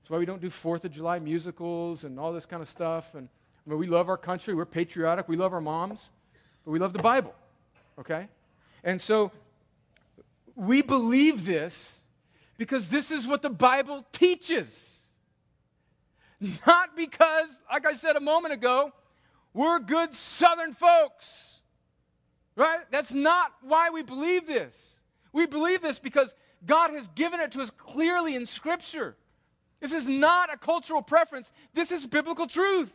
That's 0.01 0.11
why 0.11 0.19
we 0.19 0.27
don't 0.27 0.41
do 0.41 0.51
Fourth 0.51 0.85
of 0.85 0.93
July 0.93 1.19
musicals 1.19 2.05
and 2.05 2.19
all 2.21 2.33
this 2.33 2.47
kind 2.47 2.63
of 2.63 2.69
stuff. 2.69 3.15
And 3.15 3.29
I 3.67 3.71
mean, 3.71 3.79
we 3.79 3.87
love 3.87 4.09
our 4.09 4.17
country, 4.17 4.55
we're 4.55 4.65
patriotic, 4.65 5.29
we 5.29 5.37
love 5.37 5.53
our 5.53 5.61
moms, 5.61 6.11
but 6.65 6.71
we 6.71 6.79
love 6.79 6.93
the 6.93 7.03
Bible, 7.03 7.35
okay? 7.99 8.29
And 8.85 9.01
so 9.01 9.33
we 10.55 10.83
believe 10.83 11.45
this 11.45 12.01
because 12.57 12.89
this 12.89 13.11
is 13.11 13.27
what 13.27 13.43
the 13.43 13.51
Bible 13.51 14.05
teaches. 14.13 14.99
Not 16.67 16.97
because, 16.97 17.61
like 17.71 17.87
I 17.87 17.95
said 17.95 18.17
a 18.17 18.21
moment 18.21 18.55
ago, 18.55 18.93
we're 19.53 19.79
good 19.79 20.15
Southern 20.15 20.75
folks, 20.75 21.61
right? 22.57 22.81
That's 22.91 23.13
not 23.13 23.53
why 23.63 23.91
we 23.91 24.03
believe 24.03 24.47
this. 24.47 24.99
We 25.33 25.47
believe 25.47 25.83
this 25.83 25.99
because 25.99 26.35
God 26.65 26.91
has 26.93 27.09
given 27.11 27.41
it 27.41 27.53
to 27.53 27.63
us 27.63 27.71
clearly 27.71 28.35
in 28.37 28.47
Scripture. 28.47 29.17
This 29.81 29.93
is 29.93 30.07
not 30.07 30.53
a 30.53 30.57
cultural 30.57 31.03
preference, 31.03 31.53
this 31.75 31.91
is 31.91 32.07
biblical 32.07 32.47
truth. 32.47 32.93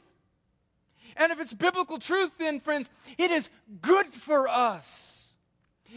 And 1.18 1.32
if 1.32 1.40
it's 1.40 1.54
biblical 1.54 1.98
truth, 1.98 2.32
then, 2.38 2.60
friends, 2.60 2.90
it 3.18 3.32
is 3.32 3.50
good 3.82 4.08
for 4.08 4.50
us. 4.50 5.15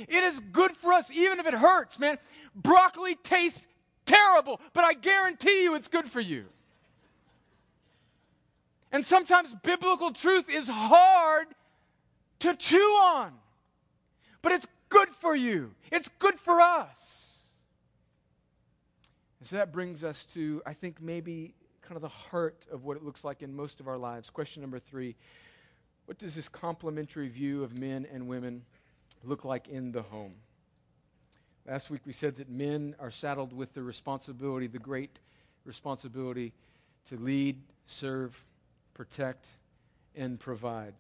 It 0.09 0.25
is 0.25 0.41
good 0.53 0.77
for 0.77 0.93
us, 0.93 1.11
even 1.11 1.41
if 1.41 1.47
it 1.47 1.55
hurts, 1.55 1.99
man. 1.99 2.19
Broccoli 2.55 3.17
tastes 3.17 3.67
terrible, 4.07 4.61
but 4.73 4.85
I 4.85 4.95
guarantee 4.95 5.63
you 5.63 5.75
it's 5.75 5.89
good 5.89 6.07
for 6.07 6.21
you. 6.21 6.47
And 8.91 9.05
sometimes 9.05 9.55
biblical 9.63 10.13
truth 10.13 10.49
is 10.49 10.69
hard 10.69 11.49
to 12.41 12.55
chew 12.55 12.79
on, 12.79 13.33
but 14.41 14.53
it's 14.53 14.67
good 14.89 15.09
for 15.09 15.35
you, 15.35 15.75
it's 15.93 16.09
good 16.19 16.39
for 16.41 16.61
us. 16.61 17.39
And 19.41 19.49
so 19.49 19.57
that 19.57 19.73
brings 19.73 20.03
us 20.03 20.25
to, 20.35 20.63
I 20.67 20.73
think, 20.73 21.01
maybe 21.01 21.55
kind 21.83 21.97
of 21.97 22.03
the 22.03 22.09
heart 22.09 22.67
of 22.71 22.85
what 22.85 22.97
it 22.97 23.05
looks 23.05 23.25
like 23.25 23.43
in 23.43 23.55
most 23.55 23.81
of 23.81 23.89
our 23.89 23.99
lives. 23.99 24.31
Question 24.31 24.63
number 24.63 24.79
three 24.79 25.17
What 26.07 26.19
does 26.19 26.35
this 26.35 26.49
complementary 26.49 27.29
view 27.29 27.63
of 27.63 27.79
men 27.79 28.07
and 28.13 28.27
women 28.27 28.63
look 29.25 29.45
like 29.45 29.69
in 29.69 29.93
the 29.93 30.03
home? 30.03 30.35
Last 31.67 31.91
week 31.91 32.03
we 32.07 32.13
said 32.13 32.37
that 32.37 32.49
men 32.49 32.95
are 32.99 33.11
saddled 33.11 33.53
with 33.53 33.75
the 33.75 33.83
responsibility, 33.83 34.67
the 34.67 34.79
great 34.79 35.19
responsibility 35.65 36.53
to 37.09 37.17
lead, 37.17 37.61
serve, 37.87 38.43
protect, 38.95 39.49
and 40.15 40.41
provide. 40.41 40.95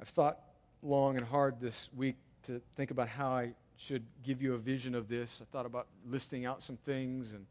I've 0.00 0.08
thought 0.08 0.38
long 0.82 1.16
and 1.16 1.26
hard 1.26 1.60
this 1.60 1.88
week 1.96 2.16
to 2.46 2.60
think 2.76 2.90
about 2.90 3.08
how 3.08 3.30
I 3.30 3.52
should 3.76 4.04
give 4.22 4.42
you 4.42 4.54
a 4.54 4.58
vision 4.58 4.94
of 4.94 5.08
this. 5.08 5.40
I 5.40 5.44
thought 5.52 5.66
about 5.66 5.86
listing 6.08 6.46
out 6.46 6.62
some 6.62 6.76
things, 6.76 7.32
and 7.32 7.46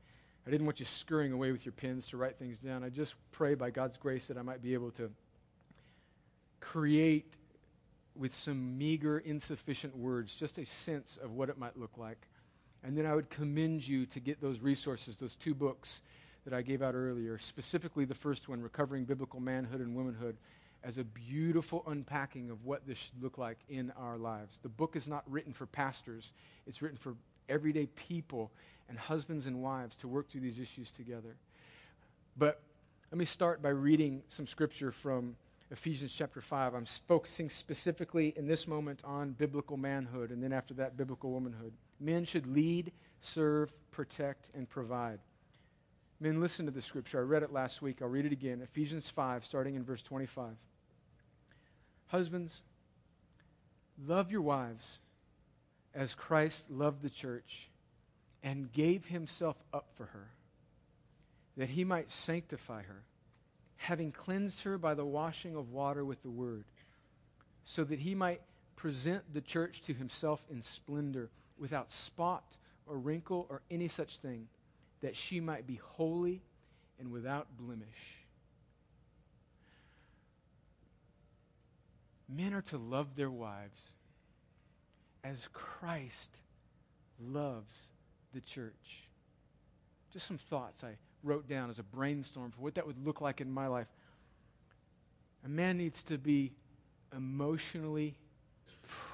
I 0.45 0.49
didn't 0.49 0.65
want 0.65 0.79
you 0.79 0.85
scurrying 0.85 1.31
away 1.31 1.51
with 1.51 1.65
your 1.65 1.73
pens 1.73 2.07
to 2.09 2.17
write 2.17 2.37
things 2.37 2.57
down. 2.59 2.83
I 2.83 2.89
just 2.89 3.15
pray 3.31 3.55
by 3.55 3.69
God's 3.69 3.97
grace 3.97 4.27
that 4.27 4.37
I 4.37 4.41
might 4.41 4.61
be 4.61 4.73
able 4.73 4.91
to 4.91 5.09
create 6.59 7.36
with 8.17 8.33
some 8.33 8.77
meager, 8.77 9.19
insufficient 9.19 9.95
words 9.95 10.35
just 10.35 10.57
a 10.57 10.65
sense 10.65 11.17
of 11.21 11.31
what 11.31 11.49
it 11.49 11.57
might 11.57 11.77
look 11.77 11.97
like. 11.97 12.27
And 12.83 12.97
then 12.97 13.05
I 13.05 13.15
would 13.15 13.29
commend 13.29 13.87
you 13.87 14.05
to 14.07 14.19
get 14.19 14.41
those 14.41 14.59
resources, 14.59 15.15
those 15.15 15.35
two 15.35 15.53
books 15.53 16.01
that 16.45 16.53
I 16.53 16.61
gave 16.61 16.81
out 16.81 16.95
earlier, 16.95 17.37
specifically 17.37 18.05
the 18.05 18.15
first 18.15 18.47
one, 18.47 18.61
Recovering 18.61 19.03
Biblical 19.03 19.39
Manhood 19.39 19.81
and 19.81 19.95
Womanhood, 19.95 20.37
as 20.83 20.97
a 20.97 21.03
beautiful 21.03 21.83
unpacking 21.87 22.49
of 22.49 22.63
what 22.63 22.87
this 22.87 22.97
should 22.97 23.21
look 23.21 23.37
like 23.37 23.57
in 23.67 23.91
our 23.97 24.17
lives. 24.17 24.59
The 24.61 24.69
book 24.69 24.95
is 24.95 25.07
not 25.07 25.23
written 25.29 25.51
for 25.51 25.65
pastors, 25.65 26.31
it's 26.65 26.81
written 26.81 26.97
for 26.97 27.15
everyday 27.49 27.87
people 27.87 28.51
and 28.87 28.97
husbands 28.97 29.45
and 29.45 29.61
wives 29.61 29.95
to 29.97 30.07
work 30.07 30.29
through 30.29 30.41
these 30.41 30.59
issues 30.59 30.91
together. 30.91 31.35
But 32.37 32.61
let 33.11 33.17
me 33.17 33.25
start 33.25 33.61
by 33.61 33.69
reading 33.69 34.21
some 34.27 34.47
scripture 34.47 34.91
from 34.91 35.35
Ephesians 35.69 36.13
chapter 36.13 36.39
5. 36.39 36.73
I'm 36.73 36.85
focusing 36.85 37.49
specifically 37.49 38.33
in 38.37 38.47
this 38.47 38.67
moment 38.67 39.01
on 39.03 39.31
biblical 39.31 39.75
manhood, 39.75 40.31
and 40.31 40.41
then 40.41 40.53
after 40.53 40.73
that, 40.75 40.95
biblical 40.95 41.31
womanhood. 41.31 41.73
Men 41.99 42.23
should 42.23 42.47
lead, 42.47 42.91
serve, 43.19 43.73
protect, 43.91 44.49
and 44.53 44.69
provide. 44.69 45.19
Men, 46.19 46.39
listen 46.39 46.65
to 46.65 46.71
the 46.71 46.81
scripture. 46.81 47.19
I 47.19 47.23
read 47.23 47.43
it 47.43 47.51
last 47.51 47.81
week. 47.81 48.01
I'll 48.01 48.07
read 48.07 48.25
it 48.25 48.31
again. 48.31 48.61
Ephesians 48.61 49.09
5, 49.09 49.45
starting 49.45 49.75
in 49.75 49.83
verse 49.83 50.01
25. 50.01 50.55
Husbands, 52.07 52.61
love 54.05 54.31
your 54.31 54.41
wives 54.41 54.99
as 55.93 56.15
Christ 56.15 56.69
loved 56.71 57.01
the 57.01 57.09
church 57.09 57.69
and 58.41 58.71
gave 58.71 59.07
himself 59.07 59.57
up 59.73 59.87
for 59.95 60.05
her, 60.05 60.29
that 61.57 61.69
he 61.69 61.83
might 61.83 62.09
sanctify 62.09 62.83
her, 62.83 63.03
having 63.77 64.11
cleansed 64.11 64.63
her 64.63 64.77
by 64.77 64.93
the 64.93 65.05
washing 65.05 65.55
of 65.55 65.71
water 65.71 66.03
with 66.03 66.21
the 66.23 66.29
word, 66.29 66.65
so 67.65 67.83
that 67.83 67.99
he 67.99 68.15
might 68.15 68.41
present 68.75 69.23
the 69.33 69.41
church 69.41 69.81
to 69.81 69.93
himself 69.93 70.43
in 70.49 70.61
splendor, 70.61 71.29
without 71.57 71.91
spot 71.91 72.57
or 72.85 72.97
wrinkle 72.97 73.47
or 73.49 73.61
any 73.71 73.87
such 73.87 74.17
thing, 74.17 74.47
that 75.01 75.15
she 75.15 75.39
might 75.39 75.65
be 75.65 75.79
holy 75.95 76.41
and 76.99 77.11
without 77.11 77.47
blemish. 77.57 77.87
Men 82.29 82.53
are 82.53 82.61
to 82.63 82.77
love 82.77 83.15
their 83.15 83.31
wives 83.31 83.79
as 85.23 85.47
Christ 85.53 86.29
loves 87.19 87.83
the 88.33 88.41
church. 88.41 89.03
Just 90.11 90.27
some 90.27 90.37
thoughts 90.37 90.83
I 90.83 90.97
wrote 91.27 91.47
down 91.47 91.69
as 91.69 91.77
a 91.77 91.83
brainstorm 91.83 92.51
for 92.51 92.61
what 92.61 92.75
that 92.75 92.87
would 92.87 93.05
look 93.05 93.21
like 93.21 93.41
in 93.41 93.51
my 93.51 93.67
life. 93.67 93.87
A 95.45 95.49
man 95.49 95.77
needs 95.77 96.01
to 96.03 96.17
be 96.17 96.53
emotionally 97.15 98.15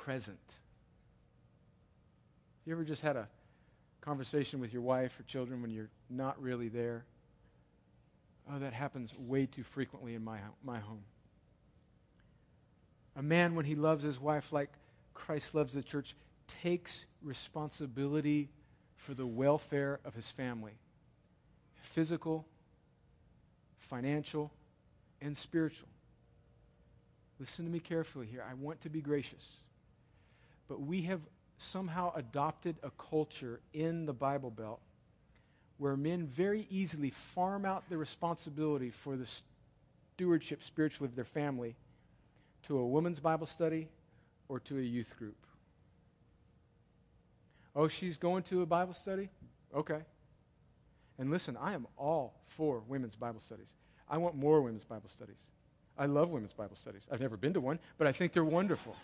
present. 0.03 0.39
You 2.66 2.74
ever 2.74 2.84
just 2.84 3.01
had 3.01 3.18
a 3.18 3.28
conversation 4.01 4.59
with 4.59 4.72
your 4.72 4.82
wife 4.82 5.20
or 5.20 5.24
children 5.24 5.61
when 5.61 5.72
you're 5.72 5.89
not 6.09 6.41
really 6.41 6.70
there? 6.70 7.03
Oh, 8.51 8.59
that 8.59 8.74
happens 8.74 9.14
way 9.18 9.45
too 9.45 9.64
frequently 9.64 10.16
in 10.16 10.24
my, 10.24 10.39
my 10.64 10.80
home. 10.80 11.03
A 13.16 13.22
man, 13.22 13.55
when 13.55 13.66
he 13.66 13.76
loves 13.76 14.03
his 14.03 14.20
wife 14.20 14.51
like 14.51 14.70
Christ 15.14 15.55
loves 15.55 15.74
the 15.74 15.84
church, 15.84 16.16
takes 16.61 17.05
responsibility 17.22 18.49
for 18.95 19.14
the 19.14 19.28
welfare 19.28 19.99
of 20.03 20.16
his 20.16 20.30
family 20.32 20.74
physical, 21.84 22.46
financial, 23.78 24.52
and 25.22 25.38
spiritual. 25.38 25.88
Listen 27.40 27.66
to 27.66 27.72
me 27.72 27.80
carefully 27.80 28.26
here. 28.26 28.44
I 28.50 28.54
want 28.56 28.82
to 28.82 28.90
be 28.90 29.02
gracious. 29.02 29.58
But 30.68 30.82
we 30.82 31.02
have 31.04 31.22
somehow 31.58 32.14
adopted 32.16 32.76
a 32.84 32.92
culture 32.92 33.60
in 33.74 34.06
the 34.06 34.14
Bible 34.14 34.50
Belt 34.50 34.80
where 35.78 35.98
men 35.98 36.26
very 36.26 36.68
easily 36.70 37.10
farm 37.10 37.66
out 37.66 37.84
the 37.90 37.98
responsibility 37.98 38.90
for 38.90 39.16
the 39.16 39.28
stewardship 40.16 40.64
spiritually 40.64 41.10
of 41.10 41.16
their 41.16 41.26
family 41.26 41.76
to 42.68 42.78
a 42.78 42.86
women's 42.86 43.20
Bible 43.20 43.48
study 43.48 43.88
or 44.48 44.60
to 44.62 44.78
a 44.78 44.82
youth 44.82 45.18
group. 45.18 45.36
Oh, 47.76 47.88
she's 47.88 48.18
going 48.18 48.44
to 48.44 48.62
a 48.62 48.66
Bible 48.66 48.94
study? 48.94 49.30
Okay. 49.76 50.02
And 51.18 51.30
listen, 51.30 51.57
I 51.59 51.74
am 51.74 51.88
all 51.97 52.34
for 52.47 52.82
women's 52.88 53.16
Bible 53.16 53.39
studies. 53.39 53.74
I 54.09 54.18
want 54.18 54.36
more 54.36 54.61
women's 54.61 54.84
Bible 54.84 55.09
studies. 55.09 55.39
I 55.97 56.05
love 56.07 56.30
women's 56.30 56.53
Bible 56.53 56.76
studies. 56.76 57.03
I've 57.11 57.22
never 57.22 57.38
been 57.38 57.53
to 57.53 57.61
one, 57.61 57.80
but 57.97 58.07
I 58.07 58.11
think 58.11 58.34
they're 58.34 58.43
wonderful. 58.43 58.95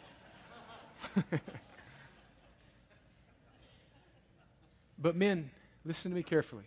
but 4.98 5.16
men, 5.16 5.52
listen 5.86 6.12
to 6.12 6.16
me 6.16 6.24
carefully. 6.24 6.66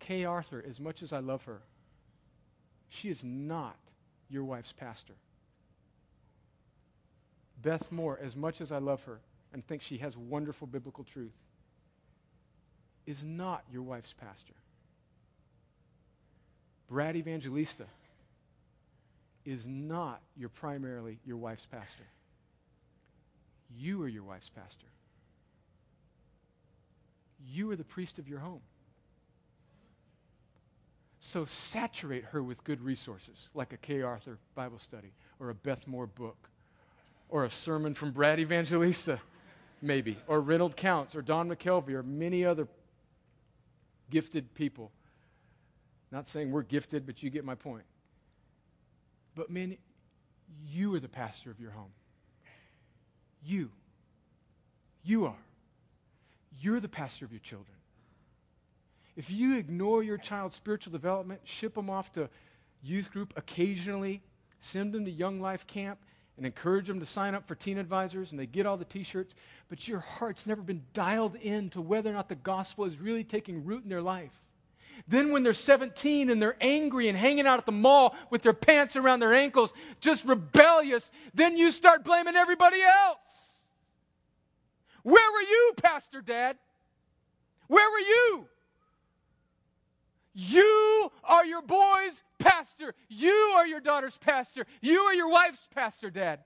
Kay 0.00 0.24
Arthur, 0.24 0.64
as 0.68 0.80
much 0.80 1.02
as 1.02 1.12
I 1.12 1.18
love 1.20 1.44
her, 1.44 1.62
she 2.88 3.08
is 3.08 3.22
not 3.24 3.76
your 4.28 4.44
wife's 4.44 4.72
pastor. 4.72 5.14
Beth 7.62 7.90
Moore, 7.90 8.18
as 8.22 8.36
much 8.36 8.60
as 8.60 8.70
I 8.70 8.78
love 8.78 9.02
her 9.04 9.20
and 9.52 9.66
think 9.66 9.82
she 9.82 9.98
has 9.98 10.16
wonderful 10.16 10.66
biblical 10.66 11.04
truth, 11.04 11.32
is 13.06 13.22
not 13.22 13.62
your 13.72 13.82
wife's 13.82 14.12
pastor. 14.12 14.54
Brad 16.88 17.16
Evangelista 17.16 17.84
is 19.44 19.64
not 19.66 20.20
your 20.36 20.48
primarily 20.48 21.18
your 21.24 21.36
wife's 21.36 21.66
pastor. 21.66 22.04
You 23.76 24.02
are 24.02 24.08
your 24.08 24.24
wife's 24.24 24.48
pastor. 24.48 24.86
You 27.48 27.70
are 27.70 27.76
the 27.76 27.84
priest 27.84 28.18
of 28.18 28.28
your 28.28 28.40
home. 28.40 28.60
So 31.20 31.44
saturate 31.44 32.24
her 32.26 32.42
with 32.42 32.62
good 32.64 32.80
resources, 32.80 33.48
like 33.54 33.72
a 33.72 33.76
Kay 33.76 34.02
Arthur 34.02 34.38
Bible 34.54 34.78
study 34.78 35.12
or 35.40 35.50
a 35.50 35.54
Beth 35.54 35.86
Moore 35.86 36.06
book 36.06 36.48
or 37.28 37.44
a 37.44 37.50
sermon 37.50 37.94
from 37.94 38.12
Brad 38.12 38.38
Evangelista, 38.38 39.20
maybe, 39.82 40.18
or 40.28 40.40
Reynold 40.40 40.76
Counts 40.76 41.16
or 41.16 41.22
Don 41.22 41.48
McKelvey 41.48 41.94
or 41.94 42.02
many 42.02 42.44
other 42.44 42.68
gifted 44.10 44.54
people. 44.54 44.92
Not 46.12 46.28
saying 46.28 46.50
we're 46.50 46.62
gifted, 46.62 47.06
but 47.06 47.22
you 47.22 47.30
get 47.30 47.44
my 47.44 47.54
point. 47.54 47.84
But 49.34 49.50
men, 49.50 49.76
you 50.68 50.94
are 50.94 51.00
the 51.00 51.08
pastor 51.08 51.50
of 51.50 51.60
your 51.60 51.72
home. 51.72 51.92
You. 53.44 53.70
You 55.04 55.26
are. 55.26 55.38
You're 56.58 56.80
the 56.80 56.88
pastor 56.88 57.24
of 57.24 57.32
your 57.32 57.40
children. 57.40 57.76
If 59.16 59.30
you 59.30 59.56
ignore 59.56 60.02
your 60.02 60.18
child's 60.18 60.56
spiritual 60.56 60.92
development, 60.92 61.40
ship 61.44 61.74
them 61.74 61.88
off 61.88 62.12
to 62.12 62.28
youth 62.82 63.10
group 63.10 63.32
occasionally, 63.36 64.22
send 64.60 64.92
them 64.92 65.04
to 65.04 65.10
Young 65.10 65.40
Life 65.40 65.66
Camp, 65.66 65.98
and 66.36 66.44
encourage 66.44 66.86
them 66.86 67.00
to 67.00 67.06
sign 67.06 67.34
up 67.34 67.46
for 67.46 67.54
teen 67.54 67.78
advisors, 67.78 68.30
and 68.30 68.38
they 68.38 68.46
get 68.46 68.66
all 68.66 68.76
the 68.76 68.84
t 68.84 69.02
shirts, 69.02 69.34
but 69.68 69.88
your 69.88 70.00
heart's 70.00 70.46
never 70.46 70.62
been 70.62 70.82
dialed 70.92 71.36
in 71.36 71.70
to 71.70 71.80
whether 71.80 72.10
or 72.10 72.12
not 72.12 72.28
the 72.28 72.34
gospel 72.34 72.84
is 72.84 72.98
really 72.98 73.24
taking 73.24 73.64
root 73.64 73.82
in 73.82 73.88
their 73.88 74.02
life. 74.02 74.42
Then, 75.08 75.30
when 75.30 75.42
they're 75.42 75.52
17 75.52 76.30
and 76.30 76.40
they're 76.40 76.56
angry 76.60 77.08
and 77.08 77.18
hanging 77.18 77.46
out 77.46 77.58
at 77.58 77.66
the 77.66 77.72
mall 77.72 78.14
with 78.30 78.42
their 78.42 78.54
pants 78.54 78.96
around 78.96 79.20
their 79.20 79.34
ankles, 79.34 79.72
just 80.00 80.24
rebellious, 80.24 81.10
then 81.34 81.56
you 81.56 81.70
start 81.70 82.04
blaming 82.04 82.36
everybody 82.36 82.80
else. 82.80 83.60
Where 85.02 85.32
were 85.32 85.42
you, 85.42 85.74
Pastor 85.82 86.22
Dad? 86.22 86.56
Where 87.68 87.90
were 87.90 87.98
you? 87.98 88.48
You 90.38 91.10
are 91.24 91.46
your 91.46 91.62
boy's 91.62 92.22
pastor. 92.38 92.94
You 93.08 93.32
are 93.56 93.66
your 93.66 93.80
daughter's 93.80 94.18
pastor. 94.18 94.66
You 94.82 95.00
are 95.00 95.14
your 95.14 95.30
wife's 95.30 95.66
pastor, 95.74 96.10
Dad. 96.10 96.40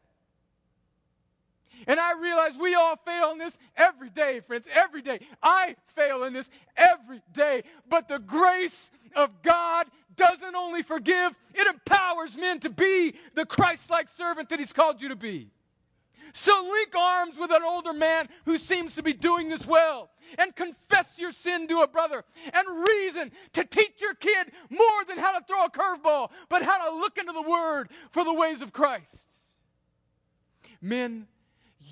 And 1.89 1.99
I 1.99 2.13
realize 2.13 2.53
we 2.57 2.77
all 2.77 2.95
fail 2.95 3.33
in 3.33 3.39
this 3.39 3.59
every 3.77 4.09
day, 4.09 4.41
friends, 4.47 4.69
every 4.73 5.03
day. 5.03 5.19
I 5.43 5.75
fail 5.97 6.23
in 6.23 6.33
this 6.33 6.51
every 6.77 7.21
day. 7.33 7.65
But 7.89 8.07
the 8.07 8.21
grace 8.21 8.91
of 9.17 9.43
God 9.43 9.89
doesn't 10.15 10.55
only 10.55 10.85
forgive, 10.85 11.37
it 11.53 11.67
empowers 11.67 12.37
men 12.37 12.61
to 12.61 12.71
be 12.71 13.15
the 13.35 13.45
Christ 13.45 13.91
like 13.91 14.09
servant 14.09 14.51
that 14.51 14.61
He's 14.61 14.73
called 14.73 15.01
you 15.01 15.09
to 15.09 15.17
be. 15.17 15.51
So 16.33 16.69
link 16.71 16.95
arms 16.95 17.37
with 17.37 17.51
an 17.51 17.63
older 17.65 17.93
man 17.93 18.29
who 18.45 18.57
seems 18.57 18.95
to 18.95 19.03
be 19.03 19.15
doing 19.15 19.49
this 19.49 19.67
well 19.67 20.11
and 20.39 20.55
confess 20.55 21.19
your 21.19 21.33
sin 21.33 21.69
to 21.69 21.81
a 21.81 21.89
brother 21.89 22.25
and 22.53 22.89
reason 22.89 23.33
to 23.53 23.65
teach 23.65 24.01
your 24.01 24.15
kid 24.15 24.51
more 24.69 25.05
than 25.09 25.19
how 25.19 25.39
to 25.39 25.45
throw 25.45 25.65
a 25.65 25.71
curveball, 25.71 26.31
but 26.49 26.63
how 26.63 26.91
to 26.91 26.97
look 26.97 27.19
into 27.19 27.33
the 27.33 27.43
Word 27.43 27.89
for 28.11 28.25
the 28.25 28.35
ways 28.35 28.63
of 28.63 28.73
Christ. 28.73 29.27
Men, 30.81 31.27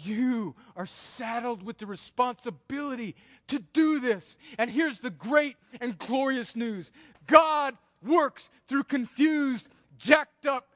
you 0.02 0.54
are 0.76 0.86
saddled 0.86 1.62
with 1.62 1.78
the 1.78 1.86
responsibility 1.86 3.16
to 3.48 3.58
do 3.72 3.98
this. 3.98 4.36
And 4.58 4.70
here's 4.70 4.98
the 4.98 5.10
great 5.10 5.56
and 5.80 5.98
glorious 5.98 6.54
news 6.54 6.90
God 7.26 7.76
works 8.02 8.48
through 8.68 8.84
confused, 8.84 9.68
jacked 9.98 10.46
up, 10.46 10.68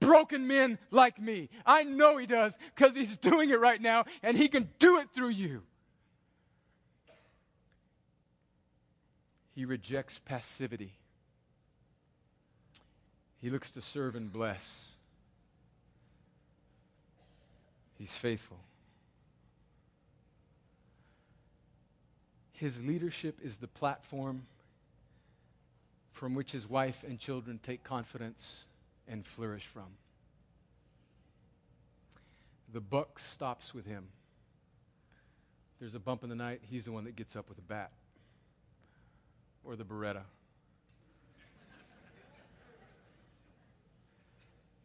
broken 0.00 0.46
men 0.46 0.78
like 0.90 1.20
me. 1.20 1.50
I 1.66 1.84
know 1.84 2.16
He 2.16 2.26
does 2.26 2.56
because 2.74 2.94
He's 2.94 3.16
doing 3.16 3.50
it 3.50 3.60
right 3.60 3.80
now, 3.80 4.04
and 4.22 4.36
He 4.36 4.48
can 4.48 4.68
do 4.78 4.98
it 4.98 5.08
through 5.14 5.30
you. 5.30 5.62
He 9.54 9.64
rejects 9.64 10.18
passivity. 10.24 10.92
He 13.40 13.50
looks 13.50 13.70
to 13.70 13.80
serve 13.80 14.14
and 14.14 14.32
bless. 14.32 14.94
He's 17.98 18.16
faithful. 18.16 18.58
His 22.52 22.82
leadership 22.82 23.38
is 23.42 23.56
the 23.56 23.66
platform 23.66 24.42
from 26.12 26.34
which 26.34 26.52
his 26.52 26.68
wife 26.68 27.02
and 27.06 27.18
children 27.18 27.58
take 27.62 27.82
confidence 27.82 28.64
and 29.08 29.26
flourish 29.26 29.66
from. 29.66 29.86
The 32.72 32.80
buck 32.80 33.18
stops 33.18 33.72
with 33.72 33.86
him. 33.86 34.08
There's 35.80 35.94
a 35.94 35.98
bump 35.98 36.22
in 36.22 36.28
the 36.28 36.36
night, 36.36 36.60
he's 36.70 36.84
the 36.84 36.92
one 36.92 37.04
that 37.04 37.16
gets 37.16 37.34
up 37.34 37.48
with 37.48 37.58
a 37.58 37.62
bat 37.62 37.90
or 39.64 39.76
the 39.76 39.84
Beretta. 39.84 40.22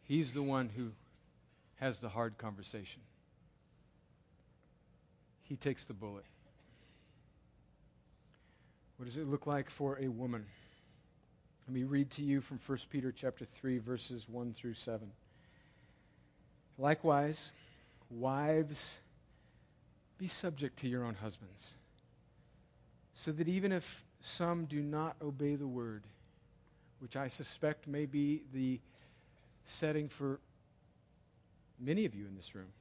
He's 0.02 0.32
the 0.32 0.42
one 0.42 0.70
who 0.76 0.92
has 1.76 1.98
the 1.98 2.08
hard 2.08 2.38
conversation. 2.38 3.02
He 5.42 5.56
takes 5.56 5.84
the 5.84 5.94
bullet. 5.94 6.24
What 8.96 9.06
does 9.06 9.16
it 9.16 9.28
look 9.28 9.46
like 9.46 9.68
for 9.68 9.98
a 10.00 10.08
woman? 10.08 10.46
Let 11.66 11.74
me 11.74 11.82
read 11.82 12.10
to 12.12 12.22
you 12.22 12.40
from 12.40 12.60
1 12.64 12.78
Peter 12.90 13.12
chapter 13.12 13.44
3 13.44 13.78
verses 13.78 14.28
1 14.28 14.54
through 14.54 14.74
7. 14.74 15.10
Likewise, 16.78 17.52
wives 18.10 18.84
be 20.18 20.28
subject 20.28 20.78
to 20.78 20.88
your 20.88 21.04
own 21.04 21.16
husbands, 21.16 21.74
so 23.12 23.32
that 23.32 23.48
even 23.48 23.72
if 23.72 24.04
some 24.26 24.64
do 24.64 24.82
not 24.82 25.16
obey 25.22 25.54
the 25.54 25.68
word, 25.68 26.02
which 26.98 27.16
I 27.16 27.28
suspect 27.28 27.86
may 27.86 28.06
be 28.06 28.42
the 28.52 28.80
setting 29.66 30.08
for 30.08 30.40
many 31.78 32.04
of 32.04 32.14
you 32.14 32.26
in 32.26 32.34
this 32.34 32.54
room, 32.54 32.72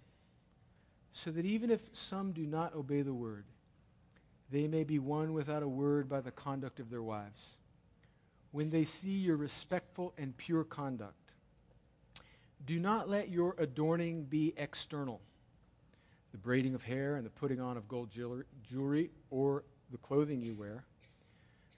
so 1.13 1.29
that 1.31 1.45
even 1.45 1.69
if 1.69 1.81
some 1.93 2.31
do 2.31 2.45
not 2.45 2.73
obey 2.73 3.03
the 3.03 3.13
word, 3.13 3.45
they 4.51 4.67
may 4.67 4.83
be 4.83 4.97
won 4.97 5.33
without 5.33 5.61
a 5.61 5.67
word 5.67 6.09
by 6.09 6.19
the 6.19 6.31
conduct 6.31 6.79
of 6.79 6.89
their 6.89 7.03
wives. 7.03 7.45
When 8.51 8.69
they 8.69 8.85
see 8.85 9.17
your 9.17 9.37
respectful 9.37 10.13
and 10.17 10.35
pure 10.37 10.63
conduct, 10.63 11.13
do 12.65 12.79
not 12.79 13.07
let 13.07 13.29
your 13.29 13.55
adorning 13.59 14.23
be 14.23 14.53
external, 14.57 15.21
the 16.31 16.37
braiding 16.37 16.73
of 16.73 16.81
hair 16.81 17.17
and 17.17 17.25
the 17.25 17.29
putting 17.29 17.61
on 17.61 17.77
of 17.77 17.87
gold 17.87 18.09
jewelry 18.09 19.11
or 19.29 19.63
the 19.91 19.97
clothing 19.97 20.41
you 20.41 20.55
wear, 20.55 20.83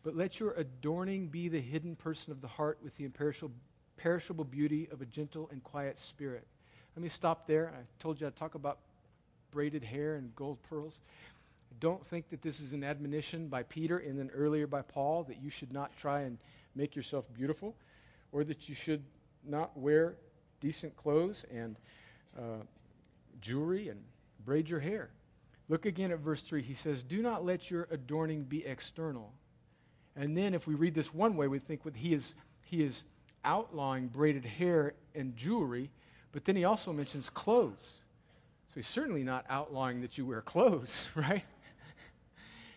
but 0.07 0.15
let 0.15 0.39
your 0.39 0.53
adorning 0.53 1.27
be 1.27 1.49
the 1.49 1.59
hidden 1.59 1.93
person 1.93 2.31
of 2.31 2.39
the 2.39 2.47
heart 2.47 2.79
with 2.81 2.95
the 2.95 3.03
imperishable 3.03 3.53
perishable 3.97 4.45
beauty 4.45 4.87
of 4.89 5.01
a 5.01 5.05
gentle 5.05 5.49
and 5.51 5.61
quiet 5.65 5.99
spirit. 5.99 6.47
Let 6.95 7.03
me 7.03 7.09
stop 7.09 7.45
there. 7.45 7.73
I 7.77 7.81
told 8.01 8.21
you 8.21 8.25
I'd 8.25 8.37
talk 8.37 8.55
about 8.55 8.77
braided 9.51 9.83
hair 9.83 10.15
and 10.15 10.33
gold 10.33 10.63
pearls. 10.63 11.01
Don't 11.81 12.07
think 12.07 12.29
that 12.29 12.41
this 12.41 12.61
is 12.61 12.71
an 12.71 12.85
admonition 12.85 13.49
by 13.49 13.63
Peter 13.63 13.97
and 13.97 14.17
then 14.17 14.31
earlier 14.33 14.65
by 14.65 14.81
Paul 14.81 15.23
that 15.23 15.41
you 15.43 15.49
should 15.49 15.73
not 15.73 15.91
try 15.97 16.21
and 16.21 16.37
make 16.73 16.95
yourself 16.95 17.25
beautiful 17.33 17.75
or 18.31 18.45
that 18.45 18.69
you 18.69 18.75
should 18.75 19.03
not 19.45 19.77
wear 19.77 20.15
decent 20.61 20.95
clothes 20.95 21.43
and 21.53 21.75
uh, 22.39 22.63
jewelry 23.41 23.89
and 23.89 24.01
braid 24.45 24.69
your 24.69 24.79
hair. 24.79 25.09
Look 25.67 25.85
again 25.85 26.13
at 26.13 26.19
verse 26.19 26.39
3. 26.43 26.61
He 26.61 26.75
says, 26.75 27.03
Do 27.03 27.21
not 27.21 27.43
let 27.43 27.69
your 27.69 27.89
adorning 27.91 28.43
be 28.43 28.65
external. 28.65 29.33
And 30.17 30.35
then 30.35 30.55
if 30.55 30.65
we 30.65 30.73
read 30.73 30.95
this 30.95 31.13
one 31.13 31.37
way, 31.37 31.47
we 31.47 31.59
think 31.59 31.81
he 31.95 32.13
is, 32.13 32.33
he 32.63 32.83
is 32.83 33.03
outlawing 33.45 34.07
braided 34.07 34.43
hair 34.43 34.93
and 35.13 35.35
jewelry, 35.37 35.91
but 36.31 36.43
then 36.43 36.55
he 36.55 36.65
also 36.65 36.91
mentions 36.91 37.29
clothes. 37.29 37.99
So 38.69 38.73
he's 38.75 38.87
certainly 38.87 39.23
not 39.23 39.45
outlawing 39.47 40.01
that 40.01 40.17
you 40.17 40.25
wear 40.25 40.41
clothes, 40.41 41.07
right? 41.15 41.43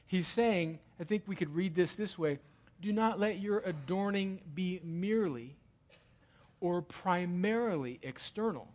he's 0.07 0.29
saying, 0.29 0.79
I 1.01 1.05
think 1.05 1.23
we 1.27 1.35
could 1.35 1.55
read 1.55 1.75
this 1.75 1.95
this 1.95 2.19
way 2.19 2.39
do 2.81 2.93
not 2.95 3.21
let 3.21 3.39
your 3.41 3.59
adorning 3.67 4.41
be 4.55 4.81
merely 4.83 5.55
or 6.61 6.81
primarily 6.81 7.99
external 8.03 8.69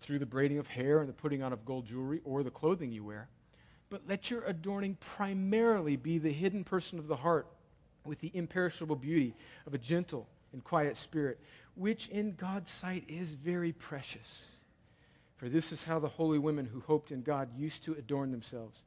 through 0.00 0.20
the 0.20 0.26
braiding 0.26 0.58
of 0.58 0.68
hair 0.68 1.00
and 1.00 1.08
the 1.08 1.12
putting 1.12 1.42
on 1.42 1.52
of 1.52 1.64
gold 1.64 1.84
jewelry 1.84 2.20
or 2.24 2.44
the 2.44 2.50
clothing 2.50 2.92
you 2.92 3.04
wear, 3.04 3.28
but 3.90 4.02
let 4.06 4.30
your 4.30 4.42
adorning 4.44 4.96
primarily 5.00 5.96
be 5.96 6.18
the 6.18 6.30
hidden 6.30 6.62
person 6.62 7.00
of 7.00 7.08
the 7.08 7.16
heart 7.16 7.48
with 8.04 8.20
the 8.20 8.30
imperishable 8.34 8.96
beauty 8.96 9.34
of 9.66 9.74
a 9.74 9.78
gentle 9.78 10.28
and 10.52 10.64
quiet 10.64 10.96
spirit, 10.96 11.38
which 11.74 12.08
in 12.08 12.34
God's 12.34 12.70
sight 12.70 13.04
is 13.08 13.30
very 13.30 13.72
precious. 13.72 14.46
For 15.36 15.48
this 15.48 15.70
is 15.70 15.84
how 15.84 15.98
the 15.98 16.08
holy 16.08 16.38
women 16.38 16.66
who 16.66 16.80
hoped 16.80 17.12
in 17.12 17.22
God 17.22 17.48
used 17.56 17.84
to 17.84 17.92
adorn 17.94 18.32
themselves 18.32 18.82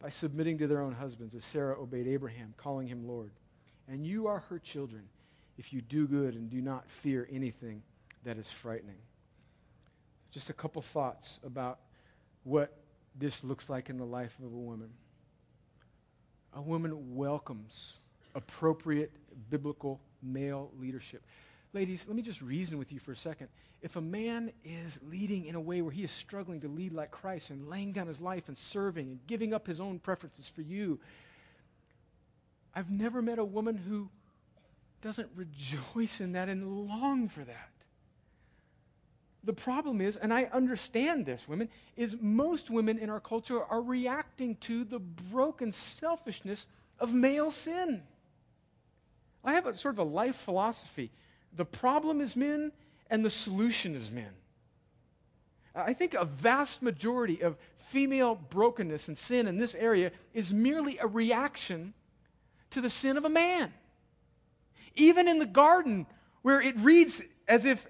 by 0.00 0.08
submitting 0.08 0.58
to 0.58 0.66
their 0.66 0.80
own 0.80 0.94
husbands, 0.94 1.34
as 1.34 1.44
Sarah 1.44 1.80
obeyed 1.80 2.08
Abraham, 2.08 2.54
calling 2.56 2.88
him 2.88 3.06
Lord. 3.06 3.30
And 3.88 4.06
you 4.06 4.26
are 4.26 4.40
her 4.48 4.58
children 4.58 5.02
if 5.58 5.72
you 5.72 5.80
do 5.80 6.06
good 6.06 6.34
and 6.34 6.48
do 6.48 6.60
not 6.60 6.88
fear 6.88 7.28
anything 7.30 7.82
that 8.24 8.38
is 8.38 8.50
frightening. 8.50 8.96
Just 10.30 10.48
a 10.48 10.54
couple 10.54 10.80
thoughts 10.80 11.38
about 11.44 11.78
what 12.44 12.76
this 13.14 13.44
looks 13.44 13.68
like 13.68 13.90
in 13.90 13.98
the 13.98 14.04
life 14.04 14.34
of 14.38 14.46
a 14.46 14.56
woman. 14.56 14.90
A 16.54 16.62
woman 16.62 17.14
welcomes 17.14 17.98
appropriate 18.34 19.12
biblical 19.50 20.00
male 20.22 20.70
leadership. 20.78 21.22
Ladies, 21.72 22.06
let 22.06 22.16
me 22.16 22.22
just 22.22 22.42
reason 22.42 22.78
with 22.78 22.92
you 22.92 22.98
for 22.98 23.12
a 23.12 23.16
second. 23.16 23.48
If 23.80 23.96
a 23.96 24.00
man 24.00 24.52
is 24.64 25.00
leading 25.08 25.46
in 25.46 25.54
a 25.54 25.60
way 25.60 25.80
where 25.80 25.92
he 25.92 26.04
is 26.04 26.10
struggling 26.10 26.60
to 26.60 26.68
lead 26.68 26.92
like 26.92 27.10
Christ 27.10 27.50
and 27.50 27.68
laying 27.68 27.92
down 27.92 28.06
his 28.06 28.20
life 28.20 28.48
and 28.48 28.56
serving 28.56 29.08
and 29.08 29.26
giving 29.26 29.54
up 29.54 29.66
his 29.66 29.80
own 29.80 29.98
preferences 29.98 30.48
for 30.48 30.60
you, 30.60 31.00
I've 32.74 32.90
never 32.90 33.22
met 33.22 33.38
a 33.38 33.44
woman 33.44 33.76
who 33.76 34.08
doesn't 35.00 35.30
rejoice 35.34 36.20
in 36.20 36.32
that 36.32 36.48
and 36.48 36.86
long 36.86 37.28
for 37.28 37.42
that. 37.44 37.70
The 39.44 39.52
problem 39.52 40.00
is, 40.00 40.16
and 40.16 40.32
I 40.32 40.44
understand 40.52 41.26
this, 41.26 41.48
women, 41.48 41.68
is 41.96 42.16
most 42.20 42.70
women 42.70 42.98
in 42.98 43.10
our 43.10 43.18
culture 43.18 43.64
are 43.64 43.82
reacting 43.82 44.56
to 44.56 44.84
the 44.84 45.00
broken 45.00 45.72
selfishness 45.72 46.68
of 47.00 47.12
male 47.12 47.50
sin. 47.50 48.02
I 49.44 49.54
have 49.54 49.66
a 49.66 49.74
sort 49.74 49.94
of 49.94 49.98
a 50.00 50.10
life 50.10 50.36
philosophy. 50.36 51.10
The 51.54 51.64
problem 51.64 52.20
is 52.20 52.36
men, 52.36 52.72
and 53.10 53.24
the 53.24 53.30
solution 53.30 53.94
is 53.94 54.10
men. 54.10 54.30
I 55.74 55.92
think 55.94 56.14
a 56.14 56.24
vast 56.24 56.82
majority 56.82 57.42
of 57.42 57.56
female 57.78 58.34
brokenness 58.34 59.08
and 59.08 59.18
sin 59.18 59.46
in 59.46 59.58
this 59.58 59.74
area 59.74 60.12
is 60.34 60.52
merely 60.52 60.98
a 60.98 61.06
reaction 61.06 61.94
to 62.70 62.80
the 62.80 62.90
sin 62.90 63.16
of 63.16 63.24
a 63.24 63.28
man. 63.28 63.72
Even 64.94 65.28
in 65.28 65.38
the 65.38 65.46
garden, 65.46 66.06
where 66.42 66.60
it 66.60 66.76
reads 66.78 67.22
as 67.48 67.64
if 67.64 67.86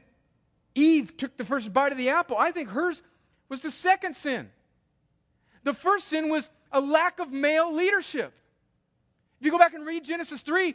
Eve 0.75 1.17
took 1.17 1.37
the 1.37 1.45
first 1.45 1.73
bite 1.73 1.93
of 1.93 1.99
the 1.99 2.11
apple, 2.11 2.37
I 2.37 2.53
think 2.53 2.71
hers 2.71 3.03
was 3.49 3.61
the 3.61 3.71
second 3.71 4.17
sin. 4.17 4.51
The 5.65 5.75
first 5.75 6.09
sin 6.09 6.29
was 6.29 6.49
a 6.71 6.81
lack 6.81 7.19
of 7.19 7.33
male 7.33 7.73
leadership. 7.73 8.33
If 9.41 9.47
you 9.47 9.51
go 9.51 9.59
back 9.59 9.75
and 9.75 9.85
read 9.85 10.05
Genesis 10.05 10.41
3, 10.43 10.75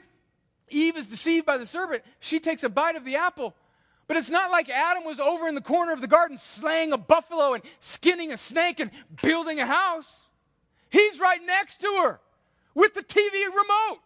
Eve 0.69 0.97
is 0.97 1.07
deceived 1.07 1.45
by 1.45 1.57
the 1.57 1.65
serpent. 1.65 2.03
She 2.19 2.39
takes 2.39 2.63
a 2.63 2.69
bite 2.69 2.95
of 2.95 3.05
the 3.05 3.15
apple. 3.15 3.55
But 4.07 4.17
it's 4.17 4.29
not 4.29 4.51
like 4.51 4.69
Adam 4.69 5.03
was 5.03 5.19
over 5.19 5.47
in 5.47 5.55
the 5.55 5.61
corner 5.61 5.91
of 5.91 5.99
the 5.99 6.07
garden 6.07 6.37
slaying 6.37 6.93
a 6.93 6.97
buffalo 6.97 7.53
and 7.53 7.63
skinning 7.79 8.31
a 8.31 8.37
snake 8.37 8.79
and 8.79 8.91
building 9.21 9.59
a 9.59 9.65
house. 9.65 10.27
He's 10.89 11.19
right 11.19 11.41
next 11.45 11.81
to 11.81 11.87
her 12.03 12.19
with 12.73 12.93
the 12.93 13.03
TV 13.03 13.33
remote. 13.33 13.99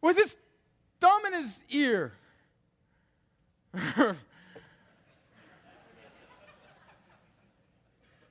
with 0.00 0.16
his 0.16 0.36
thumb 1.00 1.26
in 1.26 1.34
his 1.34 1.62
ear. 1.70 2.12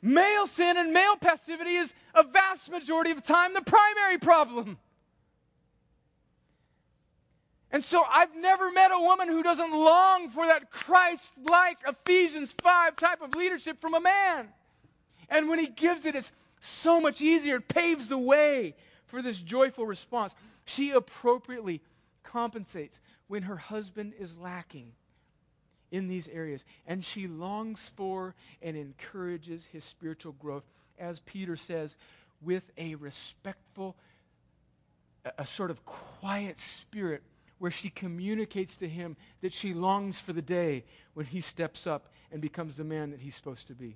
Male 0.02 0.48
sin 0.48 0.78
and 0.78 0.94
male 0.94 1.16
passivity 1.16 1.76
is 1.76 1.94
a 2.14 2.24
vast 2.24 2.70
majority 2.70 3.12
of 3.12 3.18
the 3.18 3.34
time 3.34 3.54
the 3.54 3.62
primary 3.62 4.18
problem. 4.18 4.78
And 7.72 7.84
so 7.84 8.04
I've 8.10 8.36
never 8.36 8.72
met 8.72 8.92
a 8.92 9.00
woman 9.00 9.28
who 9.28 9.44
doesn't 9.44 9.72
long 9.74 10.30
for 10.30 10.46
that 10.48 10.72
Christ 10.72 11.34
like 11.50 11.80
Ephesians 11.86 12.56
5 12.62 12.96
type 12.96 13.22
of 13.22 13.36
leadership 13.36 13.82
from 13.82 13.94
a 13.94 14.00
man. 14.00 14.50
And 15.30 15.50
when 15.50 15.60
he 15.60 15.68
gives 15.68 16.06
it, 16.06 16.16
it's 16.16 16.32
so 16.62 17.02
much 17.02 17.20
easier. 17.20 17.58
It 17.58 17.68
paves 17.68 18.08
the 18.08 18.18
way 18.18 18.76
for 19.08 19.22
this 19.22 19.42
joyful 19.42 19.86
response. 19.86 20.34
She 20.66 20.92
appropriately 20.92 21.82
compensates 22.24 23.00
when 23.28 23.44
her 23.44 23.58
husband 23.58 24.14
is 24.18 24.38
lacking 24.38 24.94
in 25.92 26.08
these 26.08 26.28
areas. 26.28 26.64
And 26.86 27.04
she 27.04 27.28
longs 27.28 27.92
for 27.96 28.36
and 28.62 28.76
encourages 28.76 29.66
his 29.72 29.84
spiritual 29.84 30.34
growth, 30.34 30.64
as 31.00 31.20
Peter 31.22 31.56
says, 31.56 31.96
with 32.42 32.70
a 32.78 32.96
respectful, 32.96 33.96
a, 35.38 35.46
sort 35.46 35.72
of 35.72 35.84
quiet 35.86 36.58
spirit 36.58 37.24
where 37.60 37.72
she 37.72 37.90
communicates 37.90 38.76
to 38.78 38.88
him 38.88 39.16
that 39.42 39.54
she 39.54 39.74
longs 39.74 40.20
for 40.20 40.34
the 40.34 40.42
day 40.42 40.84
when 41.14 41.26
he 41.26 41.42
steps 41.42 41.88
up 41.88 42.10
and 42.32 42.42
becomes 42.42 42.76
the 42.76 42.84
man 42.84 43.12
that 43.12 43.20
he's 43.20 43.36
supposed 43.36 43.68
to 43.68 43.74
be. 43.74 43.96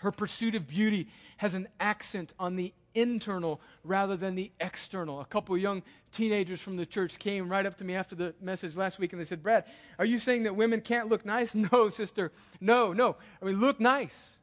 Her 0.00 0.10
pursuit 0.10 0.54
of 0.54 0.66
beauty 0.66 1.08
has 1.36 1.52
an 1.52 1.68
accent 1.78 2.32
on 2.38 2.56
the 2.56 2.72
internal 2.94 3.60
rather 3.84 4.16
than 4.16 4.34
the 4.34 4.50
external. 4.58 5.20
A 5.20 5.26
couple 5.26 5.54
of 5.54 5.60
young 5.60 5.82
teenagers 6.10 6.58
from 6.58 6.76
the 6.76 6.86
church 6.86 7.18
came 7.18 7.50
right 7.50 7.66
up 7.66 7.76
to 7.76 7.84
me 7.84 7.94
after 7.94 8.14
the 8.14 8.34
message 8.40 8.76
last 8.76 8.98
week 8.98 9.12
and 9.12 9.20
they 9.20 9.26
said, 9.26 9.42
Brad, 9.42 9.64
are 9.98 10.06
you 10.06 10.18
saying 10.18 10.44
that 10.44 10.56
women 10.56 10.80
can't 10.80 11.08
look 11.08 11.24
nice? 11.24 11.54
No, 11.70 11.90
sister. 11.90 12.32
No, 12.60 12.94
no. 12.94 13.16
I 13.40 13.44
mean, 13.44 13.60
look 13.60 13.78
nice. 13.78 14.38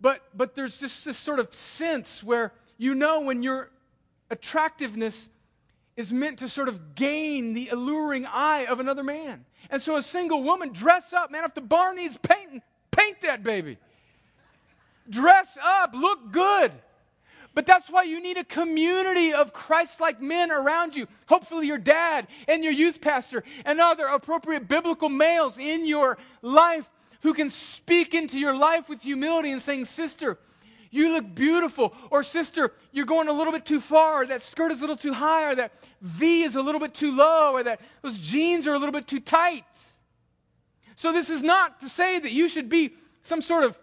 But, 0.00 0.22
but 0.34 0.54
there's 0.54 0.80
just 0.80 1.04
this 1.04 1.18
sort 1.18 1.38
of 1.38 1.52
sense 1.52 2.24
where 2.24 2.54
you 2.78 2.94
know 2.94 3.20
when 3.20 3.42
your 3.42 3.70
attractiveness 4.30 5.28
is 5.94 6.10
meant 6.10 6.38
to 6.38 6.48
sort 6.48 6.68
of 6.68 6.94
gain 6.94 7.52
the 7.52 7.68
alluring 7.68 8.24
eye 8.24 8.64
of 8.64 8.80
another 8.80 9.04
man. 9.04 9.44
And 9.68 9.82
so 9.82 9.96
a 9.96 10.02
single 10.02 10.42
woman, 10.42 10.72
dress 10.72 11.12
up, 11.12 11.30
man. 11.30 11.44
If 11.44 11.54
the 11.54 11.60
bar 11.60 11.94
needs 11.94 12.16
painting, 12.16 12.62
paint 12.90 13.20
that 13.20 13.42
baby. 13.42 13.76
Dress 15.08 15.58
up, 15.62 15.92
look 15.94 16.32
good. 16.32 16.72
But 17.54 17.66
that's 17.66 17.90
why 17.90 18.04
you 18.04 18.22
need 18.22 18.38
a 18.38 18.44
community 18.44 19.32
of 19.34 19.52
Christ 19.52 20.00
like 20.00 20.22
men 20.22 20.50
around 20.50 20.96
you. 20.96 21.06
Hopefully, 21.26 21.66
your 21.66 21.78
dad 21.78 22.26
and 22.48 22.64
your 22.64 22.72
youth 22.72 23.00
pastor 23.00 23.44
and 23.66 23.80
other 23.80 24.06
appropriate 24.06 24.68
biblical 24.68 25.10
males 25.10 25.58
in 25.58 25.86
your 25.86 26.16
life 26.40 26.88
who 27.20 27.34
can 27.34 27.50
speak 27.50 28.14
into 28.14 28.38
your 28.38 28.56
life 28.56 28.88
with 28.88 29.02
humility 29.02 29.52
and 29.52 29.60
saying, 29.60 29.84
Sister, 29.84 30.38
you 30.92 31.14
look 31.14 31.34
beautiful. 31.34 31.94
Or, 32.10 32.22
sister, 32.22 32.72
you're 32.92 33.06
going 33.06 33.28
a 33.28 33.32
little 33.32 33.52
bit 33.52 33.64
too 33.64 33.80
far. 33.80 34.22
Or 34.22 34.26
that 34.26 34.42
skirt 34.42 34.70
is 34.72 34.78
a 34.78 34.80
little 34.82 34.96
too 34.96 35.14
high. 35.14 35.50
Or 35.50 35.54
that 35.54 35.72
V 36.02 36.42
is 36.42 36.54
a 36.54 36.62
little 36.62 36.80
bit 36.80 36.92
too 36.92 37.12
low. 37.12 37.52
Or 37.52 37.62
that 37.64 37.80
those 38.02 38.18
jeans 38.18 38.66
are 38.66 38.74
a 38.74 38.78
little 38.78 38.92
bit 38.92 39.06
too 39.06 39.18
tight. 39.18 39.64
So, 40.94 41.10
this 41.10 41.30
is 41.30 41.42
not 41.42 41.80
to 41.80 41.88
say 41.88 42.18
that 42.18 42.30
you 42.30 42.46
should 42.46 42.68
be 42.68 42.92
some 43.22 43.40
sort 43.40 43.64
of, 43.64 43.78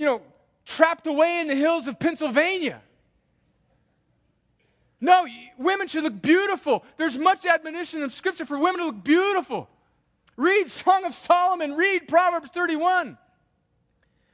you 0.00 0.06
know, 0.06 0.22
trapped 0.64 1.06
away 1.06 1.40
in 1.40 1.46
the 1.46 1.54
hills 1.54 1.86
of 1.86 1.98
Pennsylvania. 1.98 2.80
No, 4.98 5.26
women 5.58 5.88
should 5.88 6.04
look 6.04 6.22
beautiful. 6.22 6.86
There's 6.96 7.18
much 7.18 7.44
admonition 7.44 8.00
in 8.02 8.08
Scripture 8.08 8.46
for 8.46 8.58
women 8.58 8.80
to 8.80 8.86
look 8.86 9.04
beautiful. 9.04 9.68
Read 10.38 10.70
Song 10.70 11.04
of 11.04 11.14
Solomon, 11.14 11.74
read 11.74 12.08
Proverbs 12.08 12.48
31. 12.48 13.18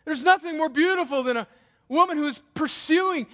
There's 0.04 0.22
nothing 0.22 0.56
more 0.56 0.68
beautiful 0.68 1.24
than 1.24 1.36
a 1.36 1.48
woman 1.88 2.16
who 2.16 2.28
is 2.28 2.40
pursuing 2.54 3.26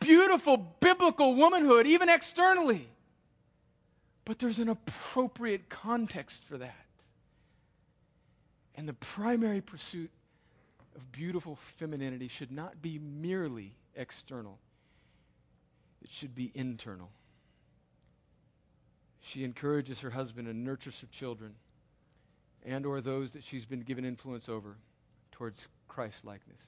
beautiful 0.00 0.56
biblical 0.56 1.34
womanhood, 1.34 1.86
even 1.86 2.08
externally. 2.08 2.88
But 4.24 4.38
there's 4.38 4.60
an 4.60 4.70
appropriate 4.70 5.68
context 5.68 6.42
for 6.46 6.56
that. 6.56 6.86
And 8.76 8.88
the 8.88 8.94
primary 8.94 9.60
pursuit 9.60 10.10
of 10.96 11.12
beautiful 11.12 11.58
femininity 11.76 12.28
should 12.28 12.50
not 12.50 12.80
be 12.80 12.98
merely 12.98 13.74
external, 13.94 14.58
it 16.02 16.10
should 16.10 16.34
be 16.34 16.50
internal. 16.54 17.10
She 19.20 19.44
encourages 19.44 20.00
her 20.00 20.10
husband 20.10 20.48
and 20.48 20.64
nurtures 20.64 21.00
her 21.00 21.08
children 21.10 21.54
and 22.64 22.86
or 22.86 23.00
those 23.00 23.32
that 23.32 23.44
she's 23.44 23.64
been 23.64 23.80
given 23.80 24.04
influence 24.04 24.48
over 24.48 24.76
towards 25.32 25.68
Christ 25.88 26.24
likeness. 26.24 26.60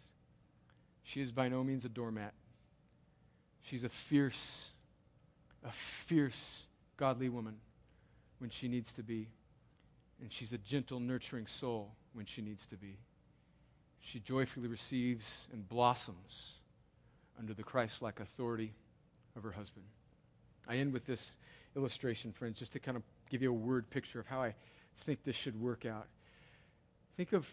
She 1.02 1.20
is 1.20 1.32
by 1.32 1.48
no 1.48 1.64
means 1.64 1.84
a 1.84 1.88
doormat. 1.88 2.34
She's 3.62 3.84
a 3.84 3.88
fierce, 3.88 4.70
a 5.64 5.72
fierce, 5.72 6.62
godly 6.96 7.28
woman 7.28 7.56
when 8.38 8.50
she 8.50 8.68
needs 8.68 8.92
to 8.94 9.02
be. 9.02 9.28
And 10.20 10.32
she's 10.32 10.52
a 10.52 10.58
gentle, 10.58 11.00
nurturing 11.00 11.46
soul 11.46 11.92
when 12.12 12.26
she 12.26 12.42
needs 12.42 12.66
to 12.66 12.76
be. 12.76 12.98
She 14.10 14.20
joyfully 14.20 14.68
receives 14.68 15.48
and 15.52 15.68
blossoms 15.68 16.52
under 17.38 17.52
the 17.52 17.62
Christ 17.62 18.00
like 18.00 18.20
authority 18.20 18.72
of 19.36 19.42
her 19.42 19.50
husband. 19.50 19.84
I 20.66 20.76
end 20.76 20.94
with 20.94 21.04
this 21.04 21.36
illustration, 21.76 22.32
friends, 22.32 22.58
just 22.58 22.72
to 22.72 22.78
kind 22.78 22.96
of 22.96 23.02
give 23.28 23.42
you 23.42 23.50
a 23.50 23.54
word 23.54 23.90
picture 23.90 24.18
of 24.18 24.26
how 24.26 24.40
I 24.40 24.54
think 25.00 25.24
this 25.24 25.36
should 25.36 25.60
work 25.60 25.84
out. 25.84 26.06
Think 27.18 27.34
of 27.34 27.46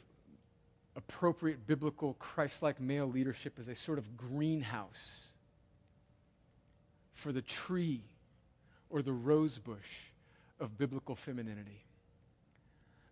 appropriate 0.95 1.67
biblical 1.67 2.13
Christ 2.19 2.63
like 2.63 2.79
male 2.79 3.07
leadership 3.07 3.59
as 3.59 3.67
a 3.67 3.75
sort 3.75 3.97
of 3.97 4.15
greenhouse 4.15 5.25
for 7.15 7.33
the 7.33 7.41
tree 7.41 8.01
or 8.89 9.01
the 9.01 9.11
rose 9.11 9.57
bush 9.57 10.09
of 10.61 10.77
biblical 10.77 11.17
femininity. 11.17 11.83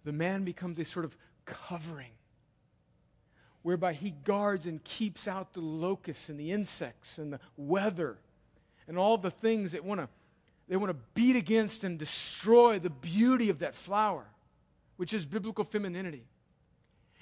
The 0.06 0.14
man 0.14 0.46
becomes 0.46 0.80
a 0.80 0.86
sort 0.86 1.04
of 1.04 1.18
covering 1.44 2.12
whereby 3.64 3.94
he 3.94 4.12
guards 4.24 4.66
and 4.66 4.84
keeps 4.84 5.28
out 5.28 5.54
the 5.54 5.62
locusts 5.62 6.30
and 6.30 6.40
the 6.40 6.52
insects 6.52 7.18
and 7.18 7.34
the 7.34 7.40
weather 7.58 8.18
and 8.88 8.98
all 8.98 9.18
the 9.18 9.32
things 9.32 9.72
that 9.72 9.84
want 9.84 10.00
to 10.00 10.08
they 10.68 10.78
want 10.78 10.92
to 10.92 10.98
beat 11.14 11.36
against 11.36 11.84
and 11.84 12.00
destroy 12.00 12.80
the 12.80 12.90
beauty 12.90 13.50
of 13.50 13.60
that 13.60 13.76
flower, 13.76 14.26
which 14.98 15.14
is 15.14 15.26
biblical 15.26 15.64
femininity. 15.66 16.24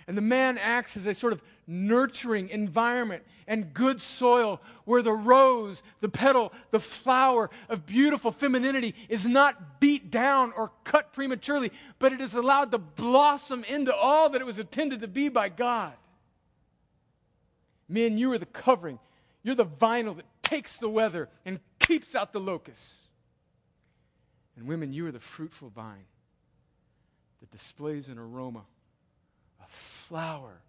And 0.08 0.18
the 0.18 0.22
man 0.22 0.58
acts 0.58 0.98
as 0.98 1.06
a 1.06 1.14
sort 1.14 1.32
of 1.32 1.42
nurturing 1.68 2.50
environment 2.50 3.24
and 3.48 3.74
good 3.74 4.02
soil 4.02 4.62
where 4.86 5.02
the 5.02 5.14
rose, 5.14 5.84
the 6.02 6.10
petal, 6.10 6.52
the 6.72 6.80
flower 6.80 7.50
of 7.70 7.86
beautiful 7.86 8.32
femininity 8.32 8.96
is 9.10 9.26
not 9.26 9.80
beat 9.80 10.12
down 10.12 10.54
or 10.56 10.72
cut 10.84 11.14
prematurely, 11.14 11.72
but 12.00 12.14
it 12.14 12.22
is 12.22 12.34
allowed 12.34 12.72
to 12.72 12.78
blossom 12.78 13.64
into 13.66 13.96
all 13.96 14.30
that 14.30 14.42
it 14.42 14.46
was 14.46 14.60
intended 14.60 15.02
to 15.02 15.08
be 15.08 15.30
by 15.30 15.50
God. 15.50 15.94
Men, 17.92 18.18
you 18.18 18.32
are 18.32 18.38
the 18.38 18.46
covering. 18.46 19.00
You're 19.44 19.56
the 19.56 19.66
vinyl 19.66 20.16
that 20.16 20.26
takes 20.42 20.78
the 20.78 20.88
weather 20.88 21.28
and 21.46 21.60
keeps 21.80 22.16
out 22.16 22.32
the 22.32 22.40
locusts. 22.40 23.08
And 24.56 24.66
women, 24.66 24.94
you 24.94 25.06
are 25.08 25.12
the 25.12 25.20
fruitful 25.20 25.70
vine 25.70 26.06
that 27.42 27.52
displays 27.52 28.08
an 28.08 28.18
aroma 28.18 28.62
a 29.62 29.68
flower 29.68 30.62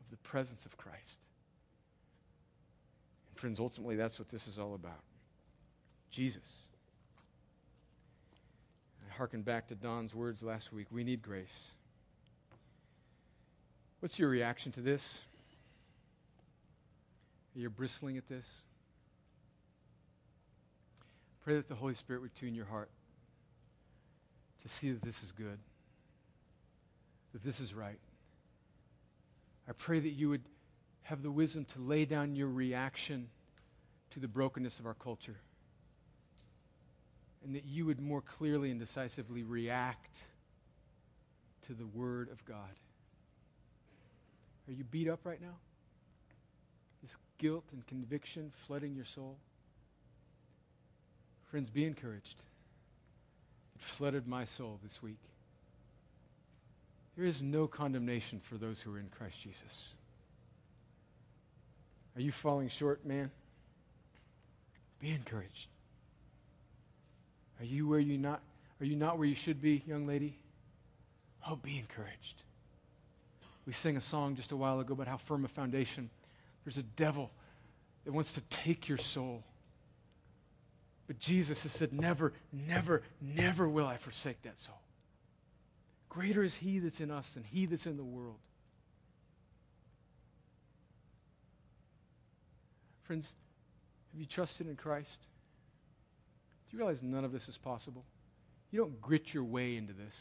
of 0.00 0.10
the 0.10 0.16
presence 0.16 0.64
of 0.64 0.76
Christ. 0.76 1.20
And 3.28 3.38
friends, 3.38 3.60
ultimately, 3.60 3.96
that's 3.96 4.18
what 4.18 4.30
this 4.30 4.48
is 4.48 4.58
all 4.58 4.74
about 4.74 5.02
Jesus. 6.10 6.64
I 9.08 9.14
hearken 9.14 9.42
back 9.42 9.68
to 9.68 9.74
Don's 9.74 10.14
words 10.14 10.42
last 10.42 10.72
week. 10.72 10.86
We 10.90 11.04
need 11.04 11.22
grace. 11.22 11.66
What's 14.00 14.18
your 14.18 14.30
reaction 14.30 14.72
to 14.72 14.80
this? 14.80 15.20
Are 17.56 17.68
bristling 17.70 18.16
at 18.16 18.28
this? 18.28 18.62
Pray 21.44 21.54
that 21.54 21.68
the 21.68 21.74
Holy 21.74 21.94
Spirit 21.94 22.22
would 22.22 22.34
tune 22.34 22.54
your 22.54 22.66
heart 22.66 22.90
to 24.62 24.68
see 24.68 24.92
that 24.92 25.02
this 25.02 25.22
is 25.22 25.32
good, 25.32 25.58
that 27.32 27.42
this 27.42 27.60
is 27.60 27.74
right. 27.74 27.98
I 29.68 29.72
pray 29.72 30.00
that 30.00 30.10
you 30.10 30.28
would 30.28 30.42
have 31.02 31.22
the 31.22 31.30
wisdom 31.30 31.64
to 31.64 31.80
lay 31.80 32.04
down 32.04 32.36
your 32.36 32.48
reaction 32.48 33.28
to 34.10 34.20
the 34.20 34.28
brokenness 34.28 34.78
of 34.78 34.86
our 34.86 34.94
culture. 34.94 35.36
And 37.44 37.54
that 37.56 37.64
you 37.64 37.86
would 37.86 38.00
more 38.00 38.20
clearly 38.20 38.70
and 38.70 38.78
decisively 38.78 39.42
react 39.42 40.18
to 41.66 41.72
the 41.72 41.86
Word 41.86 42.28
of 42.30 42.44
God. 42.44 42.76
Are 44.68 44.72
you 44.72 44.84
beat 44.84 45.08
up 45.08 45.20
right 45.24 45.40
now? 45.40 45.56
Guilt 47.40 47.64
and 47.72 47.86
conviction 47.86 48.52
flooding 48.66 48.94
your 48.94 49.06
soul? 49.06 49.36
Friends, 51.50 51.70
be 51.70 51.86
encouraged. 51.86 52.36
It 53.74 53.82
flooded 53.82 54.28
my 54.28 54.44
soul 54.44 54.78
this 54.82 55.02
week. 55.02 55.18
There 57.16 57.24
is 57.24 57.40
no 57.40 57.66
condemnation 57.66 58.40
for 58.40 58.56
those 58.56 58.80
who 58.80 58.94
are 58.94 58.98
in 58.98 59.08
Christ 59.08 59.40
Jesus. 59.40 59.94
Are 62.14 62.20
you 62.20 62.30
falling 62.30 62.68
short, 62.68 63.06
man? 63.06 63.30
Be 65.00 65.10
encouraged. 65.10 65.68
Are 67.58 67.64
you 67.64 67.88
where 67.88 68.00
you 68.00 68.18
not 68.18 68.42
are 68.80 68.86
you 68.86 68.96
not 68.96 69.18
where 69.18 69.26
you 69.26 69.34
should 69.34 69.62
be, 69.62 69.82
young 69.86 70.06
lady? 70.06 70.36
Oh, 71.48 71.56
be 71.56 71.78
encouraged. 71.78 72.42
We 73.66 73.72
sang 73.72 73.96
a 73.96 74.00
song 74.00 74.36
just 74.36 74.52
a 74.52 74.56
while 74.56 74.80
ago 74.80 74.92
about 74.92 75.06
how 75.06 75.16
firm 75.16 75.44
a 75.44 75.48
foundation. 75.48 76.10
There's 76.64 76.78
a 76.78 76.82
devil 76.82 77.30
that 78.04 78.12
wants 78.12 78.34
to 78.34 78.40
take 78.42 78.88
your 78.88 78.98
soul. 78.98 79.44
But 81.06 81.18
Jesus 81.18 81.62
has 81.64 81.72
said, 81.72 81.92
Never, 81.92 82.32
never, 82.52 83.02
never 83.20 83.68
will 83.68 83.86
I 83.86 83.96
forsake 83.96 84.42
that 84.42 84.60
soul. 84.60 84.80
Greater 86.08 86.42
is 86.42 86.56
he 86.56 86.78
that's 86.78 87.00
in 87.00 87.10
us 87.10 87.30
than 87.30 87.44
he 87.44 87.66
that's 87.66 87.86
in 87.86 87.96
the 87.96 88.04
world. 88.04 88.38
Friends, 93.02 93.34
have 94.12 94.20
you 94.20 94.26
trusted 94.26 94.68
in 94.68 94.76
Christ? 94.76 95.20
Do 96.68 96.76
you 96.76 96.78
realize 96.78 97.02
none 97.02 97.24
of 97.24 97.32
this 97.32 97.48
is 97.48 97.58
possible? 97.58 98.04
You 98.70 98.78
don't 98.78 99.00
grit 99.00 99.34
your 99.34 99.44
way 99.44 99.76
into 99.76 99.92
this. 99.92 100.16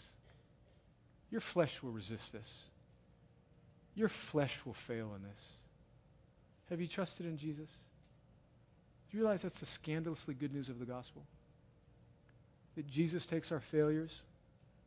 Your 1.30 1.42
flesh 1.42 1.84
will 1.84 1.92
resist 1.92 2.34
this. 2.34 2.64
Your 3.94 4.10
flesh 4.10 4.60
will 4.66 4.74
fail 4.74 5.14
in 5.16 5.22
this. 5.22 5.50
Have 6.70 6.80
you 6.80 6.88
trusted 6.88 7.26
in 7.26 7.38
Jesus? 7.38 7.70
Do 9.10 9.18
you 9.18 9.24
realize 9.24 9.42
that's 9.42 9.60
the 9.60 9.66
scandalously 9.66 10.36
good 10.36 10.54
news 10.54 10.70
of 10.70 10.80
the 10.80 10.86
gospel? 10.86 11.24
That 12.76 12.88
Jesus 12.88 13.26
takes 13.26 13.52
our 13.52 13.60
failures, 13.60 14.22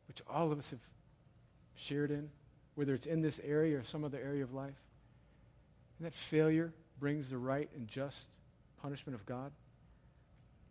which 0.07 0.21
all 0.29 0.51
of 0.51 0.59
us 0.59 0.69
have 0.69 0.79
shared 1.75 2.09
in, 2.09 2.29
whether 2.75 2.93
it's 2.93 3.05
in 3.05 3.21
this 3.21 3.39
area 3.43 3.77
or 3.77 3.83
some 3.83 4.05
other 4.05 4.19
area 4.23 4.43
of 4.43 4.53
life, 4.53 4.81
and 5.99 6.07
that 6.07 6.13
failure 6.13 6.73
brings 6.99 7.29
the 7.29 7.37
right 7.37 7.69
and 7.75 7.87
just 7.87 8.27
punishment 8.81 9.15
of 9.15 9.25
God. 9.25 9.51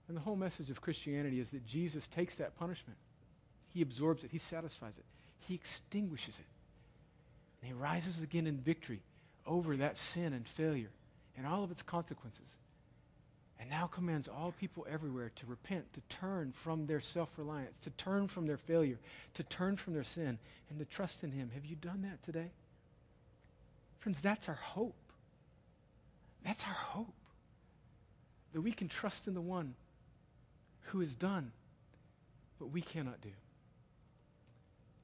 And 0.09 0.17
the 0.17 0.21
whole 0.23 0.37
message 0.37 0.71
of 0.71 0.81
Christianity 0.81 1.39
is 1.39 1.51
that 1.51 1.67
Jesus 1.67 2.07
takes 2.07 2.37
that 2.37 2.59
punishment, 2.59 2.99
He 3.69 3.83
absorbs 3.83 4.25
it, 4.25 4.31
He 4.33 4.39
satisfies 4.39 4.97
it, 4.97 5.05
He 5.41 5.55
extinguishes 5.55 6.39
it. 6.39 6.47
And 7.61 7.69
He 7.69 7.75
rises 7.75 8.23
again 8.23 8.47
in 8.47 8.57
victory 8.57 9.01
over 9.47 9.77
that 9.77 9.99
sin 9.99 10.33
and 10.33 10.49
failure 10.49 10.91
and 11.37 11.47
all 11.47 11.65
of 11.65 11.71
its 11.71 11.83
consequences. 11.83 12.57
And 13.59 13.71
now 13.71 13.87
commands 13.87 14.27
all 14.27 14.53
people 14.59 14.87
everywhere 14.91 15.31
to 15.37 15.47
repent, 15.47 15.93
to 15.93 16.01
turn 16.09 16.53
from 16.53 16.87
their 16.87 17.01
self 17.01 17.31
reliance, 17.37 17.79
to 17.79 17.91
turn 17.91 18.27
from 18.27 18.47
their 18.47 18.57
failure, 18.57 18.99
to 19.35 19.43
turn 19.45 19.77
from 19.77 19.95
their 19.95 20.03
sin, 20.03 20.39
and 20.69 20.79
to 20.81 20.85
trust 20.85 21.23
in 21.23 21.31
Him. 21.31 21.51
Have 21.55 21.65
you 21.65 21.77
done 21.77 22.03
that 22.03 22.23
today? 22.25 22.51
Friends, 24.01 24.21
that's 24.21 24.49
our 24.49 24.57
hope. 24.57 24.97
That's 26.45 26.65
our 26.65 26.73
hope. 26.73 27.15
That 28.53 28.63
we 28.63 28.73
can 28.73 28.89
trust 28.89 29.29
in 29.29 29.35
the 29.35 29.41
one 29.41 29.75
who 30.87 30.99
has 30.99 31.15
done 31.15 31.53
what 32.59 32.73
we 32.73 32.81
cannot 32.81 33.21
do. 33.21 33.31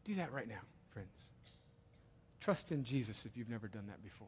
Do 0.05 0.17
that 0.17 0.33
right 0.33 0.49
now, 0.49 0.63
friends. 0.91 1.29
Trust 2.41 2.73
in 2.73 2.83
Jesus 2.83 3.25
if 3.25 3.37
you've 3.37 3.49
never 3.49 3.69
done 3.69 3.87
that 3.87 4.03
before. 4.03 4.27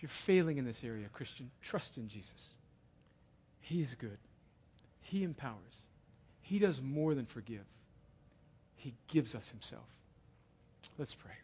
If 0.00 0.04
you're 0.04 0.08
failing 0.08 0.56
in 0.56 0.64
this 0.64 0.82
area, 0.82 1.08
Christian, 1.12 1.50
trust 1.60 1.98
in 1.98 2.08
Jesus. 2.08 2.54
He 3.60 3.82
is 3.82 3.94
good. 3.94 4.16
He 5.02 5.24
empowers. 5.24 5.88
He 6.40 6.58
does 6.58 6.80
more 6.80 7.14
than 7.14 7.26
forgive. 7.26 7.66
He 8.76 8.94
gives 9.08 9.34
us 9.34 9.50
himself. 9.50 9.84
Let's 10.96 11.14
pray. 11.14 11.34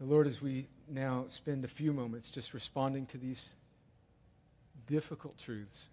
The 0.00 0.06
Lord, 0.06 0.26
as 0.26 0.40
we 0.40 0.66
now 0.88 1.26
spend 1.28 1.66
a 1.66 1.68
few 1.68 1.92
moments 1.92 2.30
just 2.30 2.54
responding 2.54 3.04
to 3.08 3.18
these 3.18 3.50
difficult 4.86 5.36
truths, 5.36 5.84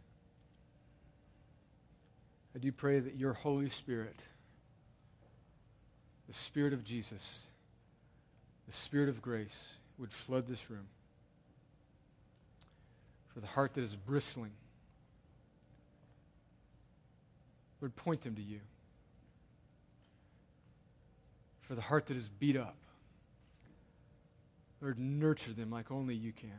I 2.56 2.60
do 2.60 2.72
pray 2.72 3.02
that 3.02 3.18
your 3.18 3.34
Holy 3.34 3.68
Spirit, 3.68 4.22
the 6.30 6.34
Spirit 6.34 6.72
of 6.72 6.86
Jesus, 6.86 7.40
the 8.70 8.74
Spirit 8.74 9.10
of 9.10 9.22
grace, 9.22 9.74
would 10.02 10.12
flood 10.12 10.48
this 10.48 10.70
room. 10.70 10.88
For 13.34 13.40
the 13.40 13.48
heart 13.48 13.76
that 13.76 13.84
is 13.84 13.96
bristling, 13.96 14.52
would 17.80 17.96
point 17.96 18.22
them 18.22 18.36
to 18.36 18.42
you. 18.42 18.60
For 21.62 21.76
the 21.76 21.82
heart 21.82 22.08
that 22.08 22.18
is 22.18 22.28
beat 22.28 22.58
up, 22.58 22.76
Lord, 24.82 25.00
nurture 25.00 25.54
them 25.54 25.70
like 25.70 25.92
only 25.92 26.16
you 26.16 26.34
can. 26.34 26.50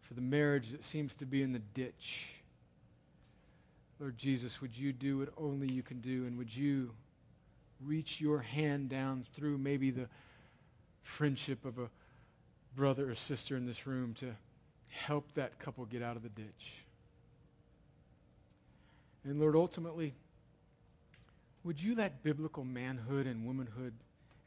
For 0.00 0.14
the 0.14 0.20
marriage 0.22 0.70
that 0.72 0.82
seems 0.82 1.14
to 1.16 1.26
be 1.26 1.42
in 1.42 1.52
the 1.52 1.58
ditch, 1.58 2.28
Lord 4.00 4.16
Jesus, 4.16 4.60
would 4.62 4.76
you 4.76 4.92
do 4.92 5.18
what 5.18 5.28
only 5.36 5.70
you 5.70 5.82
can 5.82 6.00
do? 6.00 6.24
And 6.26 6.38
would 6.38 6.54
you 6.54 6.90
reach 7.84 8.20
your 8.20 8.40
hand 8.40 8.88
down 8.88 9.26
through 9.34 9.58
maybe 9.58 9.90
the 9.90 10.08
friendship 11.02 11.64
of 11.64 11.78
a 11.78 11.88
brother 12.74 13.10
or 13.10 13.14
sister 13.14 13.56
in 13.56 13.66
this 13.66 13.86
room 13.86 14.14
to 14.14 14.34
help 14.88 15.32
that 15.34 15.58
couple 15.58 15.84
get 15.84 16.02
out 16.02 16.16
of 16.16 16.22
the 16.22 16.28
ditch? 16.28 16.84
And 19.24 19.40
Lord, 19.40 19.56
ultimately, 19.56 20.14
would 21.64 21.82
you 21.82 21.94
let 21.94 22.22
biblical 22.22 22.64
manhood 22.64 23.26
and 23.26 23.44
womanhood 23.44 23.92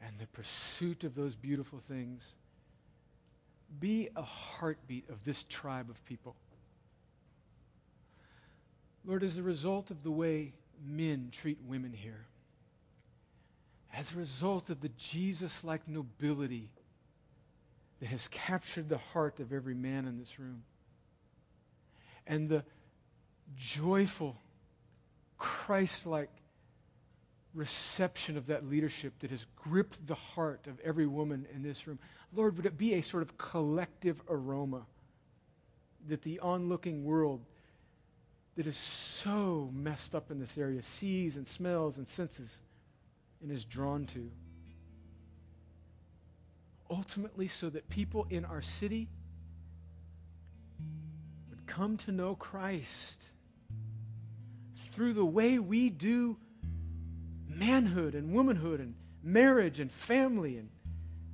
and 0.00 0.18
the 0.18 0.26
pursuit 0.26 1.04
of 1.04 1.14
those 1.14 1.34
beautiful 1.34 1.78
things 1.78 2.36
be 3.78 4.08
a 4.16 4.22
heartbeat 4.22 5.08
of 5.08 5.24
this 5.24 5.44
tribe 5.48 5.88
of 5.88 6.04
people? 6.04 6.34
Lord, 9.04 9.22
as 9.22 9.38
a 9.38 9.42
result 9.42 9.90
of 9.90 10.02
the 10.02 10.10
way 10.10 10.52
men 10.84 11.28
treat 11.32 11.58
women 11.66 11.92
here, 11.92 12.26
as 13.94 14.12
a 14.12 14.16
result 14.16 14.70
of 14.70 14.80
the 14.80 14.90
Jesus 14.90 15.64
like 15.64 15.86
nobility 15.86 16.70
that 18.00 18.06
has 18.06 18.26
captured 18.28 18.88
the 18.88 18.98
heart 18.98 19.38
of 19.38 19.52
every 19.52 19.74
man 19.74 20.06
in 20.06 20.18
this 20.18 20.38
room, 20.38 20.62
and 22.26 22.48
the 22.48 22.64
joyful, 23.56 24.36
Christ 25.38 26.06
like 26.06 26.30
reception 27.54 28.36
of 28.36 28.46
that 28.46 28.68
leadership 28.68 29.12
that 29.20 29.30
has 29.30 29.44
gripped 29.56 30.06
the 30.06 30.14
heart 30.14 30.66
of 30.66 30.80
every 30.80 31.06
woman 31.06 31.46
in 31.54 31.62
this 31.62 31.86
room. 31.86 31.98
Lord, 32.32 32.56
would 32.56 32.66
it 32.66 32.78
be 32.78 32.94
a 32.94 33.02
sort 33.02 33.22
of 33.22 33.36
collective 33.36 34.22
aroma 34.28 34.86
that 36.08 36.22
the 36.22 36.40
onlooking 36.40 37.04
world 37.04 37.44
that 38.56 38.66
is 38.66 38.76
so 38.76 39.70
messed 39.72 40.14
up 40.14 40.30
in 40.30 40.38
this 40.38 40.56
area 40.56 40.82
sees 40.82 41.36
and 41.36 41.46
smells 41.46 41.98
and 41.98 42.08
senses 42.08 42.62
and 43.42 43.50
is 43.50 43.64
drawn 43.64 44.06
to. 44.06 44.30
Ultimately, 46.90 47.48
so 47.48 47.70
that 47.70 47.88
people 47.88 48.26
in 48.30 48.44
our 48.44 48.62
city 48.62 49.08
would 51.50 51.66
come 51.66 51.96
to 51.98 52.12
know 52.12 52.34
Christ 52.34 53.24
through 54.92 55.14
the 55.14 55.24
way 55.24 55.58
we 55.58 55.88
do 55.88 56.36
manhood 57.48 58.14
and 58.14 58.32
womanhood 58.32 58.80
and 58.80 58.94
marriage 59.22 59.80
and 59.80 59.90
family 59.90 60.58
and 60.58 60.68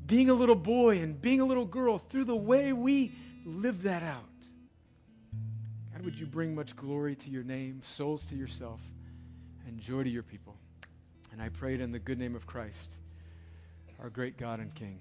being 0.06 0.30
a 0.30 0.34
little 0.34 0.54
boy 0.54 0.98
and 0.98 1.20
being 1.20 1.40
a 1.40 1.44
little 1.44 1.66
girl, 1.66 1.98
through 1.98 2.24
the 2.24 2.36
way 2.36 2.72
we 2.72 3.12
live 3.44 3.82
that 3.82 4.02
out. 4.02 4.24
God, 5.92 6.02
would 6.02 6.18
you 6.18 6.26
bring 6.26 6.54
much 6.54 6.74
glory 6.74 7.14
to 7.16 7.30
your 7.30 7.44
name, 7.44 7.82
souls 7.84 8.24
to 8.26 8.34
yourself, 8.34 8.80
and 9.66 9.78
joy 9.78 10.02
to 10.02 10.08
your 10.08 10.22
people? 10.22 10.56
And 11.38 11.44
I 11.44 11.50
pray 11.50 11.74
it 11.74 11.80
in 11.80 11.92
the 11.92 12.00
good 12.00 12.18
name 12.18 12.34
of 12.34 12.48
Christ, 12.48 12.98
our 14.00 14.10
great 14.10 14.38
God 14.38 14.58
and 14.58 14.74
King. 14.74 14.98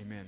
Amen. 0.00 0.26